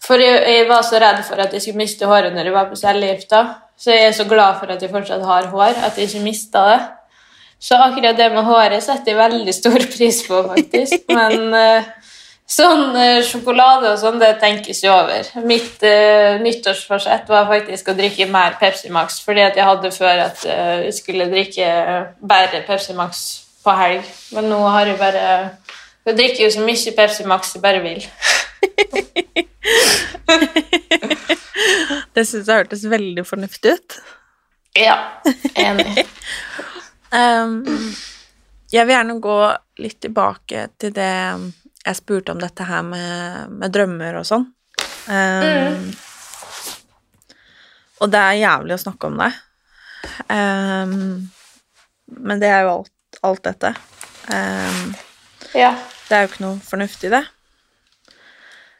For 0.05 0.20
jeg, 0.20 0.42
jeg 0.53 0.68
var 0.68 0.84
så 0.84 1.01
redd 1.01 1.24
for 1.26 1.40
at 1.40 1.55
jeg 1.55 1.64
skulle 1.64 1.82
miste 1.82 2.09
håret 2.09 2.34
når 2.34 2.49
jeg 2.49 2.55
var 2.55 2.68
på 2.70 2.78
cellegifta. 2.80 3.42
Så 3.78 3.94
jeg 3.94 4.09
er 4.09 4.14
så 4.16 4.24
glad 4.28 4.59
for 4.59 4.72
at 4.74 4.82
jeg 4.82 4.90
fortsatt 4.90 5.22
har 5.22 5.51
hår, 5.53 5.76
at 5.86 5.99
jeg 5.99 6.09
ikke 6.09 6.24
mista 6.24 6.64
det. 6.66 6.78
Så 7.62 7.78
akkurat 7.78 8.16
det 8.18 8.28
med 8.32 8.46
håret 8.46 8.82
setter 8.82 9.12
jeg 9.12 9.18
veldig 9.18 9.55
stor 9.55 9.84
pris 9.92 10.22
på, 10.26 10.40
faktisk. 10.49 11.05
Men 11.18 11.55
eh, 11.55 11.88
sånn 12.49 12.96
eh, 12.99 13.20
sjokolade 13.26 13.92
og 13.92 14.01
sånn, 14.01 14.18
det 14.22 14.32
tenkes 14.42 14.82
jo 14.82 14.94
over. 14.94 15.30
Mitt 15.46 15.82
uh, 15.86 16.38
nyttårsforsett 16.42 17.30
var 17.30 17.51
faktisk 17.51 17.90
å 17.90 17.96
drikke 17.99 18.26
mer 18.30 18.59
Pepsi 18.59 18.90
Max, 18.94 19.20
fordi 19.26 19.44
at 19.46 19.59
jeg 19.59 19.66
hadde 19.68 19.94
før 19.94 20.24
at 20.28 20.46
jeg 20.49 20.94
skulle 20.99 21.30
drikke 21.30 21.68
bare 22.18 22.64
Pepsi 22.66 22.96
Max 22.99 23.26
på 23.62 23.74
helg. 23.78 24.07
Men 24.34 24.51
nå 24.51 24.62
har 24.66 24.90
jeg 24.90 24.99
bare 25.03 25.26
Jeg 26.09 26.16
drikker 26.16 26.40
jo 26.46 26.50
så 26.54 26.62
mye 26.64 26.92
Pepsi 26.96 27.24
Max 27.28 27.50
jeg 27.52 27.61
bare 27.61 27.82
vil. 27.84 28.00
Det 32.16 32.22
syns 32.24 32.48
jeg 32.48 32.56
hørtes 32.62 32.84
veldig 32.88 33.24
fornuftig 33.28 33.74
ut. 33.76 33.96
Ja, 34.78 34.94
enig. 35.52 36.06
um, 37.20 37.61
jeg 38.72 38.86
vil 38.88 38.94
gjerne 38.94 39.16
gå 39.20 39.34
litt 39.84 39.98
tilbake 40.00 40.64
til 40.80 40.94
det 40.96 41.12
jeg 41.12 41.98
spurte 41.98 42.32
om 42.32 42.40
dette 42.40 42.64
her 42.68 42.82
med, 42.86 43.52
med 43.61 43.74
drømmer 43.74 44.18
og 44.20 44.26
sånn. 44.28 44.46
Ehm, 45.12 45.90
Og 48.00 48.11
det 48.12 48.20
er 48.22 48.40
jævlig 48.40 48.74
å 48.78 48.82
snakke 48.82 49.11
om 49.11 49.20
det. 49.20 49.30
Um, 50.30 51.28
men 52.16 52.40
det 52.40 52.48
er 52.54 52.64
jo 52.64 52.74
alt, 52.78 53.20
alt 53.28 53.44
dette. 53.44 53.74
Um, 54.32 54.96
Ja. 55.56 55.72
Det 56.09 56.16
er 56.16 56.24
jo 56.24 56.30
ikke 56.30 56.44
noe 56.44 56.61
fornuftig 56.64 57.11
det. 57.12 57.24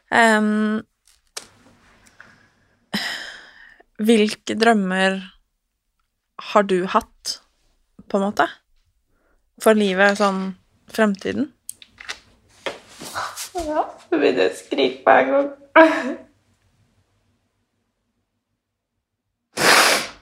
Um, 0.09 0.81
hvilke 4.09 4.57
drømmer 4.57 5.19
har 6.53 6.65
du 6.65 6.79
hatt, 6.89 7.39
på 8.09 8.17
en 8.17 8.25
måte? 8.29 8.47
For 9.61 9.77
livet, 9.77 10.17
sånn 10.17 10.55
fremtiden? 10.89 11.51
ja. 13.67 13.85
Så 14.09 14.17
begynner 14.17 14.47
jeg 14.47 14.55
å 14.55 14.57
skrike 14.57 15.03
på 15.05 15.15
en 15.19 15.31
gang. 15.35 15.47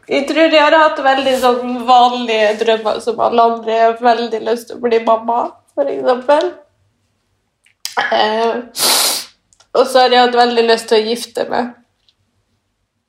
Jeg 0.08 0.24
tror 0.30 0.54
jeg 0.56 0.64
har 0.64 0.76
hatt 0.80 1.00
veldig 1.04 1.34
sånn 1.42 1.74
vanlige 1.88 2.54
drømmer 2.62 3.02
som 3.04 3.20
alle 3.24 3.44
andre. 3.52 3.74
Jeg 3.74 3.88
har 3.90 4.06
veldig 4.06 4.40
lyst 4.46 4.70
til 4.70 4.80
å 4.80 4.84
bli 4.86 5.02
mamma, 5.04 5.40
for 5.76 5.92
eksempel. 5.92 6.54
Eh, 7.98 8.56
og 9.74 9.88
så 9.88 10.04
har 10.04 10.14
jeg 10.14 10.26
hatt 10.26 10.38
veldig 10.38 10.66
lyst 10.68 10.90
til 10.90 11.00
å 11.00 11.08
gifte 11.10 11.48
meg. 11.50 11.74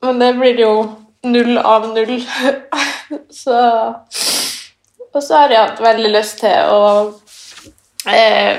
Men 0.05 0.21
det 0.23 0.33
blir 0.39 0.63
jo 0.63 0.73
null 1.27 1.59
av 1.59 1.89
null. 1.95 2.19
så 3.43 3.59
Og 5.15 5.23
så 5.25 5.43
har 5.43 5.53
jeg 5.53 5.65
hatt 5.65 5.81
veldig 5.83 6.11
lyst 6.13 6.41
til 6.43 6.73
å 6.73 6.83
eh, 8.07 8.59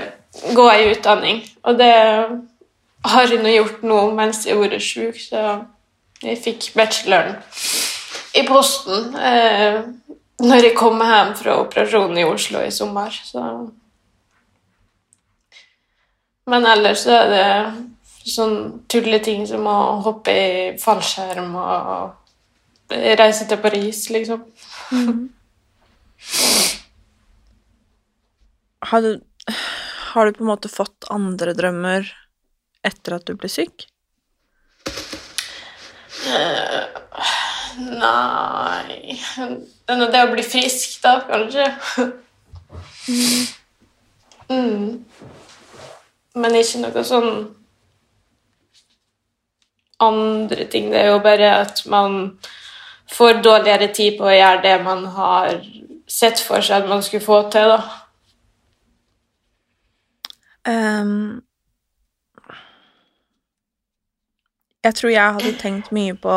gå 0.56 0.70
i 0.74 0.88
utdanning. 0.92 1.44
Og 1.64 1.78
det 1.80 1.94
har 3.06 3.30
jeg 3.30 3.44
nå 3.44 3.54
gjort 3.54 3.84
nå 3.86 4.00
mens 4.18 4.46
jeg 4.46 4.58
har 4.58 4.66
vært 4.66 4.84
sjuk, 4.84 5.20
så 5.22 5.44
jeg 6.26 6.42
fikk 6.44 6.72
bacheloren 6.76 7.38
i 8.36 8.44
posten 8.48 9.16
eh, 9.16 9.80
når 10.44 10.66
jeg 10.68 10.76
kom 10.78 11.00
hjem 11.04 11.32
fra 11.40 11.56
operasjonen 11.62 12.20
i 12.20 12.26
Oslo 12.28 12.62
i 12.64 12.72
sommer. 12.74 13.14
Så. 13.14 13.46
Men 16.50 16.66
ellers 16.66 17.04
så 17.06 17.14
er 17.14 17.28
det 17.34 17.48
sånn 18.30 18.56
tulleting 18.92 19.46
som 19.50 19.68
å 19.70 19.78
hoppe 20.06 20.34
i 20.34 20.78
fallskjerm 20.82 21.54
og 21.60 22.96
reise 23.20 23.46
til 23.50 23.60
Paris, 23.62 24.08
liksom. 24.14 24.44
Har 28.90 29.06
du, 29.06 29.12
har 30.14 30.26
du 30.26 30.34
på 30.34 30.44
en 30.44 30.52
måte 30.52 30.72
fått 30.72 31.10
andre 31.14 31.54
drømmer 31.58 32.10
etter 32.86 33.18
at 33.20 33.28
du 33.28 33.36
ble 33.38 33.50
syk? 33.52 33.86
Eh, 36.30 36.86
nei 37.80 39.16
Det 39.88 40.24
å 40.24 40.32
bli 40.34 40.44
frisk, 40.44 41.00
da, 41.04 41.20
kanskje. 41.30 41.68
Mm. 44.50 45.06
Men 46.40 46.56
ikke 46.56 46.84
noe 46.84 47.04
sånn 47.04 47.32
andre 50.00 50.66
ting. 50.72 50.92
Det 50.92 51.02
er 51.02 51.12
jo 51.12 51.20
bare 51.24 51.52
at 51.60 51.84
man 51.92 52.40
får 53.12 53.42
dårligere 53.44 53.90
tid 53.94 54.18
på 54.20 54.30
å 54.30 54.36
gjøre 54.36 54.62
det 54.64 54.76
man 54.86 55.06
har 55.16 55.60
sett 56.10 56.40
for 56.42 56.64
seg 56.66 56.84
at 56.84 56.90
man 56.90 57.04
skulle 57.04 57.26
få 57.26 57.42
til, 57.52 57.74
da. 57.74 57.82
Um, 60.70 61.42
jeg 64.84 64.96
tror 64.96 65.10
jeg 65.10 65.34
hadde 65.34 65.54
tenkt 65.58 65.92
mye 65.96 66.14
på 66.20 66.34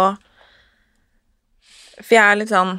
For 1.98 2.14
jeg 2.14 2.22
er 2.22 2.38
litt 2.38 2.53
sånn 2.53 2.70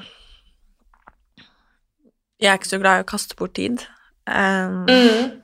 Jeg 2.41 2.49
er 2.49 2.57
ikke 2.57 2.71
så 2.71 2.79
glad 2.81 3.01
i 3.01 3.03
å 3.03 3.09
kaste 3.11 3.37
bort 3.37 3.53
tid. 3.59 3.83
Um, 4.25 4.87
mm. 4.87 5.42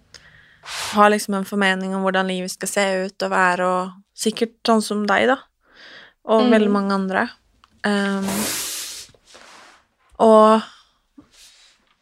Har 0.69 1.09
liksom 1.09 1.33
en 1.37 1.45
formening 1.47 1.95
om 1.95 2.03
hvordan 2.05 2.27
livet 2.29 2.51
skal 2.53 2.67
se 2.71 2.85
ut 3.05 3.25
og 3.25 3.31
være, 3.33 3.67
og 3.67 3.91
sikkert 4.17 4.57
sånn 4.67 4.83
som 4.85 5.05
deg, 5.09 5.27
da. 5.31 5.37
Og 6.29 6.43
Mm. 6.43 6.51
veldig 6.51 6.71
mange 6.71 6.93
andre. 6.93 7.29
Um, 7.83 8.27
og 10.19 10.61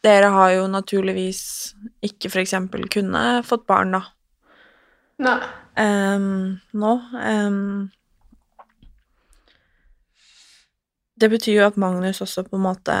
dere 0.02 0.30
har 0.34 0.50
jo 0.50 0.66
naturligvis 0.66 1.74
ikke 2.02 2.30
for 2.30 2.40
eksempel 2.42 2.88
kunne 2.88 3.42
fått 3.46 3.66
barn, 3.66 3.92
da. 3.92 4.02
Nei. 5.18 5.38
Um, 5.78 6.60
nå. 6.74 6.92
Um, 7.14 7.90
det 11.18 11.30
betyr 11.30 11.56
jo 11.60 11.66
at 11.66 11.76
Magnus 11.80 12.20
også 12.22 12.44
på 12.46 12.58
en 12.58 12.66
måte 12.66 12.96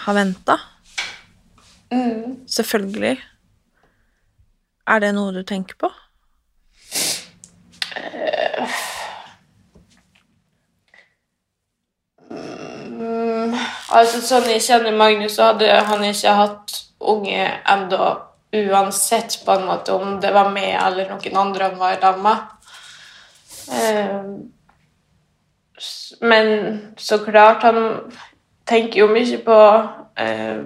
har 0.00 0.14
venta. 0.14 0.58
Mm. 1.90 2.46
Selvfølgelig. 2.46 3.16
Er 4.90 4.98
det 4.98 5.12
noe 5.14 5.30
du 5.30 5.42
tenker 5.46 5.76
på? 5.78 5.88
Mm, 12.30 13.54
altså 13.94 14.20
Sånn 14.24 14.48
jeg 14.50 14.64
kjenner 14.66 14.96
Magnus, 14.96 15.36
så 15.36 15.52
hadde 15.52 15.68
han 15.86 16.02
ikke 16.08 16.34
hatt 16.40 16.74
unge 17.00 17.44
enda 17.70 18.08
uansett 18.50 19.38
på 19.44 19.54
en 19.54 19.66
måte 19.68 19.94
om 19.94 20.18
det 20.20 20.32
var 20.34 20.50
meg 20.50 20.74
eller 20.74 21.12
noen 21.12 21.38
andre 21.38 21.68
han 21.68 21.78
var 21.78 22.00
sammen 22.02 22.24
med. 22.26 22.38
Uh, 23.70 24.24
men 26.26 26.46
så 26.98 27.20
klart, 27.22 27.62
han 27.62 28.10
tenker 28.66 29.04
jo 29.04 29.08
mye 29.14 29.38
på 29.46 29.54
uh, 29.54 30.58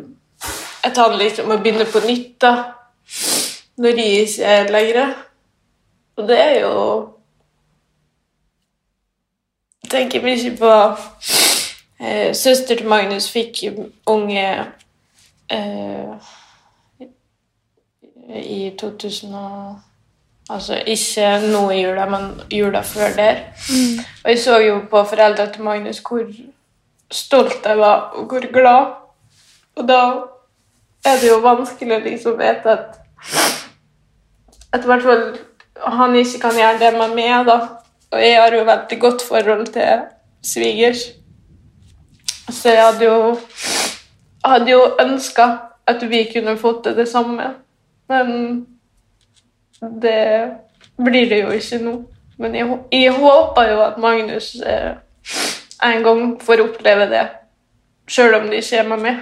at 0.85 0.97
han 1.01 1.19
liksom 1.21 1.53
må 1.53 1.61
begynne 1.61 1.85
på 1.89 2.01
nytt 2.09 2.41
da, 2.45 2.55
når 3.77 3.91
de 3.99 4.05
ikke 4.05 4.45
er 4.45 4.71
lenger. 4.71 5.15
Og 6.17 6.29
det 6.29 6.41
er 6.41 6.61
jo 6.61 7.09
Jeg 9.83 9.91
tenker 9.91 10.23
mye 10.23 10.57
på 10.59 10.71
eh, 12.01 12.35
Søster 12.35 12.77
til 12.77 12.89
Magnus 12.89 13.31
fikk 13.31 13.61
unge 14.07 14.47
eh, 15.51 16.31
i 18.35 18.77
2000 18.81 19.35
og 19.35 19.77
Altså 20.51 20.77
ikke 20.87 21.39
nå 21.41 21.71
i 21.71 21.79
jula, 21.81 22.05
men 22.09 22.41
jula 22.53 22.81
før 22.85 23.15
der. 23.17 23.37
Og 24.25 24.31
jeg 24.31 24.39
så 24.39 24.59
jo 24.61 24.81
på 24.91 25.05
foreldra 25.05 25.47
til 25.53 25.63
Magnus 25.63 26.03
hvor 26.05 26.27
stolt 27.11 27.65
jeg 27.65 27.79
var, 27.79 28.01
og 28.01 28.27
hvor 28.27 28.53
glad. 28.53 28.93
Og 29.77 29.89
da 29.89 30.01
er 31.05 31.21
det 31.21 31.31
jo 31.31 31.39
vanskelig 31.41 31.97
å 31.97 32.05
liksom 32.05 32.37
vite 32.39 32.77
at 32.77 33.01
At 34.75 34.85
i 34.85 34.91
hvert 34.91 35.05
fall 35.07 35.25
han 35.95 36.17
ikke 36.19 36.41
kan 36.43 36.59
gjøre 36.59 36.81
det 36.81 36.93
med 36.99 37.15
meg, 37.15 37.47
da. 37.47 37.59
Og 38.15 38.23
jeg 38.23 38.41
har 38.41 38.55
jo 38.55 38.65
veldig 38.67 38.99
godt 39.01 39.23
forhold 39.27 39.67
til 39.75 40.05
svigers. 40.43 41.07
Så 42.51 42.75
jeg 42.75 42.83
hadde 42.85 43.05
jo 43.05 43.37
hadde 44.45 44.71
jo 44.71 44.81
ønska 45.01 45.47
at 45.87 46.03
vi 46.11 46.25
kunne 46.33 46.57
fått 46.61 46.85
til 46.85 46.97
det 46.97 47.09
samme. 47.09 47.55
Men 48.09 48.67
det 50.03 50.53
blir 50.97 51.29
det 51.31 51.41
jo 51.43 51.55
ikke 51.57 51.81
nå. 51.85 51.95
Men 52.39 52.55
jeg, 52.55 52.79
jeg 52.93 53.13
håper 53.15 53.71
jo 53.71 53.81
at 53.85 53.99
Magnus 53.99 54.55
eh, 54.67 54.97
en 55.85 56.03
gang 56.03 56.23
får 56.43 56.65
oppleve 56.65 57.07
det, 57.11 57.27
sjøl 58.11 58.35
om 58.41 58.49
det 58.51 58.65
ikke 58.65 58.81
er 58.81 58.89
med 58.89 59.05
meg. 59.05 59.21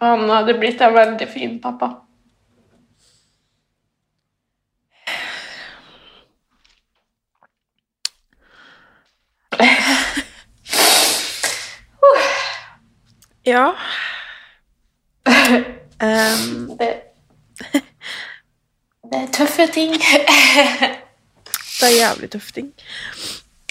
Han 0.00 0.24
hadde 0.30 0.56
blitt 0.56 0.80
en 0.80 0.96
veldig 0.96 1.28
fin 1.28 1.58
pappa. 1.60 1.92
Ja. 13.46 13.72
um. 16.02 16.76
Det, 16.78 16.90
det 19.10 19.18
er 19.18 19.26
tøffe 19.32 19.66
ting. 19.72 19.92
det 21.80 21.88
er 21.88 21.96
jævlig 21.96 22.30
tøffe 22.30 22.52
ting. 22.52 22.72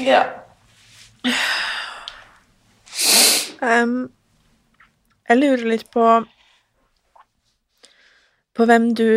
ja. 0.01 0.23
Um, 3.61 4.11
jeg 5.29 5.37
lurer 5.37 5.65
litt 5.67 5.89
på 5.91 6.03
På 8.55 8.65
hvem 8.65 8.93
du 8.95 9.09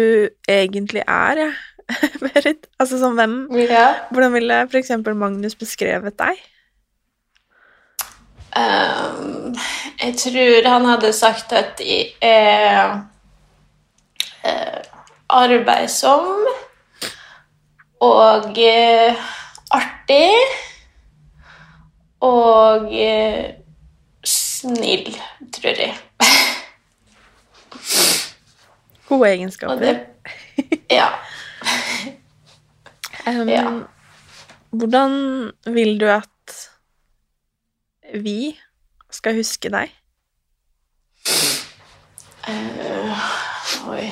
egentlig 0.51 1.03
er, 1.07 1.39
jeg. 1.47 1.53
Berit. 2.23 2.67
Altså 2.79 2.99
sånn 3.01 3.17
hvem 3.19 3.37
ja. 3.59 3.87
Hvordan 4.11 4.35
ville 4.37 4.61
eksempel 4.79 5.15
Magnus 5.19 5.57
beskrevet 5.59 6.19
deg? 6.19 6.39
Ehm, 8.57 9.55
jeg 10.03 10.17
tror 10.19 10.69
han 10.69 10.85
hadde 10.85 11.13
sagt 11.17 11.53
at 11.57 11.81
jeg 11.81 12.13
er 12.21 13.01
eh, 14.45 14.83
arbeidsom 15.33 16.29
og 18.03 18.59
eh, 18.61 19.23
artig 19.73 20.29
og 22.21 22.93
eh, 22.93 23.55
snill, 24.25 25.17
tror 25.55 25.81
jeg. 25.87 25.95
Gode 29.09 29.33
egenskaper. 29.33 29.81
det 29.81 30.07
Ja. 30.91 31.09
um, 33.29 33.49
ja. 33.49 33.65
Hvordan 34.71 35.17
vil 35.67 36.01
du 36.01 36.07
at 36.11 36.32
vi 38.13 38.53
skal 39.13 39.37
huske 39.39 39.71
deg? 39.73 39.93
Uh, 42.49 43.25
oi. 43.93 44.07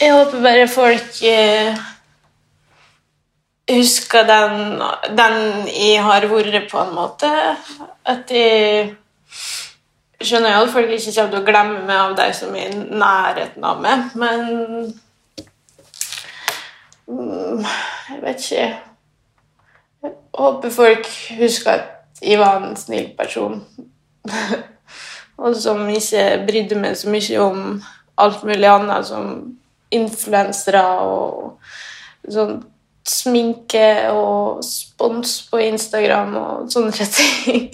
Jeg 0.00 0.12
håper 0.12 0.42
bare 0.44 0.68
folk 0.68 1.20
uh, 1.24 1.78
husker 3.70 4.26
den, 4.28 4.82
den 5.16 5.68
jeg 5.72 6.02
har 6.04 6.26
vært, 6.30 6.70
på 6.70 6.82
en 6.82 6.94
måte. 6.94 7.30
At 8.04 8.30
jeg 8.30 8.94
skjønner 10.20 10.56
jo 10.56 10.66
at 10.66 10.72
folk 10.72 10.90
ikke 10.90 11.14
kommer 11.16 11.32
til 11.32 11.40
å 11.40 11.46
glemme 11.46 11.80
meg 11.88 12.02
av 12.02 12.16
de 12.18 12.28
som 12.36 12.54
er 12.56 12.70
i 12.72 12.84
nærheten 13.00 13.64
av 13.64 13.80
meg, 13.82 14.10
men 14.14 14.92
mm, 17.08 17.64
Jeg 18.06 18.22
vet 18.22 18.44
ikke. 18.44 18.85
Håper 20.36 20.72
folk 20.72 21.08
husker 21.38 21.70
at 21.72 22.22
jeg 22.22 22.38
var 22.40 22.62
en 22.62 22.76
snill 22.76 23.10
person. 23.18 23.60
og 25.42 25.56
som 25.56 25.88
ikke 25.88 26.44
brydde 26.48 26.78
meg 26.80 26.96
så 26.96 27.12
mye 27.12 27.42
om 27.42 27.60
alt 28.16 28.44
mulig 28.44 28.68
annet, 28.68 29.06
som 29.08 29.56
influensere 29.92 30.82
og 31.04 32.32
sånn 32.32 32.58
sminke 33.06 34.10
og 34.10 34.64
spons 34.66 35.38
på 35.50 35.60
Instagram 35.62 36.34
og 36.40 36.70
sånne 36.72 37.06
ting. 37.18 37.68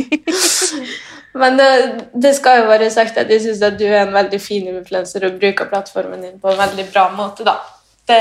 Men 1.32 1.56
det, 1.56 1.68
det 2.12 2.34
skal 2.36 2.60
jo 2.60 2.68
være 2.68 2.90
sagt 2.92 3.16
at 3.16 3.30
jeg 3.32 3.40
syns 3.46 3.62
at 3.64 3.78
du 3.80 3.86
er 3.88 4.02
en 4.02 4.12
veldig 4.12 4.40
fin 4.42 4.66
influenser 4.68 5.24
og 5.28 5.38
bruker 5.40 5.70
plattformen 5.70 6.20
din 6.26 6.40
på 6.40 6.52
en 6.52 6.60
veldig 6.60 6.84
bra 6.92 7.06
måte, 7.16 7.46
da. 7.48 7.56
Det 8.08 8.20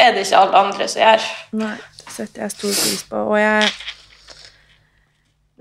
er 0.00 0.14
det 0.14 0.24
ikke 0.24 0.40
alle 0.40 0.62
andre 0.64 0.88
som 0.88 1.02
gjør. 1.02 1.26
Nei, 1.60 1.74
setter 2.12 2.44
jeg 2.44 2.54
stor 2.54 2.74
pris 2.76 3.02
på. 3.08 3.24
Og 3.32 3.38
jeg 3.40 3.70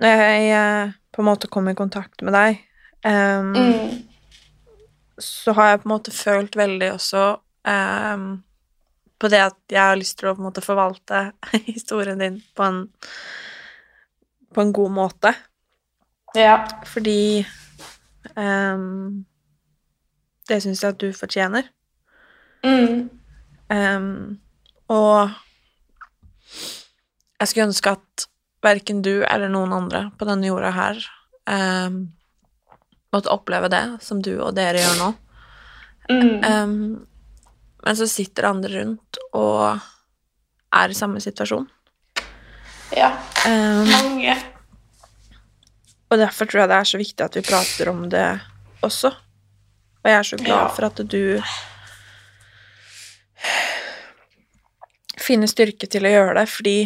Når 0.01 0.07
jeg 0.07 0.45
jeg, 0.47 0.93
på 1.13 1.21
en 1.21 1.27
måte 1.27 1.47
kom 1.51 1.67
i 1.69 1.75
kontakt 1.77 2.21
med 2.25 2.33
deg, 2.33 2.61
um, 3.05 3.51
Mm. 3.53 4.07
så 5.19 5.53
har 5.53 5.67
jeg 5.69 5.81
på 5.81 5.87
en 5.89 5.93
måte 5.93 6.11
følt 6.11 6.55
veldig 6.57 6.87
også 6.95 7.25
um, 7.67 8.43
på 9.19 9.27
det 9.29 9.41
at 9.43 9.57
jeg 9.69 9.81
har 9.81 9.99
lyst 9.99 10.17
til 10.17 10.31
å 10.31 10.33
på 10.33 10.41
en 10.41 10.47
måte 10.47 10.63
forvalte 10.65 11.19
historien 11.69 12.17
din 12.17 12.39
på 12.57 12.63
en, 12.65 12.79
på 14.53 14.61
en 14.61 14.73
god 14.73 14.91
måte. 14.95 15.33
Ja. 16.35 16.63
Fordi 16.87 17.45
um, 18.35 19.25
det 20.49 20.61
syns 20.63 20.81
jeg 20.81 20.95
at 20.95 21.01
du 21.01 21.11
fortjener. 21.13 21.69
Mm. 22.65 23.09
Um, 23.69 24.39
og 24.89 25.29
jeg 27.41 27.49
skulle 27.49 27.69
ønske 27.71 27.95
at 27.97 28.25
verken 28.61 29.01
du 29.01 29.23
eller 29.25 29.49
noen 29.49 29.73
andre 29.73 30.03
på 30.19 30.27
denne 30.29 30.45
jorda 30.45 30.69
her 30.75 30.99
um, 31.49 32.03
måtte 33.11 33.31
oppleve 33.33 33.71
det 33.73 33.83
som 34.05 34.21
du 34.23 34.35
og 34.37 34.53
dere 34.55 34.83
gjør 34.83 34.99
nå. 34.99 35.07
Mm. 36.11 36.43
Um, 36.45 36.75
men 37.81 37.97
så 37.97 38.05
sitter 38.09 38.45
andre 38.51 38.69
rundt 38.75 39.17
og 39.33 39.81
er 40.77 40.93
i 40.93 40.97
samme 40.97 41.21
situasjon. 41.23 41.65
Ja. 42.93 43.09
Um, 43.47 43.89
Mange. 43.89 44.35
og 46.11 46.19
derfor 46.21 46.45
tror 46.45 46.61
jeg 46.63 46.69
det 46.71 46.77
er 46.77 46.89
så 46.91 47.01
viktig 47.01 47.25
at 47.25 47.35
vi 47.39 47.45
prater 47.47 47.89
om 47.89 48.05
det 48.11 48.25
også. 48.85 49.11
Og 50.01 50.09
jeg 50.09 50.17
er 50.19 50.27
så 50.29 50.37
glad 50.37 50.61
Ja. 50.61 50.67
for 50.75 50.85
at 50.91 51.01
du 51.09 51.41
finner 55.21 55.49
styrke 55.49 55.87
til 55.89 56.05
å 56.05 56.11
gjøre 56.11 56.37
det, 56.39 56.47
fordi 56.49 56.77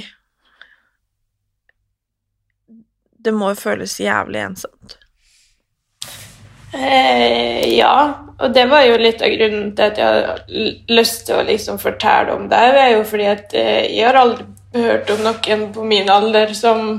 det 3.25 3.33
må 3.35 3.51
jo 3.51 3.59
føles 3.59 3.97
jævlig 3.99 4.43
ensomt. 4.45 4.99
Eh, 6.75 7.75
ja, 7.77 8.25
og 8.37 8.53
det 8.53 8.65
var 8.67 8.83
jo 8.83 8.97
litt 8.99 9.21
av 9.23 9.31
grunnen 9.31 9.71
til 9.77 9.85
at 9.85 9.99
jeg 9.99 10.05
hadde 10.05 10.95
lyst 10.97 11.23
til 11.27 11.39
å 11.39 11.45
liksom 11.47 11.79
fortelle 11.79 12.35
om 12.35 12.49
det. 12.51 12.63
Det 12.75 12.83
er 12.83 12.93
jo 12.97 13.03
fordi 13.07 13.27
at 13.31 13.55
eh, 13.55 13.85
jeg 13.95 14.07
har 14.09 14.19
aldri 14.19 14.47
hørt 14.75 15.11
om 15.13 15.23
noen 15.23 15.67
på 15.71 15.85
min 15.87 16.09
alder 16.11 16.51
som 16.57 16.97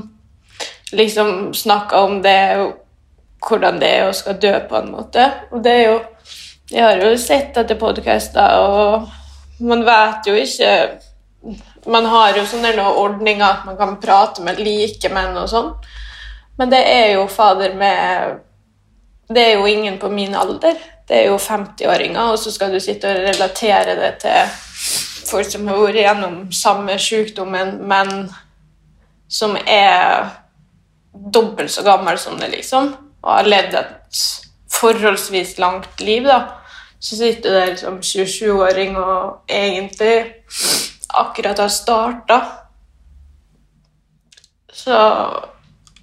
liksom 0.91 1.53
snakka 1.53 2.01
om 2.07 2.21
det, 2.23 2.41
og 2.57 3.47
hvordan 3.47 3.77
det 3.79 3.91
er 3.99 4.07
å 4.07 4.15
skal 4.15 4.39
dø, 4.41 4.53
på 4.69 4.79
en 4.79 4.91
måte. 4.95 5.27
Og 5.51 5.63
det 5.63 5.73
er 5.73 5.91
jo 5.91 5.97
Jeg 6.67 6.83
har 6.83 6.99
jo 6.99 7.13
sett 7.15 7.55
etter 7.57 7.77
podkaster, 7.79 8.57
og 8.59 9.07
man 9.63 9.85
vet 9.87 10.27
jo 10.27 10.33
ikke 10.35 10.71
Man 11.85 12.05
har 12.11 12.35
jo 12.35 12.43
sånne 12.43 12.73
ordninger 12.83 13.45
at 13.45 13.63
man 13.65 13.77
kan 13.77 13.93
prate 14.01 14.43
med 14.43 14.59
likemenn 14.59 15.37
og 15.37 15.47
sånn, 15.47 15.69
men 16.57 16.71
det 16.73 16.83
er 16.89 17.13
jo 17.15 17.27
fader 17.31 17.75
med 17.77 18.43
det 19.27 19.43
er 19.43 19.57
jo 19.59 19.65
ingen 19.65 19.97
på 19.99 20.09
min 20.09 20.35
alder. 20.35 20.77
Det 21.07 21.17
er 21.17 21.25
jo 21.27 21.37
50-åringer, 21.37 22.31
og 22.31 22.39
så 22.39 22.51
skal 22.51 22.71
du 22.73 22.79
sitte 22.79 23.09
og 23.11 23.23
relatere 23.27 23.95
det 23.99 24.13
til 24.23 24.53
folk 25.27 25.49
som 25.51 25.67
har 25.67 25.79
vært 25.81 25.99
gjennom 25.99 26.37
samme 26.55 26.95
sykdommen, 26.99 27.77
men 27.87 28.29
som 29.27 29.57
er 29.67 30.29
dobbelt 31.11 31.71
så 31.71 31.83
gammel 31.83 32.19
som 32.19 32.37
det, 32.39 32.51
liksom, 32.53 32.93
og 33.23 33.33
har 33.33 33.49
levd 33.51 33.75
et 33.79 34.21
forholdsvis 34.71 35.57
langt 35.59 35.99
liv, 36.03 36.27
da. 36.27 36.39
Så 36.99 37.17
sitter 37.19 37.49
du 37.49 37.55
der 37.59 37.75
som 37.77 37.99
27-åring 37.99 38.95
og 38.97 39.43
egentlig 39.49 40.33
akkurat 41.09 41.59
har 41.59 41.71
starta. 41.71 42.39
Så 44.73 44.95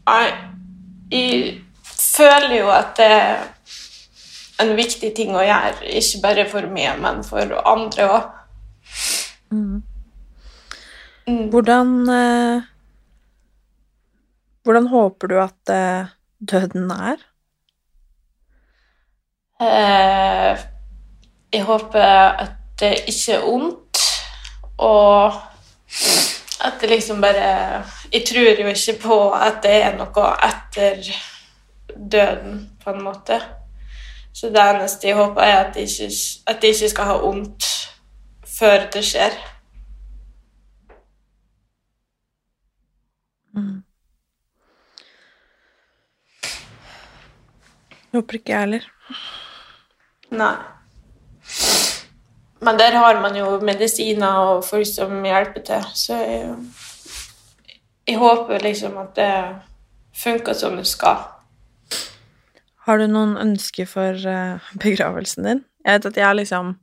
jeg 0.06 1.60
føler 1.84 2.58
jo 2.58 2.70
at 2.72 2.94
det 2.98 3.10
er 3.10 3.42
en 4.62 4.76
viktig 4.78 5.10
ting 5.16 5.34
å 5.34 5.42
gjøre, 5.44 5.88
ikke 5.98 6.22
bare 6.22 6.46
for 6.50 6.68
meg, 6.70 6.98
men 7.02 7.24
for 7.26 7.56
andre 7.66 8.08
òg. 8.10 8.22
Hvordan 11.24 11.92
eh, 12.12 12.70
Hvordan 14.64 14.86
håper 14.88 15.28
du 15.28 15.34
at 15.42 15.72
eh, 15.72 16.12
døden 16.40 16.90
er? 16.90 17.20
Eh, 19.60 20.62
jeg 21.52 21.64
håper 21.68 22.04
at 22.44 22.54
det 22.80 22.94
ikke 23.08 23.36
er 23.36 23.44
ondt, 23.48 24.00
og 24.78 25.36
at 26.64 26.80
det 26.80 26.90
liksom 26.90 27.20
bare 27.20 27.84
Jeg 28.14 28.22
tror 28.28 28.60
jo 28.62 28.66
ikke 28.70 28.98
på 29.02 29.16
at 29.34 29.56
det 29.62 29.72
er 29.82 29.96
noe 29.98 30.26
etter 30.46 31.00
døden, 32.12 32.60
på 32.84 32.90
en 32.90 33.02
måte. 33.02 33.40
Så 34.34 34.50
det 34.54 34.62
eneste 34.62 35.08
jeg 35.08 35.16
håper, 35.18 35.42
er 35.42 35.64
at 35.64 35.76
jeg 35.76 35.88
ikke, 35.88 36.12
at 36.46 36.62
jeg 36.62 36.76
ikke 36.76 36.88
skal 36.88 37.10
ha 37.10 37.16
vondt 37.18 37.66
før 38.58 38.86
det 38.94 39.02
skjer. 39.04 39.34
Håper 48.14 48.38
ikke 48.38 48.52
jeg 48.52 48.60
heller. 48.60 48.88
Nei. 50.30 50.54
Men 52.64 52.78
der 52.78 52.94
har 53.02 53.20
man 53.20 53.36
jo 53.36 53.58
medisiner 53.60 54.26
og 54.54 54.64
folk 54.64 54.86
som 54.86 55.24
hjelper 55.24 55.62
til, 55.66 55.86
så 55.94 56.14
jeg, 56.22 56.54
jeg 58.06 58.18
håper 58.20 58.62
liksom 58.62 58.96
at 59.00 59.14
det 59.16 59.30
funker 60.20 60.54
som 60.54 60.76
det 60.76 60.86
skal. 60.86 61.22
Har 62.84 62.98
du 63.00 63.06
noen 63.08 63.36
ønsker 63.40 63.86
for 63.88 64.12
eh, 64.28 64.58
begravelsen 64.80 65.46
din? 65.48 65.62
Jeg 65.84 65.98
vet 65.98 66.06
at 66.10 66.18
jeg 66.20 66.26
har 66.26 66.36
liksom 66.36 66.74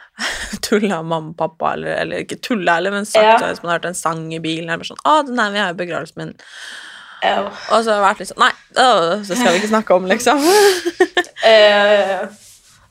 tulla 0.64 1.02
mamma 1.02 1.32
og 1.34 1.36
pappa, 1.36 1.74
eller, 1.74 1.96
eller 2.00 2.24
ikke 2.24 2.38
tulla 2.40 2.78
heller, 2.78 2.94
men 2.94 3.04
sagt 3.08 3.24
Ja. 3.24 3.36
hvis 3.46 3.62
man 3.62 3.70
har 3.72 3.78
hørt 3.78 3.90
en 3.90 3.98
sang 3.98 4.24
i 4.34 4.40
bilen, 4.40 4.70
eller 4.70 4.84
sånn 4.88 5.02
'Å, 5.04 5.26
den 5.26 5.38
her 5.38 5.50
vil 5.50 5.58
jeg 5.60 5.64
ha 5.64 5.74
i 5.74 5.80
begravelsen 5.82 6.22
min'. 6.22 6.34
Ja. 7.24 7.42
Og 7.44 7.84
så 7.84 7.90
har 7.90 7.98
jeg 7.98 8.04
vært 8.04 8.18
litt 8.20 8.28
sånn 8.28 8.42
Nei, 8.44 8.52
så 9.24 9.36
skal 9.36 9.52
vi 9.52 9.60
ikke 9.60 9.72
snakke 9.72 9.94
om, 9.94 10.06
liksom. 10.06 10.40
Eh, 11.44 12.20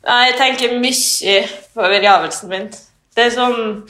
nei, 0.06 0.18
jeg 0.30 0.36
tenker 0.38 0.76
mye 0.78 1.38
på 1.74 1.88
begravelsen 1.90 2.50
min. 2.52 2.68
Det 3.16 3.24
er 3.26 3.32
sånn 3.34 3.82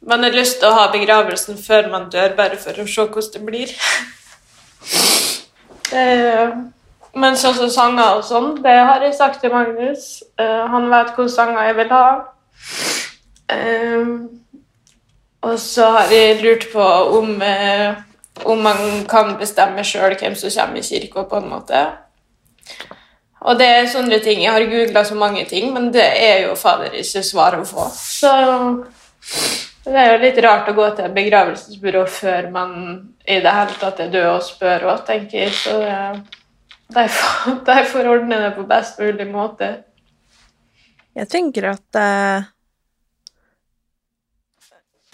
Man 0.00 0.22
har 0.22 0.34
lyst 0.34 0.60
til 0.60 0.68
å 0.68 0.76
ha 0.76 0.86
begravelsen 0.92 1.58
før 1.58 1.90
man 1.92 2.08
dør, 2.12 2.36
bare 2.38 2.58
for 2.60 2.76
å 2.78 2.86
se 2.86 3.06
hvordan 3.06 3.32
det 3.32 3.44
blir. 3.46 3.76
Eh, 5.86 6.50
men 7.14 7.36
sånn 7.38 7.54
som 7.54 7.68
sanger 7.70 8.16
og 8.18 8.24
sånn, 8.26 8.48
det 8.58 8.72
har 8.74 9.04
jeg 9.06 9.14
sagt 9.14 9.38
til 9.40 9.52
Magnus. 9.54 10.24
Eh, 10.34 10.64
han 10.72 10.88
vet 10.90 11.12
hvilke 11.14 11.32
sanger 11.32 11.68
jeg 11.68 11.76
vil 11.78 11.92
ha. 11.94 12.08
Eh, 13.54 14.10
og 15.46 15.54
så 15.62 15.86
har 15.94 16.10
jeg 16.12 16.40
lurt 16.42 16.66
på 16.72 16.88
om, 17.20 17.30
eh, 17.42 17.94
om 18.44 18.60
man 18.66 19.06
kan 19.08 19.36
bestemme 19.38 19.84
sjøl 19.86 20.18
hvem 20.18 20.34
som 20.34 20.50
kommer 20.50 20.82
i 20.82 20.82
kirka, 20.82 21.22
på 21.22 21.36
en 21.40 21.48
måte. 21.54 21.86
Og 23.40 23.58
det 23.58 23.66
er 23.66 23.86
sånne 23.86 24.18
ting. 24.24 24.42
Jeg 24.42 24.52
har 24.52 24.66
googla 24.66 25.04
så 25.04 25.14
mange 25.14 25.44
ting, 25.48 25.72
men 25.72 25.92
det 25.94 26.02
er 26.02 26.48
jo 26.48 26.54
fader 26.58 26.90
ikke 26.98 27.22
svar 27.22 27.56
å 27.56 27.64
få. 27.64 27.86
Så 27.94 28.32
det 29.94 30.00
er 30.02 30.08
jo 30.12 30.22
litt 30.22 30.38
rart 30.42 30.66
å 30.66 30.74
gå 30.74 30.86
til 30.98 31.12
begravelsesbyrå 31.14 32.00
før 32.10 32.48
man 32.50 32.72
i 33.22 33.38
det 33.42 33.52
hele 33.54 33.76
tatt 33.78 34.00
er 34.02 34.10
død 34.10 34.28
og 34.32 34.42
spør 34.42 34.88
òg, 34.90 35.04
tenker 35.06 35.44
jeg. 35.44 35.52
Så 35.54 35.74
derfor, 36.90 38.02
de, 38.02 38.08
ordner 38.10 38.36
de 38.42 38.48
det 38.48 38.56
på 38.56 38.66
best 38.66 38.98
mulig 38.98 39.28
måte. 39.30 39.70
Jeg 41.16 41.30
tenker 41.32 41.70
at 41.70 42.00
uh, 42.02 42.50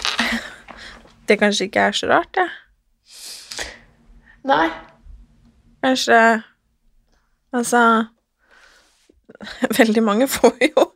Det 1.28 1.36
kanskje 1.38 1.68
ikke 1.68 1.84
er 1.90 2.00
så 2.00 2.08
rart, 2.10 2.40
jeg. 2.40 2.48
Nei. 4.48 4.66
Kanskje 5.84 6.16
Altså 7.52 7.78
Veldig 9.78 10.02
mange 10.02 10.26
får 10.32 10.56
jo 10.64 10.88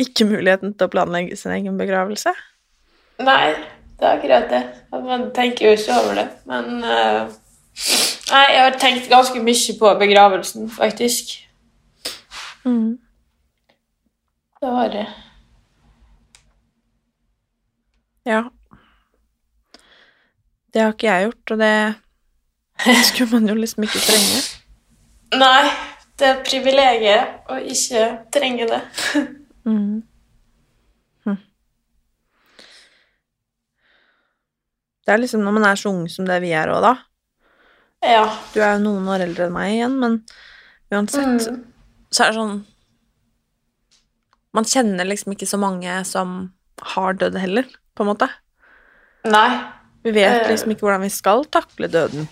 ikke 0.00 0.26
muligheten 0.28 0.74
til 0.74 0.88
å 0.88 0.92
planlegge 0.92 1.38
sin 1.38 1.54
egen 1.54 1.78
begravelse. 1.78 2.34
Nei, 3.20 3.52
det 4.00 4.06
er 4.08 4.16
akkurat 4.16 4.50
det. 4.50 4.62
Man 4.92 5.30
tenker 5.34 5.66
jo 5.66 5.76
ikke 5.76 5.96
over 6.00 6.14
det. 6.20 6.26
Men 6.48 6.84
uh, 6.84 7.32
Nei, 8.30 8.44
jeg 8.54 8.62
har 8.62 8.76
tenkt 8.78 9.08
ganske 9.10 9.40
mye 9.42 9.74
på 9.78 9.90
begravelsen, 9.98 10.70
faktisk. 10.70 11.32
Mm. 12.64 12.98
Det 14.60 14.70
har 14.70 14.94
jeg. 14.94 15.08
Ja. 18.26 18.42
Det 20.74 20.82
har 20.82 20.92
ikke 20.92 21.06
jeg 21.06 21.24
gjort, 21.24 21.50
og 21.50 21.58
det 21.58 21.94
skulle 23.08 23.30
man 23.32 23.48
jo 23.48 23.54
liksom 23.54 23.82
ikke 23.82 24.04
trenge. 24.04 24.42
Nei, 25.40 25.70
det 26.18 26.28
er 26.28 26.36
et 26.36 26.46
privilegiet 26.46 27.50
å 27.50 27.60
ikke 27.74 28.08
trenge 28.32 28.70
det. 28.70 28.82
Mm. 29.60 30.00
Det 35.10 35.16
er 35.16 35.22
liksom 35.24 35.40
når 35.42 35.54
man 35.56 35.64
er 35.66 35.78
så 35.80 35.90
ung 35.90 36.04
som 36.06 36.26
det 36.28 36.36
vi 36.44 36.52
er 36.54 36.70
òg, 36.70 36.84
da. 36.84 36.92
Ja. 38.06 38.20
Du 38.54 38.60
er 38.62 38.76
jo 38.76 38.82
noen 38.84 39.08
år 39.10 39.24
eldre 39.24 39.48
enn 39.48 39.56
meg 39.56 39.72
igjen, 39.74 39.96
men 39.98 40.20
uansett 40.94 41.48
Mm. 41.50 41.64
så 42.14 42.22
er 42.24 42.30
det 42.30 42.36
sånn 42.38 42.60
Man 44.54 44.64
kjenner 44.64 45.04
liksom 45.06 45.32
ikke 45.34 45.46
så 45.50 45.58
mange 45.58 46.04
som 46.06 46.52
har 46.94 47.12
dødd 47.14 47.36
heller, 47.38 47.66
på 47.94 48.02
en 48.02 48.08
måte. 48.08 48.28
Nei. 49.24 49.60
Vi 50.02 50.10
vet 50.12 50.42
Eh. 50.44 50.48
liksom 50.50 50.70
ikke 50.70 50.86
hvordan 50.86 51.02
vi 51.02 51.08
skal 51.10 51.44
takle 51.44 51.88
døden. 51.90 52.28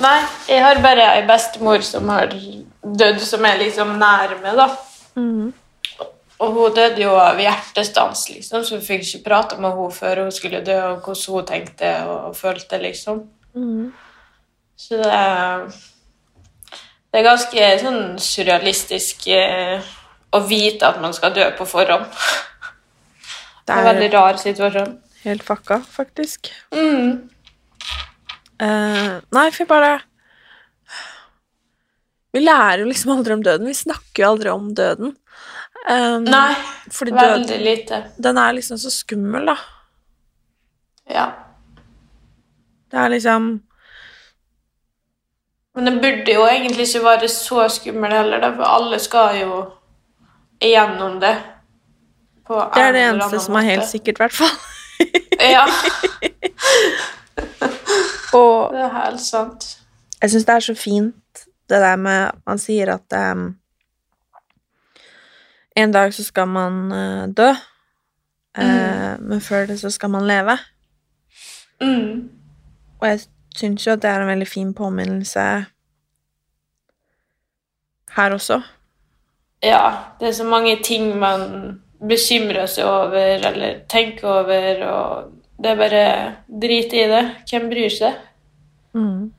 Nei, 0.00 0.20
jeg 0.48 0.62
har 0.62 0.80
bare 0.82 1.02
ei 1.16 1.26
bestemor 1.26 1.82
som 1.82 2.08
har 2.08 2.26
dødd, 2.28 3.20
som 3.20 3.44
er 3.44 3.58
liksom 3.58 3.98
nærme, 3.98 4.54
da. 4.56 4.68
Mhm. 5.16 5.52
Og 6.36 6.52
hun 6.52 6.74
døde 6.76 7.00
jo 7.00 7.14
av 7.16 7.38
hjertestans, 7.40 8.26
liksom, 8.28 8.64
så 8.64 8.76
vi 8.76 8.84
fikk 8.84 9.06
ikke 9.06 9.24
prate 9.24 9.60
med 9.60 9.72
henne 9.72 9.94
før 9.96 10.24
hun 10.26 10.34
skulle 10.34 10.64
dø, 10.64 10.76
og 10.90 11.06
hvordan 11.06 11.36
hun 11.38 11.46
tenkte 11.48 11.92
og 12.12 12.34
følte, 12.36 12.80
liksom. 12.82 13.22
Mm. 13.56 13.86
Så 14.76 14.98
det 15.00 15.12
er, 15.16 15.64
det 17.08 17.20
er 17.22 17.24
ganske 17.24 17.70
sånn 17.80 18.02
surrealistisk 18.20 19.24
eh, 19.32 19.80
å 20.36 20.42
vite 20.44 20.90
at 20.90 21.00
man 21.00 21.16
skal 21.16 21.32
dø 21.32 21.46
på 21.56 21.64
forhånd. 21.68 22.04
Det 23.66 23.72
er 23.74 23.80
en 23.80 23.88
veldig 23.88 24.10
rar 24.12 24.36
situasjon. 24.38 24.92
Helt 25.24 25.42
fucka, 25.42 25.80
faktisk. 25.90 26.52
Mm. 26.76 27.24
Uh, 28.62 29.16
nei, 29.36 29.48
for 29.52 29.68
bare 29.68 29.98
Vi 32.32 32.40
lærer 32.40 32.84
jo 32.84 32.86
liksom 32.88 33.10
aldri 33.16 33.34
om 33.34 33.42
døden. 33.44 33.68
Vi 33.68 33.76
snakker 33.76 34.22
jo 34.22 34.28
aldri 34.34 34.52
om 34.52 34.68
døden. 34.76 35.16
Um, 35.90 36.24
Nei, 36.26 36.54
veldig 36.90 37.20
døden 37.20 37.60
lite. 37.62 38.00
Den 38.18 38.38
er 38.42 38.52
liksom 38.56 38.78
så 38.78 38.90
skummel, 38.90 39.46
da. 39.46 39.54
Ja. 41.10 41.26
Det 42.90 42.98
er 42.98 43.08
liksom 43.08 43.60
Men 45.74 45.86
det 45.86 45.92
burde 46.02 46.32
jo 46.32 46.46
egentlig 46.46 46.86
ikke 46.88 47.04
være 47.04 47.28
så 47.28 47.68
skummel 47.68 48.12
heller, 48.12 48.40
da, 48.40 48.50
for 48.56 48.64
alle 48.64 48.98
skal 48.98 49.40
jo 49.40 49.64
igjennom 50.60 51.20
det. 51.20 51.36
På 52.46 52.54
Det 52.74 52.82
er 52.82 52.92
det 52.92 53.00
eneste 53.10 53.40
som 53.40 53.54
er 53.54 53.60
helt 53.70 53.88
sikkert, 53.88 54.18
i 54.18 54.22
hvert 54.24 54.32
fall. 54.32 54.56
Ja, 55.36 55.66
Og 58.38 58.72
det 58.72 58.80
er 58.80 58.88
helt 59.04 59.20
sant. 59.20 59.66
jeg 60.22 60.30
syns 60.30 60.44
det 60.48 60.54
er 60.54 60.60
så 60.64 60.74
fint 60.74 61.42
det 61.68 61.80
der 61.82 61.96
med 61.96 62.28
at 62.30 62.38
man 62.46 62.58
sier 62.58 62.94
at 62.94 63.12
um, 63.36 63.58
en 65.76 65.92
dag 65.92 66.14
så 66.14 66.24
skal 66.24 66.48
man 66.48 66.92
uh, 66.92 67.28
dø, 67.28 67.50
eh, 68.58 69.12
men 69.20 69.40
før 69.40 69.66
det 69.66 69.80
så 69.80 69.90
skal 69.90 70.10
man 70.10 70.26
leve. 70.26 70.58
Mm. 71.80 72.30
Og 73.00 73.08
jeg 73.08 73.20
syns 73.56 73.86
jo 73.86 73.92
at 73.92 74.02
det 74.02 74.10
er 74.10 74.22
en 74.22 74.30
veldig 74.30 74.48
fin 74.48 74.74
påminnelse 74.74 75.40
her 78.16 78.32
også. 78.32 78.60
Ja, 79.62 79.92
det 80.20 80.28
er 80.28 80.32
så 80.32 80.44
mange 80.44 80.78
ting 80.84 81.18
man 81.18 81.80
bekymrer 82.00 82.66
seg 82.66 82.88
over 82.88 83.46
eller 83.48 83.80
tenker 83.88 84.28
over, 84.28 84.84
og 84.86 85.32
det 85.62 85.70
er 85.72 85.80
bare 85.80 86.04
drit 86.62 86.92
i 86.92 87.06
det. 87.10 87.24
Hvem 87.50 87.68
bryr 87.72 87.92
seg? 87.92 88.16
Mm. 88.96 89.32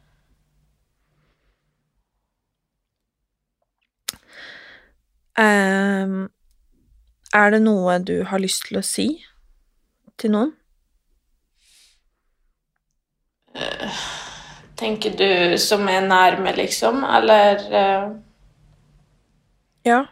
Ehm, 5.38 6.29
er 7.33 7.49
det 7.53 7.61
noe 7.61 7.99
du 8.01 8.23
har 8.25 8.41
lyst 8.41 8.65
til 8.69 8.79
å 8.79 8.85
si 8.85 9.09
til 10.17 10.33
noen? 10.33 10.53
Tenker 14.77 15.13
du 15.17 15.57
som 15.61 15.88
er 15.89 16.05
nærme, 16.05 16.53
liksom, 16.57 17.03
eller 17.03 17.61
uh... 17.73 18.11
Ja. 19.85 20.03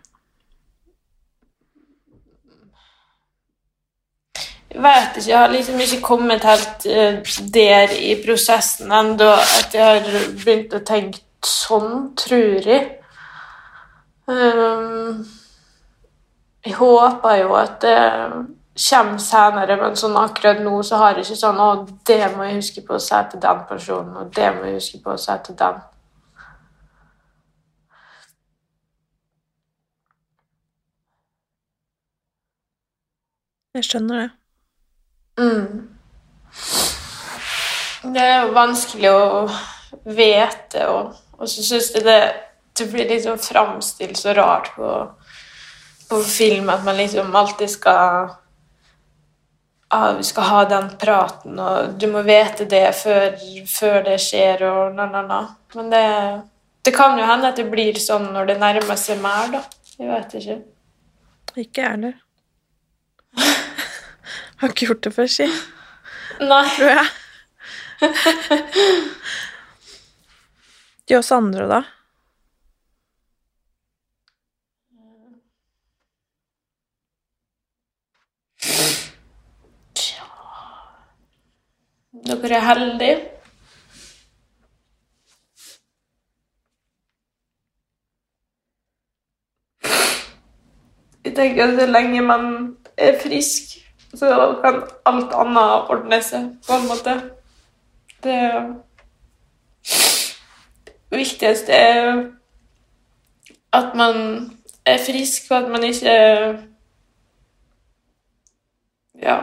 Jeg 4.71 4.83
vet 4.83 5.17
ikke, 5.17 5.29
jeg 5.29 5.39
har 5.39 5.51
liksom 5.53 5.79
ikke 5.79 6.01
kommet 6.03 6.43
helt 6.43 6.87
uh, 6.89 7.35
der 7.53 7.93
i 7.95 8.15
prosessen 8.25 8.91
ennå 8.91 9.29
at 9.37 9.75
jeg 9.77 9.85
har 9.85 10.09
begynt 10.33 10.73
å 10.73 10.81
tenke 10.85 11.21
sånn, 11.45 12.11
tror 12.17 12.65
jeg. 12.65 12.89
Ehm, 14.27 15.25
jeg 16.65 16.73
håper 16.73 17.35
jo 17.35 17.53
at 17.53 17.81
det 17.81 17.97
kommer 18.89 19.17
senere, 19.21 19.75
men 19.79 19.97
sånn 19.99 20.17
akkurat 20.19 20.61
nå 20.65 20.79
så 20.83 20.97
har 20.99 21.13
jeg 21.15 21.27
ikke 21.27 21.37
sånn 21.39 21.59
Å, 21.61 21.67
det 22.09 22.23
må 22.35 22.47
jeg 22.47 22.57
huske 22.59 22.81
på 22.87 22.97
å 22.97 23.03
si 23.03 23.19
til 23.31 23.43
den 23.43 23.61
personen, 23.69 24.15
og 24.17 24.31
det 24.35 24.49
må 24.55 24.65
jeg 24.65 24.79
huske 24.79 25.03
på 25.03 25.13
å 25.13 25.21
si 25.21 25.35
til 25.45 25.59
den. 25.59 25.83
Jeg 33.75 33.83
skjønner 33.83 34.21
det. 34.21 34.29
Mm. 35.37 35.87
Det 38.15 38.21
er 38.23 38.37
jo 38.45 38.53
vanskelig 38.55 39.11
å 39.11 39.23
vite, 40.05 40.85
og, 40.87 41.15
og 41.37 41.49
så 41.51 41.63
syns 41.65 41.89
jeg 41.95 42.05
det, 42.05 42.19
det 42.77 42.91
blir 42.91 43.09
liksom 43.09 43.37
framstilt 43.37 44.17
så 44.17 44.33
rart 44.33 44.75
på, 44.75 45.11
på 46.09 46.23
film 46.23 46.69
at 46.69 46.83
man 46.83 46.97
liksom 46.97 47.35
alltid 47.35 47.69
skal 47.69 48.29
Vi 50.17 50.23
skal 50.23 50.43
ha 50.43 50.65
den 50.65 50.97
praten, 50.99 51.59
og 51.59 51.89
du 51.99 52.07
må 52.11 52.21
vite 52.25 52.65
det 52.67 52.95
før, 52.97 53.37
før 53.69 54.03
det 54.03 54.17
skjer, 54.19 54.63
og 54.67 54.95
na-na-na. 54.97 55.55
Men 55.77 55.89
det, 55.93 56.07
det 56.83 56.91
kan 56.97 57.19
jo 57.19 57.23
hende 57.23 57.47
at 57.53 57.57
det 57.61 57.71
blir 57.71 57.95
sånn 58.01 58.33
når 58.33 58.45
det 58.49 58.57
nærmer 58.59 58.97
seg 58.99 59.21
mer, 59.23 59.47
da. 59.53 59.61
Jeg 59.95 60.07
vet 60.09 60.33
ikke. 60.41 60.57
Ikke 61.63 61.81
jeg 61.85 61.91
heller. 61.93 62.15
Har 64.59 64.67
ikke 64.73 64.87
gjort 64.89 65.05
det 65.07 65.13
før, 65.15 65.29
si. 65.31 65.47
Nei. 66.43 66.65
Tror 66.75 66.91
jeg. 66.91 67.07
De 71.07 71.13
oss 71.21 71.31
andre, 71.31 71.63
da? 71.71 71.81
Dere 82.45 82.55
er 82.55 82.73
heldige. 82.73 83.21
Jeg 91.25 91.35
tenker 91.35 91.63
at 91.63 91.79
så 91.79 91.85
lenge 91.85 92.21
man 92.21 92.77
er 92.97 93.17
frisk, 93.23 93.63
så 94.13 94.59
kan 94.61 94.77
alt 95.05 95.33
annet 95.33 95.89
ordne 95.89 96.21
seg, 96.21 96.51
på 96.67 96.77
en 96.77 96.87
måte. 96.87 97.17
Det 98.23 98.37
viktigste 101.17 101.73
er 101.73 102.23
at 103.73 103.97
man 103.97 104.15
er 104.85 105.01
frisk, 105.07 105.49
og 105.49 105.57
at 105.63 105.71
man 105.71 105.83
ikke 105.83 106.15
ja, 109.21 109.41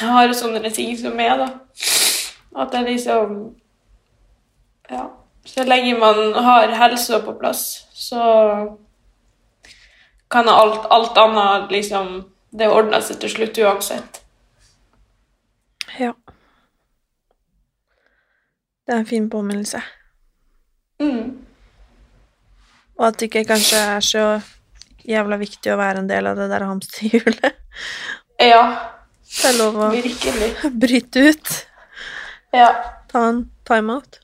har 0.00 0.32
sånne 0.36 0.70
ting 0.70 0.96
som 0.98 1.20
er, 1.20 1.36
da. 1.40 1.48
At 2.56 2.72
det 2.72 2.86
liksom 2.90 3.54
Ja. 4.90 5.10
Så 5.46 5.64
lenge 5.64 5.98
man 5.98 6.34
har 6.34 6.68
helsa 6.74 7.20
på 7.22 7.34
plass, 7.38 7.86
så 7.92 8.22
kan 10.30 10.48
alt, 10.48 10.86
alt 10.90 11.18
annet 11.18 11.70
liksom 11.70 12.32
Det 12.50 12.68
ordner 12.68 13.00
seg 13.00 13.18
til 13.20 13.30
slutt 13.30 13.58
uansett. 13.58 14.22
Ja. 15.98 16.12
Det 18.86 18.94
er 18.94 18.98
en 19.02 19.06
fin 19.06 19.30
påminnelse. 19.30 19.82
Mm. 21.02 21.46
Og 22.96 23.06
at 23.06 23.18
det 23.18 23.28
ikke 23.28 23.44
kanskje 23.50 23.76
er 23.76 24.00
så 24.00 24.24
jævla 25.04 25.36
viktig 25.40 25.72
å 25.72 25.78
være 25.78 26.00
en 26.00 26.08
del 26.08 26.30
av 26.30 26.38
det 26.38 26.48
der 26.52 26.64
hamsterhjulet. 26.64 27.58
Ja, 28.40 28.62
Det 29.26 29.48
er 29.50 29.58
lov 29.58 29.78
å 29.80 29.90
virkelig. 29.94 30.52
bryte 30.84 31.26
ut. 31.30 31.52
Ja. 32.54 32.70
Ta 33.10 33.26
en 33.30 33.42
timeout. 33.68 34.20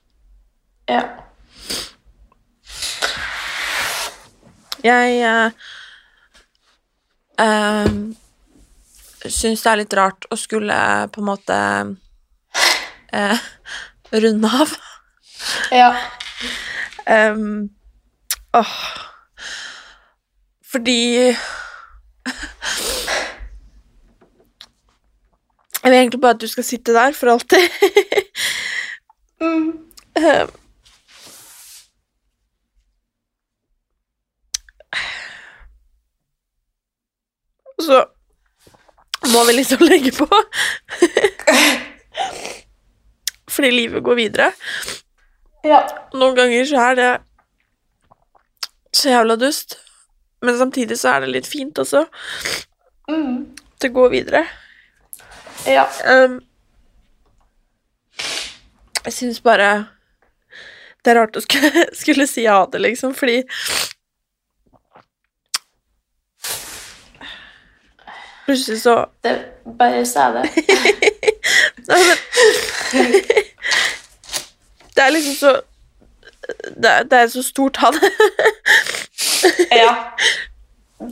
Ja. 0.90 1.02
Jeg 4.82 5.18
eh, 5.22 5.50
eh, 7.38 7.92
syns 9.30 9.62
det 9.62 9.70
er 9.70 9.80
litt 9.82 9.94
rart 9.94 10.26
å 10.34 10.38
skulle 10.38 10.78
på 11.14 11.22
en 11.22 11.28
måte 11.28 11.58
eh, 13.12 13.46
runde 14.12 14.50
av. 14.62 14.74
Ja. 15.74 15.92
Um, 17.06 17.70
åh. 18.52 18.74
Fordi 20.72 21.36
Jeg 25.82 25.90
vil 25.90 25.98
egentlig 25.98 26.20
bare 26.20 26.34
at 26.36 26.40
du 26.40 26.46
skal 26.46 26.64
sitte 26.64 26.92
der 26.94 27.12
for 27.12 27.26
alltid. 27.32 27.58
Em. 29.42 29.82
Så 37.82 38.04
må 39.32 39.44
vi 39.46 39.52
liksom 39.56 39.82
legge 39.90 40.12
på. 40.14 40.28
Fordi 43.50 43.70
livet 43.70 44.04
går 44.04 44.14
videre. 44.14 44.52
Ja. 45.66 45.82
Noen 46.14 46.36
ganger 46.36 46.64
så 46.66 46.76
er 46.90 46.94
det 46.98 47.10
så 48.92 49.08
jævla 49.12 49.36
dust, 49.40 49.76
men 50.42 50.58
samtidig 50.58 50.98
så 51.00 51.16
er 51.16 51.24
det 51.24 51.34
litt 51.36 51.48
fint 51.48 51.78
også. 51.78 52.04
Mm. 53.10 53.54
Det 53.82 53.92
går 53.94 54.08
videre. 54.14 54.46
Ja. 55.66 55.84
Um, 56.06 56.40
jeg 59.04 59.12
syns 59.12 59.40
bare 59.40 59.86
det 61.04 61.10
er 61.10 61.18
rart 61.18 61.36
å 61.36 61.42
skulle, 61.42 61.86
skulle 62.02 62.26
si 62.30 62.44
ha 62.46 62.62
det, 62.72 62.80
liksom, 62.82 63.14
fordi 63.14 63.42
plutselig 68.46 68.82
så 68.82 68.94
Det, 69.24 69.34
bare 69.78 70.06
sa 70.06 70.28
det. 70.36 70.44
Nei, 71.88 72.00
men 72.06 72.16
Det 74.94 75.02
er 75.02 75.10
liksom 75.10 75.34
så 75.34 75.52
Det 76.82 76.90
er, 76.90 77.02
det 77.02 77.18
er 77.18 77.28
så 77.30 77.42
stort, 77.42 77.76
han. 77.76 77.94
Ja. 79.70 79.94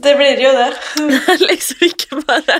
Det 0.03 0.15
blir 0.15 0.39
jo 0.43 0.51
det. 0.55 0.73
Det 0.95 1.21
er 1.33 1.45
liksom 1.47 1.77
ikke 1.87 2.21
bare 2.27 2.59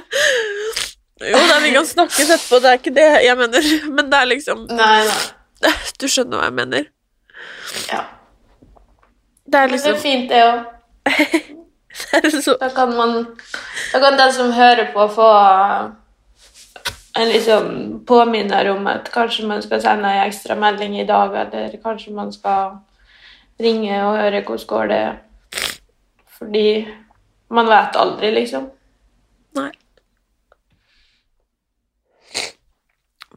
Jo 1.21 1.37
da, 1.49 1.59
vi 1.61 1.71
kan 1.75 1.85
snakkes 1.85 2.29
etterpå, 2.29 2.59
det 2.63 2.69
er 2.71 2.79
ikke 2.79 2.93
det 2.95 3.07
jeg 3.25 3.37
mener, 3.37 3.69
men 3.95 4.09
det 4.11 4.19
er 4.19 4.29
liksom 4.31 4.65
Nei, 4.71 4.97
nei. 5.07 5.71
Du 6.01 6.07
skjønner 6.09 6.41
hva 6.41 6.49
jeg 6.49 6.57
mener. 6.57 6.87
Ja. 7.91 8.03
Det 9.45 9.59
er 9.59 9.67
Men 9.67 9.73
det 9.73 9.75
liksom 9.75 9.97
er 9.97 10.01
fint, 10.01 10.31
det 10.31 10.43
òg. 10.47 10.59
så, 12.45 12.55
Da 12.61 12.69
kan 12.73 12.95
man 12.97 13.17
Da 13.91 13.99
kan 13.99 14.17
den 14.17 14.33
som 14.33 14.53
hører 14.55 14.91
på, 14.93 15.07
få 15.15 15.31
en 17.19 17.27
liksom 17.29 17.65
påminner 18.07 18.69
om 18.71 18.87
at 18.87 19.11
kanskje 19.11 19.47
man 19.47 19.61
skal 19.61 19.81
sende 19.83 20.07
en 20.07 20.27
ekstra 20.29 20.55
melding 20.55 20.95
i 20.99 21.05
dag, 21.05 21.35
eller 21.35 21.75
kanskje 21.83 22.13
man 22.15 22.31
skal 22.33 22.77
ringe 23.59 23.97
og 24.05 24.17
høre 24.17 24.41
hvordan 24.41 24.67
går 24.67 24.87
det 24.87 25.03
Fordi 26.37 26.87
man 27.51 27.67
vet 27.67 27.95
aldri, 27.99 28.31
liksom. 28.31 28.69
Nei. 29.59 29.71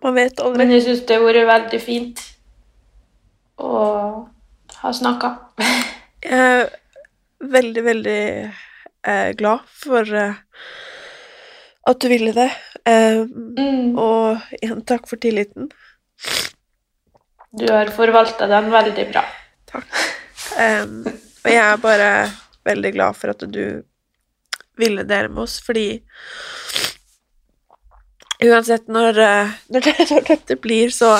Man 0.05 0.15
vet 0.19 0.41
aldri. 0.41 0.61
Men 0.61 0.73
jeg 0.75 0.85
syns 0.85 1.05
det 1.09 1.17
har 1.17 1.25
vært 1.25 1.49
veldig 1.49 1.81
fint 1.81 2.21
å 3.57 3.75
ha 4.83 4.93
snakka. 4.93 5.31
Jeg 6.25 6.41
er 6.41 6.71
veldig, 7.53 7.83
veldig 7.85 8.21
eh, 9.05 9.31
glad 9.37 9.65
for 9.69 10.09
eh, 10.17 10.39
at 11.91 12.01
du 12.01 12.07
ville 12.13 12.33
det. 12.37 12.51
Eh, 12.89 13.25
Mm. 13.55 13.97
og 14.01 14.41
igjen, 14.61 14.81
takk 14.89 15.05
for 15.09 15.21
tilliten. 15.21 15.69
Du 17.55 17.65
har 17.71 17.93
forvalta 17.95 18.49
den 18.51 18.71
veldig 18.73 19.05
bra. 19.13 19.23
Takk. 19.71 20.01
og 21.45 21.51
jeg 21.53 21.61
er 21.61 21.77
bare 21.83 22.09
veldig 22.65 22.93
glad 22.97 23.17
for 23.21 23.33
at 23.35 23.45
du 23.53 23.83
ville 24.81 25.05
dele 25.07 25.29
med 25.29 25.45
oss, 25.45 25.61
fordi 25.65 26.01
uansett 28.51 28.87
når, 28.93 29.19
eh, 29.23 29.55
når, 29.73 29.87
det, 29.89 29.95
når 30.13 30.29
dette 30.29 30.59
blir, 30.61 30.93
så, 30.95 31.17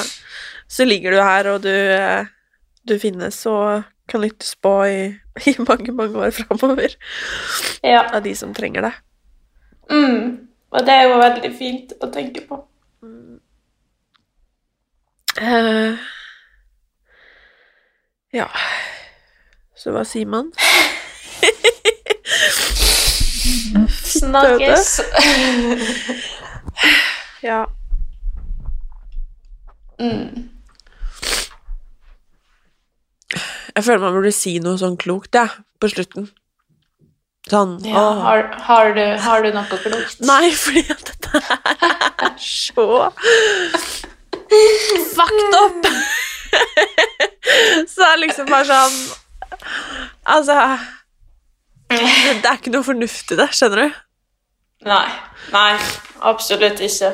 så 0.69 0.87
ligger 0.89 1.17
du 1.17 1.21
her, 1.23 1.49
og 1.55 1.65
du, 1.67 1.73
eh, 1.73 2.27
du 2.89 2.97
finnes 3.03 3.41
og 3.51 3.85
kan 4.11 4.21
lyttes 4.21 4.53
på 4.61 4.73
i, 4.85 4.99
i 5.49 5.55
mange, 5.65 5.93
mange 5.97 6.19
år 6.27 6.35
framover 6.37 6.93
Ja. 7.83 8.03
av 8.13 8.21
de 8.27 8.35
som 8.37 8.53
trenger 8.57 8.85
det. 8.89 8.93
Mm. 9.91 10.49
Og 10.75 10.85
det 10.87 10.93
er 10.95 11.03
jo 11.09 11.19
veldig 11.21 11.51
fint 11.57 11.93
å 12.03 12.07
tenke 12.13 12.41
på. 12.49 12.57
Eh, 15.35 15.97
ja 18.35 18.47
Så 19.75 19.91
hva 19.91 20.05
sier 20.07 20.27
man? 20.31 20.53
Snakkes. 24.15 25.01
Ja. 27.45 27.65
Mm. 30.01 30.49
Jeg 33.77 33.85
føler 33.85 33.99
man 34.01 34.15
burde 34.15 34.33
si 34.33 34.55
noe 34.63 34.79
sånn 34.81 34.97
klokt, 35.01 35.37
jeg, 35.37 35.51
på 35.83 35.91
slutten. 35.93 36.31
Sånn 37.51 37.75
Ja, 37.85 38.05
har, 38.25 38.47
har, 38.65 38.95
du, 38.97 39.03
har 39.21 39.45
du 39.45 39.51
noe 39.53 39.79
klokt? 39.83 40.23
Nei, 40.31 40.49
fordi 40.57 40.87
at 40.95 41.05
dette 41.11 41.43
er 41.45 42.39
så 42.41 42.87
fucked 45.13 45.59
up. 45.59 45.91
så 47.91 48.01
det 48.01 48.09
er 48.09 48.21
liksom 48.23 48.47
bare 48.47 48.65
sånn 48.69 48.97
Altså 50.31 50.55
Det 51.91 51.99
det 51.99 52.49
er 52.49 52.57
ikke 52.57 52.73
noe 52.73 52.87
fornuft 52.87 53.35
i 53.35 53.39
det, 53.39 53.51
skjønner 53.53 53.85
du? 53.85 54.03
Nei. 54.89 55.07
Nei, 55.53 55.73
absolutt 56.25 56.81
ikke. 56.85 57.13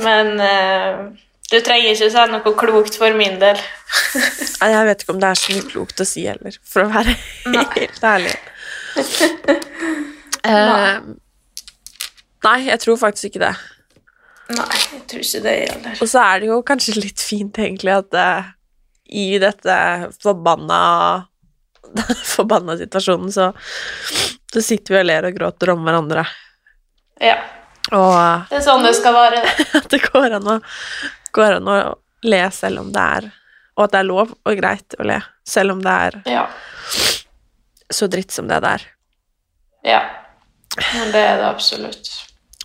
Men 0.00 0.40
uh, 0.40 1.10
du 1.52 1.58
trenger 1.60 1.92
ikke 1.92 2.08
si 2.12 2.26
noe 2.32 2.54
klokt 2.56 2.96
for 3.00 3.16
min 3.18 3.36
del. 3.42 3.58
Nei, 4.62 4.70
Jeg 4.72 4.88
vet 4.88 5.04
ikke 5.04 5.16
om 5.16 5.20
det 5.20 5.32
er 5.32 5.40
så 5.40 5.56
mye 5.56 5.66
klokt 5.68 6.00
å 6.00 6.06
si 6.08 6.24
heller, 6.28 6.56
for 6.64 6.86
å 6.86 6.92
være 6.92 7.16
helt 7.76 8.08
ærlig. 8.14 8.38
Eh, 10.42 10.96
nei, 12.42 12.56
jeg 12.66 12.80
tror 12.82 12.96
faktisk 12.98 13.28
ikke 13.28 13.44
det. 13.44 13.52
Nei, 14.56 14.78
jeg 14.90 15.04
tror 15.06 15.22
ikke 15.22 15.42
det 15.44 15.52
gjelder. 15.54 16.00
Og 16.02 16.10
så 16.10 16.24
er 16.24 16.40
det 16.42 16.48
jo 16.48 16.56
kanskje 16.66 16.96
litt 16.96 17.22
fint, 17.22 17.60
egentlig, 17.62 17.92
at 17.94 18.16
uh, 18.18 18.48
i 19.06 19.38
dette 19.38 19.76
forbanna 20.18 20.80
forbanna 22.34 22.76
situasjonen, 22.80 23.32
så, 23.32 23.52
så 24.52 24.62
sitter 24.64 24.96
vi 24.96 25.00
og 25.02 25.08
ler 25.08 25.28
og 25.28 25.38
gråter 25.38 25.72
om 25.76 25.86
hverandre. 25.86 26.26
Ja. 27.22 27.38
Og 27.90 28.46
Det 28.48 28.56
er 28.60 28.64
sånn 28.64 28.84
det 28.86 28.94
skal 28.96 29.14
være. 29.16 29.42
at 29.80 29.88
det 29.90 29.98
går 30.06 30.36
an, 30.38 30.46
å, 30.48 30.56
går 31.34 31.56
an 31.58 31.68
å 31.68 31.76
le 32.22 32.42
selv 32.54 32.78
om 32.84 32.92
det 32.94 33.02
er 33.18 33.26
Og 33.76 33.84
at 33.84 33.92
det 33.96 33.98
er 34.02 34.06
lov 34.06 34.30
og 34.46 34.56
greit 34.60 34.94
å 35.00 35.06
le, 35.08 35.16
selv 35.48 35.74
om 35.74 35.80
det 35.82 35.92
er 36.06 36.18
Ja. 36.30 36.44
så 37.92 38.06
dritt 38.08 38.30
som 38.32 38.46
det 38.48 38.60
der. 38.64 38.82
ja. 39.84 40.02
Men 40.94 41.10
det 41.12 41.20
er 41.20 41.36
det 41.36 41.44
absolutt. 41.50 42.08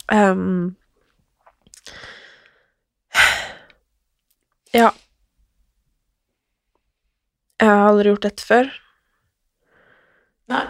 Um, 0.07 0.76
ja. 4.72 4.91
Jeg 7.59 7.68
har 7.68 7.88
aldri 7.89 8.13
gjort 8.13 8.28
dette 8.30 8.45
før, 8.47 8.70
Nei. 10.53 10.61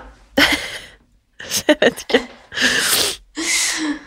så 1.46 1.68
jeg 1.74 1.80
vet 1.84 2.04
ikke. 2.08 2.22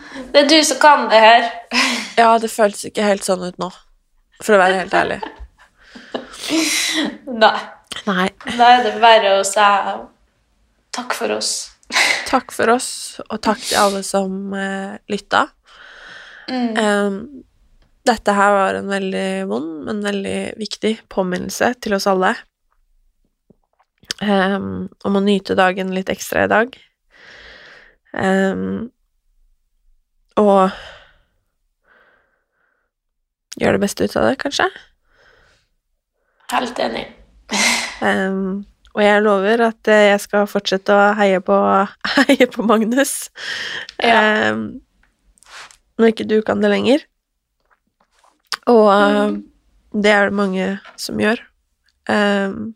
Det 0.31 0.43
er 0.43 0.47
du 0.49 0.57
som 0.67 0.79
kan 0.81 1.07
det 1.11 1.19
her. 1.23 1.49
Ja, 2.19 2.35
det 2.41 2.51
føles 2.51 2.83
ikke 2.87 3.05
helt 3.05 3.23
sånn 3.25 3.43
ut 3.47 3.59
nå, 3.61 3.69
for 4.43 4.57
å 4.57 4.61
være 4.61 4.81
helt 4.81 4.95
ærlig. 4.97 5.19
Nei. 7.31 7.57
Nei. 8.07 8.27
Da 8.57 8.67
er 8.75 8.83
det 8.85 8.95
verre 9.01 9.37
å 9.39 9.45
si 9.47 9.67
takk 10.91 11.15
for 11.15 11.31
oss. 11.37 11.53
Takk 12.27 12.53
for 12.55 12.71
oss, 12.71 12.91
og 13.27 13.39
takk 13.43 13.63
til 13.63 13.79
alle 13.79 14.03
som 14.07 14.53
eh, 14.55 14.99
lytta. 15.11 15.45
Mm. 16.51 16.77
Um, 16.77 17.17
dette 18.07 18.35
her 18.35 18.53
var 18.55 18.79
en 18.79 18.91
veldig 18.91 19.27
vond, 19.49 19.73
men 19.87 20.03
veldig 20.03 20.37
viktig 20.59 20.93
påminnelse 21.11 21.73
til 21.83 21.95
oss 21.97 22.07
alle. 22.11 22.35
um, 24.21 24.87
om 25.03 25.15
å 25.17 25.23
nyte 25.23 25.55
dagen 25.57 25.93
litt 25.95 26.09
ekstra 26.11 26.45
i 26.45 26.51
dag. 26.51 26.75
Ehm, 28.13 28.89
og 30.39 30.71
gjøre 33.59 33.75
det 33.77 33.83
beste 33.83 34.07
ut 34.07 34.17
av 34.19 34.29
det, 34.29 34.37
kanskje. 34.41 34.67
Helt 36.51 36.79
enig. 36.83 37.05
um, 38.07 38.63
og 38.91 39.03
jeg 39.03 39.23
lover 39.23 39.63
at 39.69 39.91
eh, 39.91 40.07
jeg 40.09 40.23
skal 40.25 40.49
fortsette 40.51 40.95
å 40.95 41.11
heie 41.19 41.39
på, 41.43 41.57
heie 42.17 42.47
på 42.51 42.65
Magnus. 42.67 43.31
Ehm, 44.03 44.81
når 45.99 46.11
ikke 46.11 46.27
du 46.27 46.41
kan 46.45 46.63
det 46.63 46.73
lenger. 46.73 47.05
Og 48.71 48.87
eh, 48.91 49.39
det 50.03 50.11
er 50.11 50.27
det 50.27 50.39
mange 50.39 50.67
som 50.99 51.19
gjør. 51.19 51.39
Um, 52.11 52.73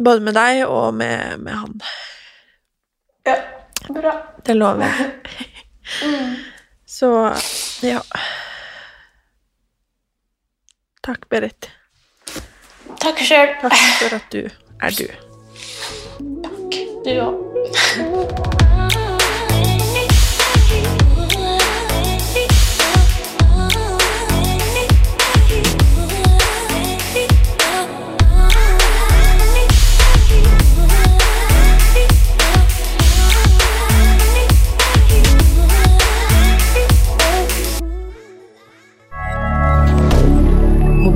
både 0.00 0.24
med 0.24 0.34
deg 0.34 0.64
og 0.66 0.94
med, 0.96 1.38
med 1.44 1.58
han. 1.60 1.80
Ja, 3.28 3.36
bra. 3.94 4.14
Det 4.44 4.56
lover 4.58 4.86
jeg. 4.86 5.10
Mm. 6.06 6.36
Så 6.86 7.08
ja. 7.82 7.98
Takk, 11.02 11.24
Berit. 11.32 11.66
Takk 13.02 13.18
sjøl. 13.26 13.56
Takk 13.64 13.74
for 13.98 14.14
at 14.20 14.30
du 14.30 14.44
er 14.46 14.94
du. 15.00 15.06
Takk, 16.46 16.78
Du 17.02 17.12
òg. 17.26 18.49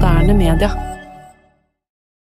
Moderne 0.05 0.35
media. 0.35 0.94